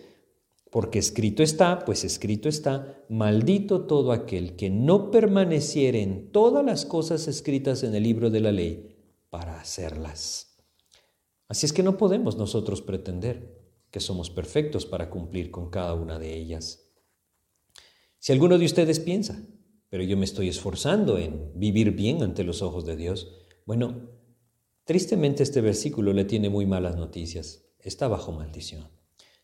Porque 0.73 0.99
escrito 0.99 1.43
está, 1.43 1.85
pues 1.85 2.03
escrito 2.03 2.49
está, 2.49 3.05
maldito 3.11 3.83
todo 3.85 4.11
aquel 4.11 4.57
que 4.57 4.71
no 4.71 5.11
permaneciere 5.11 6.01
en 6.01 6.33
todas 6.33 6.65
las 6.65 6.87
cosas 6.87 7.29
escritas 7.29 7.83
en 7.83 7.95
el 7.95 8.03
libro 8.03 8.31
de 8.31 8.41
la 8.41 8.53
ley 8.53 8.97
para 9.29 9.61
hacerlas. 9.61 10.57
Así 11.47 11.67
es 11.67 11.75
que 11.75 11.83
no 11.83 11.99
podemos 11.99 12.39
nosotros 12.39 12.81
pretender 12.81 13.61
que 13.91 14.01
somos 14.01 14.31
perfectos 14.31 14.87
para 14.87 15.11
cumplir 15.11 15.51
con 15.51 15.69
cada 15.69 15.93
una 15.93 16.19
de 16.19 16.35
ellas. 16.35 16.89
Si 18.19 18.33
alguno 18.33 18.57
de 18.57 18.65
ustedes 18.65 18.99
piensa, 18.99 19.43
pero 19.91 20.03
yo 20.05 20.17
me 20.17 20.25
estoy 20.25 20.49
esforzando 20.49 21.19
en 21.19 21.53
vivir 21.55 21.91
bien 21.91 22.23
ante 22.23 22.45
los 22.45 22.63
ojos 22.63 22.87
de 22.87 22.97
Dios, 22.97 23.31
bueno, 23.67 24.09
tristemente 24.85 25.43
este 25.43 25.61
versículo 25.61 26.15
le 26.15 26.25
tiene 26.25 26.49
muy 26.49 26.65
malas 26.65 26.97
noticias. 26.97 27.67
Está 27.79 28.09
bajo 28.09 28.33
maldición 28.33 29.02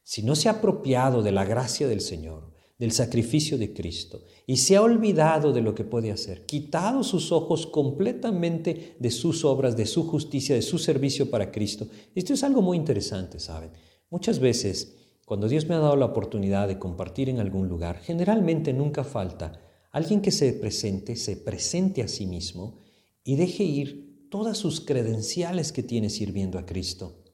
si 0.08 0.22
no 0.22 0.34
se 0.34 0.48
ha 0.48 0.52
apropiado 0.52 1.22
de 1.22 1.32
la 1.32 1.44
gracia 1.44 1.86
del 1.86 2.00
Señor, 2.00 2.54
del 2.78 2.92
sacrificio 2.92 3.58
de 3.58 3.74
Cristo, 3.74 4.24
y 4.46 4.56
se 4.56 4.74
ha 4.74 4.80
olvidado 4.80 5.52
de 5.52 5.60
lo 5.60 5.74
que 5.74 5.84
puede 5.84 6.10
hacer, 6.10 6.46
quitado 6.46 7.04
sus 7.04 7.30
ojos 7.30 7.66
completamente 7.66 8.96
de 8.98 9.10
sus 9.10 9.44
obras, 9.44 9.76
de 9.76 9.84
su 9.84 10.06
justicia, 10.06 10.54
de 10.54 10.62
su 10.62 10.78
servicio 10.78 11.30
para 11.30 11.52
Cristo, 11.52 11.88
esto 12.14 12.32
es 12.32 12.42
algo 12.42 12.62
muy 12.62 12.78
interesante, 12.78 13.38
¿saben? 13.38 13.70
Muchas 14.08 14.38
veces, 14.38 14.96
cuando 15.26 15.46
Dios 15.46 15.68
me 15.68 15.74
ha 15.74 15.78
dado 15.78 15.96
la 15.96 16.06
oportunidad 16.06 16.68
de 16.68 16.78
compartir 16.78 17.28
en 17.28 17.38
algún 17.38 17.68
lugar, 17.68 17.98
generalmente 17.98 18.72
nunca 18.72 19.04
falta 19.04 19.60
alguien 19.92 20.22
que 20.22 20.30
se 20.30 20.54
presente, 20.54 21.16
se 21.16 21.36
presente 21.36 22.02
a 22.02 22.08
sí 22.08 22.24
mismo 22.24 22.78
y 23.24 23.36
deje 23.36 23.64
ir 23.64 24.26
todas 24.30 24.56
sus 24.56 24.80
credenciales 24.80 25.70
que 25.70 25.82
tiene 25.82 26.08
sirviendo 26.08 26.58
a 26.58 26.64
Cristo. 26.64 27.24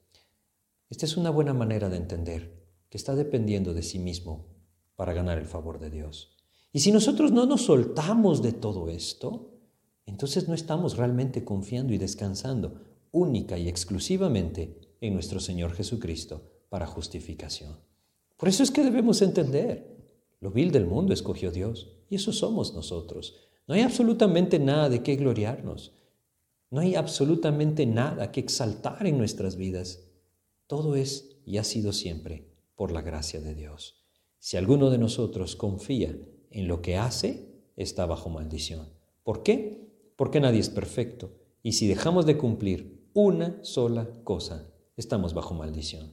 Esta 0.90 1.06
es 1.06 1.16
una 1.16 1.30
buena 1.30 1.54
manera 1.54 1.88
de 1.88 1.98
entender 1.98 2.63
que 2.94 2.98
está 2.98 3.16
dependiendo 3.16 3.74
de 3.74 3.82
sí 3.82 3.98
mismo 3.98 4.46
para 4.94 5.12
ganar 5.12 5.36
el 5.38 5.46
favor 5.46 5.80
de 5.80 5.90
Dios. 5.90 6.36
Y 6.72 6.78
si 6.78 6.92
nosotros 6.92 7.32
no 7.32 7.44
nos 7.44 7.62
soltamos 7.62 8.40
de 8.40 8.52
todo 8.52 8.88
esto, 8.88 9.50
entonces 10.06 10.46
no 10.46 10.54
estamos 10.54 10.96
realmente 10.96 11.42
confiando 11.44 11.92
y 11.92 11.98
descansando 11.98 12.82
única 13.10 13.58
y 13.58 13.68
exclusivamente 13.68 14.96
en 15.00 15.12
nuestro 15.12 15.40
Señor 15.40 15.72
Jesucristo 15.72 16.42
para 16.68 16.86
justificación. 16.86 17.80
Por 18.36 18.48
eso 18.48 18.62
es 18.62 18.70
que 18.70 18.84
debemos 18.84 19.22
entender, 19.22 19.98
lo 20.38 20.52
vil 20.52 20.70
del 20.70 20.86
mundo 20.86 21.12
escogió 21.12 21.50
Dios 21.50 21.96
y 22.08 22.14
eso 22.14 22.32
somos 22.32 22.74
nosotros. 22.74 23.34
No 23.66 23.74
hay 23.74 23.80
absolutamente 23.80 24.60
nada 24.60 24.88
de 24.88 25.02
qué 25.02 25.16
gloriarnos. 25.16 25.96
No 26.70 26.78
hay 26.78 26.94
absolutamente 26.94 27.86
nada 27.86 28.30
que 28.30 28.38
exaltar 28.38 29.04
en 29.04 29.18
nuestras 29.18 29.56
vidas. 29.56 30.04
Todo 30.68 30.94
es 30.94 31.40
y 31.44 31.58
ha 31.58 31.64
sido 31.64 31.92
siempre 31.92 32.53
por 32.76 32.92
la 32.92 33.02
gracia 33.02 33.40
de 33.40 33.54
Dios. 33.54 34.04
Si 34.38 34.56
alguno 34.56 34.90
de 34.90 34.98
nosotros 34.98 35.56
confía 35.56 36.16
en 36.50 36.68
lo 36.68 36.82
que 36.82 36.96
hace, 36.96 37.62
está 37.76 38.06
bajo 38.06 38.30
maldición. 38.30 38.88
¿Por 39.22 39.42
qué? 39.42 39.90
Porque 40.16 40.40
nadie 40.40 40.60
es 40.60 40.68
perfecto. 40.68 41.32
Y 41.62 41.72
si 41.72 41.88
dejamos 41.88 42.26
de 42.26 42.36
cumplir 42.36 43.08
una 43.14 43.62
sola 43.64 44.08
cosa, 44.22 44.70
estamos 44.96 45.34
bajo 45.34 45.54
maldición. 45.54 46.12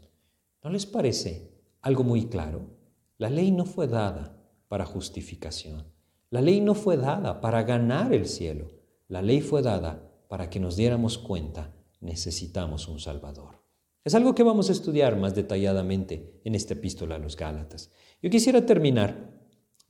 ¿No 0.64 0.70
les 0.70 0.86
parece 0.86 1.52
algo 1.82 2.04
muy 2.04 2.28
claro? 2.28 2.70
La 3.18 3.30
ley 3.30 3.52
no 3.52 3.66
fue 3.66 3.88
dada 3.88 4.42
para 4.68 4.86
justificación. 4.86 5.92
La 6.30 6.42
ley 6.42 6.62
no 6.62 6.76
fue 6.76 6.96
dada 6.96 7.42
para 7.42 7.64
ganar 7.64 8.14
el 8.14 8.28
cielo. 8.28 8.72
La 9.10 9.22
ley 9.22 9.42
fue 9.42 9.62
dada 9.62 10.10
para 10.30 10.50
que 10.50 10.62
nos 10.62 10.78
diéramos 10.78 11.18
cuenta, 11.18 11.76
necesitamos 12.00 12.88
un 12.88 13.00
Salvador. 13.00 13.61
Es 14.04 14.16
algo 14.16 14.34
que 14.34 14.44
vamos 14.44 14.70
a 14.70 14.72
estudiar 14.72 15.20
más 15.20 15.36
detalladamente 15.36 16.40
en 16.44 16.56
esta 16.56 16.74
epístola 16.74 17.16
a 17.16 17.20
los 17.20 17.38
Gálatas. 17.38 17.92
Yo 18.22 18.32
quisiera 18.32 18.66
terminar 18.66 19.32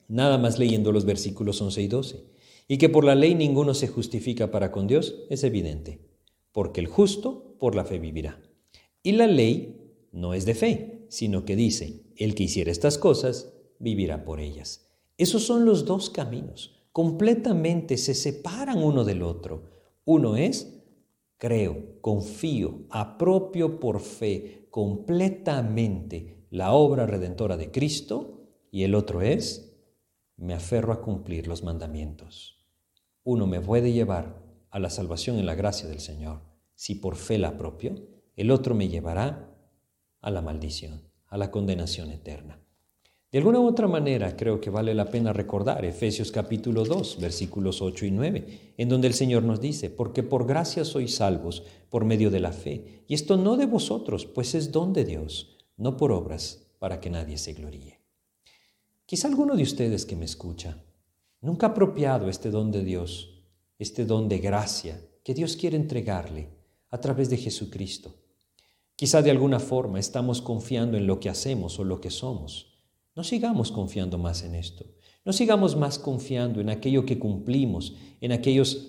nada 0.09 0.37
más 0.37 0.59
leyendo 0.59 0.91
los 0.91 1.05
versículos 1.05 1.61
11 1.61 1.81
y 1.81 1.87
12. 1.87 2.25
Y 2.67 2.77
que 2.77 2.89
por 2.89 3.05
la 3.05 3.15
ley 3.15 3.35
ninguno 3.35 3.73
se 3.73 3.87
justifica 3.87 4.51
para 4.51 4.71
con 4.71 4.87
Dios 4.87 5.15
es 5.29 5.43
evidente, 5.43 6.01
porque 6.51 6.81
el 6.81 6.87
justo 6.87 7.55
por 7.59 7.75
la 7.75 7.85
fe 7.85 7.99
vivirá. 7.99 8.41
Y 9.01 9.13
la 9.13 9.27
ley 9.27 9.93
no 10.11 10.33
es 10.33 10.45
de 10.45 10.55
fe, 10.55 11.05
sino 11.09 11.45
que 11.45 11.55
dice, 11.55 12.03
el 12.17 12.35
que 12.35 12.43
hiciera 12.43 12.71
estas 12.71 12.97
cosas, 12.97 13.53
vivirá 13.79 14.25
por 14.25 14.39
ellas. 14.39 14.89
Esos 15.17 15.43
son 15.43 15.65
los 15.65 15.85
dos 15.85 16.09
caminos, 16.09 16.75
completamente 16.91 17.97
se 17.97 18.13
separan 18.13 18.83
uno 18.83 19.03
del 19.03 19.23
otro. 19.23 19.69
Uno 20.05 20.35
es, 20.35 20.80
creo, 21.41 21.99
confío, 22.01 22.85
apropio 22.91 23.79
por 23.79 23.99
fe 23.99 24.67
completamente 24.69 26.45
la 26.51 26.73
obra 26.73 27.07
redentora 27.07 27.57
de 27.57 27.71
Cristo, 27.71 28.43
y 28.69 28.83
el 28.83 28.93
otro 28.93 29.23
es, 29.23 29.75
me 30.37 30.53
aferro 30.53 30.93
a 30.93 31.01
cumplir 31.01 31.47
los 31.47 31.63
mandamientos. 31.63 32.63
Uno 33.23 33.47
me 33.47 33.59
puede 33.59 33.91
llevar 33.91 34.39
a 34.69 34.77
la 34.77 34.91
salvación 34.91 35.39
en 35.39 35.47
la 35.47 35.55
gracia 35.55 35.89
del 35.89 35.99
Señor, 35.99 36.43
si 36.75 36.93
por 36.93 37.15
fe 37.15 37.39
la 37.39 37.47
apropio, 37.47 37.95
el 38.35 38.51
otro 38.51 38.75
me 38.75 38.87
llevará 38.87 39.51
a 40.21 40.29
la 40.29 40.43
maldición, 40.43 41.09
a 41.25 41.39
la 41.39 41.49
condenación 41.49 42.11
eterna. 42.11 42.60
De 43.31 43.37
alguna 43.37 43.61
u 43.61 43.65
otra 43.65 43.87
manera 43.87 44.35
creo 44.35 44.59
que 44.59 44.69
vale 44.69 44.93
la 44.93 45.09
pena 45.09 45.31
recordar 45.31 45.85
Efesios 45.85 46.33
capítulo 46.33 46.83
2, 46.83 47.17
versículos 47.21 47.81
8 47.81 48.07
y 48.07 48.11
9, 48.11 48.73
en 48.75 48.89
donde 48.89 49.07
el 49.07 49.13
Señor 49.13 49.43
nos 49.43 49.61
dice, 49.61 49.89
porque 49.89 50.21
por 50.21 50.45
gracia 50.45 50.83
sois 50.83 51.15
salvos 51.15 51.63
por 51.89 52.03
medio 52.03 52.29
de 52.29 52.41
la 52.41 52.51
fe, 52.51 53.05
y 53.07 53.13
esto 53.13 53.37
no 53.37 53.55
de 53.55 53.67
vosotros, 53.67 54.25
pues 54.25 54.53
es 54.53 54.73
don 54.73 54.91
de 54.91 55.05
Dios, 55.05 55.55
no 55.77 55.95
por 55.95 56.11
obras, 56.11 56.67
para 56.77 56.99
que 56.99 57.09
nadie 57.09 57.37
se 57.37 57.53
gloríe. 57.53 58.01
Quizá 59.05 59.29
alguno 59.29 59.55
de 59.55 59.63
ustedes 59.63 60.05
que 60.05 60.17
me 60.17 60.25
escucha 60.25 60.83
nunca 61.39 61.67
ha 61.67 61.69
apropiado 61.69 62.27
este 62.27 62.49
don 62.49 62.69
de 62.69 62.83
Dios, 62.83 63.45
este 63.79 64.03
don 64.03 64.27
de 64.27 64.39
gracia 64.39 64.99
que 65.23 65.33
Dios 65.33 65.55
quiere 65.55 65.77
entregarle 65.77 66.49
a 66.89 66.99
través 66.99 67.29
de 67.29 67.37
Jesucristo. 67.37 68.13
Quizá 68.97 69.21
de 69.21 69.31
alguna 69.31 69.61
forma 69.61 69.99
estamos 69.99 70.41
confiando 70.41 70.97
en 70.97 71.07
lo 71.07 71.21
que 71.21 71.29
hacemos 71.29 71.79
o 71.79 71.85
lo 71.85 72.01
que 72.01 72.09
somos. 72.09 72.70
No 73.15 73.23
sigamos 73.23 73.71
confiando 73.71 74.17
más 74.17 74.43
en 74.43 74.55
esto. 74.55 74.85
No 75.25 75.33
sigamos 75.33 75.75
más 75.75 75.99
confiando 75.99 76.61
en 76.61 76.69
aquello 76.69 77.05
que 77.05 77.19
cumplimos, 77.19 77.95
en 78.21 78.31
aquellos 78.31 78.87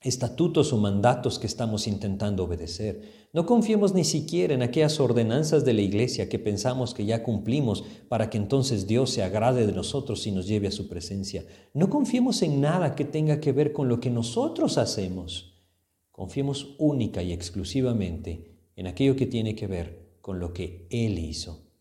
estatutos 0.00 0.72
o 0.72 0.78
mandatos 0.78 1.38
que 1.38 1.46
estamos 1.46 1.86
intentando 1.86 2.44
obedecer. 2.44 3.28
No 3.32 3.46
confiemos 3.46 3.94
ni 3.94 4.04
siquiera 4.04 4.52
en 4.52 4.62
aquellas 4.62 4.98
ordenanzas 4.98 5.64
de 5.64 5.72
la 5.72 5.80
iglesia 5.80 6.28
que 6.28 6.38
pensamos 6.38 6.92
que 6.92 7.06
ya 7.06 7.22
cumplimos 7.22 7.84
para 8.08 8.28
que 8.28 8.36
entonces 8.36 8.86
Dios 8.86 9.10
se 9.10 9.22
agrade 9.22 9.66
de 9.66 9.72
nosotros 9.72 10.26
y 10.26 10.32
nos 10.32 10.46
lleve 10.46 10.68
a 10.68 10.72
su 10.72 10.88
presencia. 10.88 11.46
No 11.72 11.88
confiemos 11.88 12.42
en 12.42 12.60
nada 12.60 12.94
que 12.94 13.04
tenga 13.04 13.40
que 13.40 13.52
ver 13.52 13.72
con 13.72 13.88
lo 13.88 14.00
que 14.00 14.10
nosotros 14.10 14.76
hacemos. 14.76 15.54
Confiemos 16.10 16.74
única 16.78 17.22
y 17.22 17.32
exclusivamente 17.32 18.58
en 18.76 18.88
aquello 18.88 19.16
que 19.16 19.26
tiene 19.26 19.54
que 19.54 19.66
ver 19.66 20.16
con 20.20 20.40
lo 20.40 20.52
que 20.52 20.86
Él 20.90 21.18
hizo. 21.18 21.71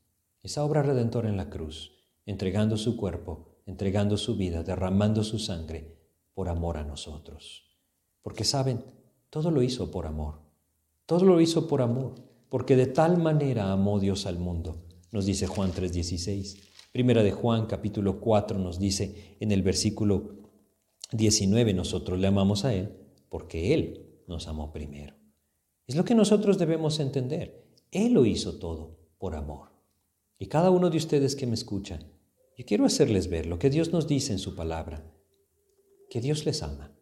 Esa 0.44 0.64
obra 0.64 0.82
redentora 0.82 1.30
en 1.30 1.38
la 1.38 1.50
cruz, 1.50 1.92
entregando 2.26 2.78
su 2.78 2.98
cuerpo, 2.98 3.62
entregando 3.66 4.18
su 4.18 4.36
vida, 4.36 4.64
derramando 4.64 5.24
su 5.24 5.38
sangre 5.38 5.98
por 6.34 6.50
amor 6.50 6.78
a 6.78 6.84
nosotros. 6.84 7.64
Porque 8.22 8.44
saben, 8.44 8.84
todo 9.30 9.52
lo 9.52 9.62
hizo 9.62 9.92
por 9.92 10.08
amor. 10.08 10.40
Todo 11.06 11.26
lo 11.26 11.42
hizo 11.42 11.68
por 11.68 11.82
amor, 11.82 12.16
porque 12.50 12.76
de 12.76 12.88
tal 12.88 13.18
manera 13.18 13.72
amó 13.72 14.00
Dios 14.00 14.26
al 14.26 14.40
mundo, 14.40 14.84
nos 15.12 15.26
dice 15.26 15.46
Juan 15.46 15.72
3:16. 15.74 16.58
Primera 16.92 17.24
de 17.24 17.32
Juan 17.32 17.66
capítulo 17.68 18.20
4 18.20 18.58
nos 18.58 18.80
dice 18.80 19.38
en 19.40 19.52
el 19.52 19.62
versículo 19.62 20.38
19, 21.12 21.74
nosotros 21.74 22.20
le 22.20 22.28
amamos 22.28 22.66
a 22.66 22.74
Él 22.74 22.98
porque 23.30 23.74
Él 23.74 24.24
nos 24.28 24.48
amó 24.48 24.72
primero. 24.72 25.16
Es 25.86 25.96
lo 25.96 26.06
que 26.06 26.16
nosotros 26.16 26.58
debemos 26.58 27.00
entender. 27.00 27.66
Él 27.92 28.14
lo 28.14 28.26
hizo 28.26 28.58
todo 28.60 28.98
por 29.18 29.36
amor. 29.36 29.71
Y 30.42 30.48
cada 30.48 30.72
uno 30.72 30.90
de 30.90 30.98
ustedes 30.98 31.38
que 31.38 31.46
me 31.46 31.54
escuchan, 31.54 32.12
yo 32.58 32.66
quiero 32.66 32.86
hacerles 32.86 33.30
ver 33.30 33.46
lo 33.46 33.60
que 33.60 33.70
Dios 33.70 33.94
nos 33.94 34.08
dice 34.08 34.34
en 34.34 34.40
su 34.40 34.56
palabra, 34.56 35.06
que 36.10 36.20
Dios 36.20 36.46
les 36.46 36.64
ama 36.64 36.98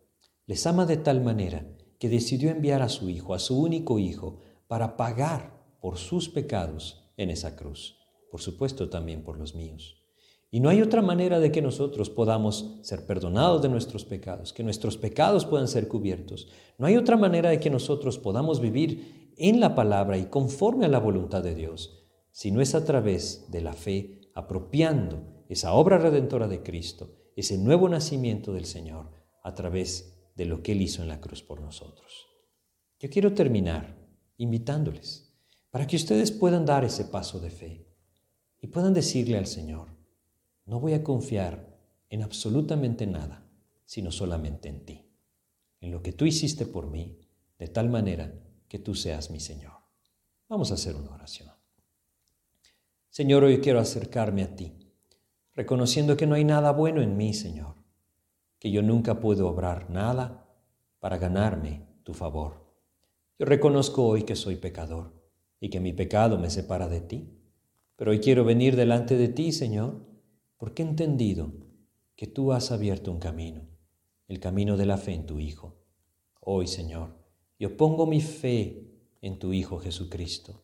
les 0.50 0.66
ama 0.66 0.88
de 0.88 0.98
tal 0.98 1.22
manera 1.22 1.64
que 2.00 2.10
decidió 2.10 2.50
enviar 2.50 2.82
a 2.82 2.90
su 2.90 3.08
Hijo, 3.08 3.36
a 3.36 3.40
su 3.40 3.62
único 3.62 4.00
Hijo, 4.00 4.40
para 4.68 4.98
pagar 4.98 5.64
por 5.80 6.00
sus 6.00 6.28
pecados 6.28 7.04
en 7.18 7.30
esa 7.30 7.56
cruz. 7.56 8.00
Por 8.32 8.42
supuesto 8.42 8.90
también 8.90 9.24
por 9.24 9.38
los 9.38 9.54
míos. 9.54 10.04
Y 10.50 10.60
no 10.60 10.70
hay 10.70 10.82
otra 10.82 11.04
manera 11.04 11.40
de 11.40 11.52
que 11.52 11.62
nosotros 11.62 12.10
podamos 12.10 12.80
ser 12.82 13.06
perdonados 13.06 13.62
de 13.62 13.70
nuestros 13.70 14.06
pecados, 14.06 14.54
que 14.54 14.64
nuestros 14.64 14.98
pecados 14.98 15.46
puedan 15.46 15.68
ser 15.68 15.88
cubiertos. 15.88 16.48
No 16.80 16.88
hay 16.88 16.98
otra 16.98 17.16
manera 17.16 17.52
de 17.52 17.60
que 17.60 17.70
nosotros 17.70 18.18
podamos 18.18 18.60
vivir 18.60 19.32
en 19.38 19.60
la 19.60 19.76
palabra 19.76 20.18
y 20.18 20.26
conforme 20.26 20.88
a 20.88 20.90
la 20.90 21.00
voluntad 21.00 21.44
de 21.44 21.54
Dios, 21.54 22.09
si 22.40 22.52
no 22.52 22.62
es 22.62 22.74
a 22.74 22.86
través 22.86 23.52
de 23.52 23.60
la 23.60 23.74
fe, 23.74 24.22
apropiando 24.34 25.44
esa 25.50 25.74
obra 25.74 25.98
redentora 25.98 26.48
de 26.48 26.64
Cristo, 26.64 27.34
ese 27.36 27.58
nuevo 27.58 27.90
nacimiento 27.90 28.54
del 28.54 28.64
Señor, 28.64 29.12
a 29.44 29.54
través 29.56 30.18
de 30.38 30.46
lo 30.46 30.64
que 30.64 30.72
Él 30.72 30.82
hizo 30.82 31.02
en 31.02 31.10
la 31.10 31.20
cruz 31.20 31.44
por 31.44 31.60
nosotros. 31.60 32.28
Yo 32.98 33.10
quiero 33.10 33.34
terminar 33.34 33.94
invitándoles 34.38 35.38
para 35.70 35.86
que 35.86 35.98
ustedes 35.98 36.32
puedan 36.32 36.66
dar 36.66 36.86
ese 36.86 37.04
paso 37.04 37.42
de 37.42 37.50
fe 37.50 37.90
y 38.62 38.68
puedan 38.68 38.94
decirle 38.94 39.38
al 39.38 39.46
Señor, 39.46 39.90
no 40.64 40.80
voy 40.80 40.94
a 40.94 41.04
confiar 41.04 41.78
en 42.10 42.24
absolutamente 42.24 43.06
nada, 43.06 43.52
sino 43.84 44.14
solamente 44.14 44.70
en 44.70 44.86
ti, 44.86 45.12
en 45.82 45.92
lo 45.92 46.02
que 46.02 46.14
tú 46.14 46.24
hiciste 46.24 46.66
por 46.66 46.90
mí, 46.90 47.20
de 47.58 47.68
tal 47.68 47.90
manera 47.90 48.34
que 48.70 48.80
tú 48.80 48.96
seas 48.96 49.30
mi 49.30 49.42
Señor. 49.42 49.74
Vamos 50.48 50.72
a 50.72 50.76
hacer 50.76 50.96
una 50.96 51.12
oración. 51.12 51.59
Señor, 53.10 53.44
hoy 53.44 53.60
quiero 53.60 53.80
acercarme 53.80 54.44
a 54.44 54.56
ti, 54.56 54.74
reconociendo 55.54 56.16
que 56.16 56.28
no 56.28 56.36
hay 56.36 56.44
nada 56.44 56.72
bueno 56.72 57.02
en 57.02 57.18
mí, 57.18 57.34
Señor 57.34 57.80
que 58.60 58.72
yo 58.72 58.82
nunca 58.84 59.20
puedo 59.20 59.48
obrar 59.48 59.90
nada 59.90 60.46
para 61.00 61.18
ganarme 61.18 61.88
tu 62.04 62.14
favor. 62.14 62.68
Yo 63.40 63.46
reconozco 63.46 64.06
hoy 64.06 64.24
que 64.24 64.36
soy 64.36 64.58
pecador 64.58 65.14
y 65.62 65.70
que 65.70 65.80
mi 65.80 65.94
pecado 65.94 66.38
me 66.38 66.50
separa 66.50 66.90
de 66.90 67.00
ti, 67.00 67.40
pero 67.96 68.12
hoy 68.12 68.20
quiero 68.20 68.44
venir 68.44 68.76
delante 68.76 69.16
de 69.16 69.30
ti, 69.30 69.54
Señor, 69.54 70.06
porque 70.58 70.84
he 70.84 70.86
entendido 70.86 71.54
que 72.16 72.28
tú 72.28 72.52
has 72.52 72.72
abierto 72.72 73.12
un 73.12 73.20
camino, 73.20 73.62
el 74.28 74.42
camino 74.42 74.76
de 74.76 74.86
la 74.86 74.98
fe 74.98 75.14
en 75.14 75.26
tu 75.26 75.40
Hijo. 75.40 75.78
Hoy, 76.42 76.68
Señor, 76.68 77.16
yo 77.58 77.78
pongo 77.78 78.06
mi 78.06 78.20
fe 78.20 78.92
en 79.22 79.40
tu 79.40 79.54
Hijo 79.54 79.80
Jesucristo 79.80 80.62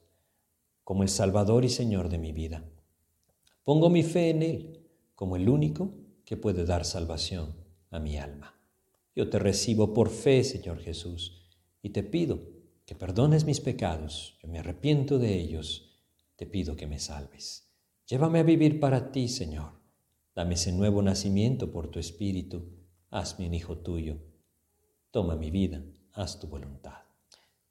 como 0.85 1.03
el 1.03 1.09
Salvador 1.09 1.65
y 1.65 1.69
Señor 1.69 2.07
de 2.07 2.19
mi 2.19 2.31
vida. 2.31 2.63
Pongo 3.65 3.89
mi 3.89 4.03
fe 4.03 4.29
en 4.29 4.43
Él 4.43 4.87
como 5.15 5.35
el 5.35 5.49
único 5.49 5.91
que 6.23 6.37
puede 6.37 6.63
dar 6.63 6.85
salvación 6.85 7.55
a 7.89 7.99
mi 7.99 8.17
alma. 8.17 8.57
Yo 9.15 9.29
te 9.29 9.39
recibo 9.39 9.93
por 9.93 10.09
fe, 10.09 10.43
Señor 10.43 10.79
Jesús, 10.79 11.49
y 11.81 11.89
te 11.89 12.03
pido 12.03 12.39
que 12.85 12.95
perdones 12.95 13.45
mis 13.45 13.61
pecados, 13.61 14.37
yo 14.41 14.47
me 14.47 14.59
arrepiento 14.59 15.17
de 15.17 15.33
ellos, 15.39 16.03
te 16.35 16.45
pido 16.45 16.75
que 16.75 16.85
me 16.85 16.99
salves. 16.99 17.71
Llévame 18.05 18.39
a 18.39 18.43
vivir 18.43 18.79
para 18.79 19.11
ti, 19.11 19.27
Señor. 19.27 19.71
Dame 20.35 20.53
ese 20.53 20.71
nuevo 20.71 21.01
nacimiento 21.01 21.71
por 21.71 21.89
tu 21.89 21.97
Espíritu, 21.97 22.69
hazme 23.09 23.47
un 23.47 23.53
hijo 23.55 23.79
tuyo. 23.79 24.19
Toma 25.09 25.35
mi 25.35 25.49
vida, 25.49 25.83
haz 26.11 26.39
tu 26.39 26.47
voluntad. 26.47 27.05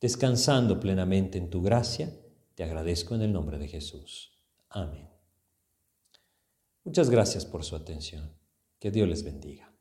Descansando 0.00 0.80
plenamente 0.80 1.38
en 1.38 1.50
tu 1.50 1.62
gracia, 1.62 2.10
te 2.54 2.64
agradezco 2.64 3.14
en 3.14 3.22
el 3.22 3.32
nombre 3.32 3.58
de 3.58 3.68
Jesús. 3.68 4.38
Amén. 4.68 5.08
Muchas 6.84 7.10
gracias 7.10 7.44
por 7.44 7.64
su 7.64 7.76
atención. 7.76 8.36
Que 8.78 8.90
Dios 8.90 9.08
les 9.08 9.24
bendiga. 9.24 9.73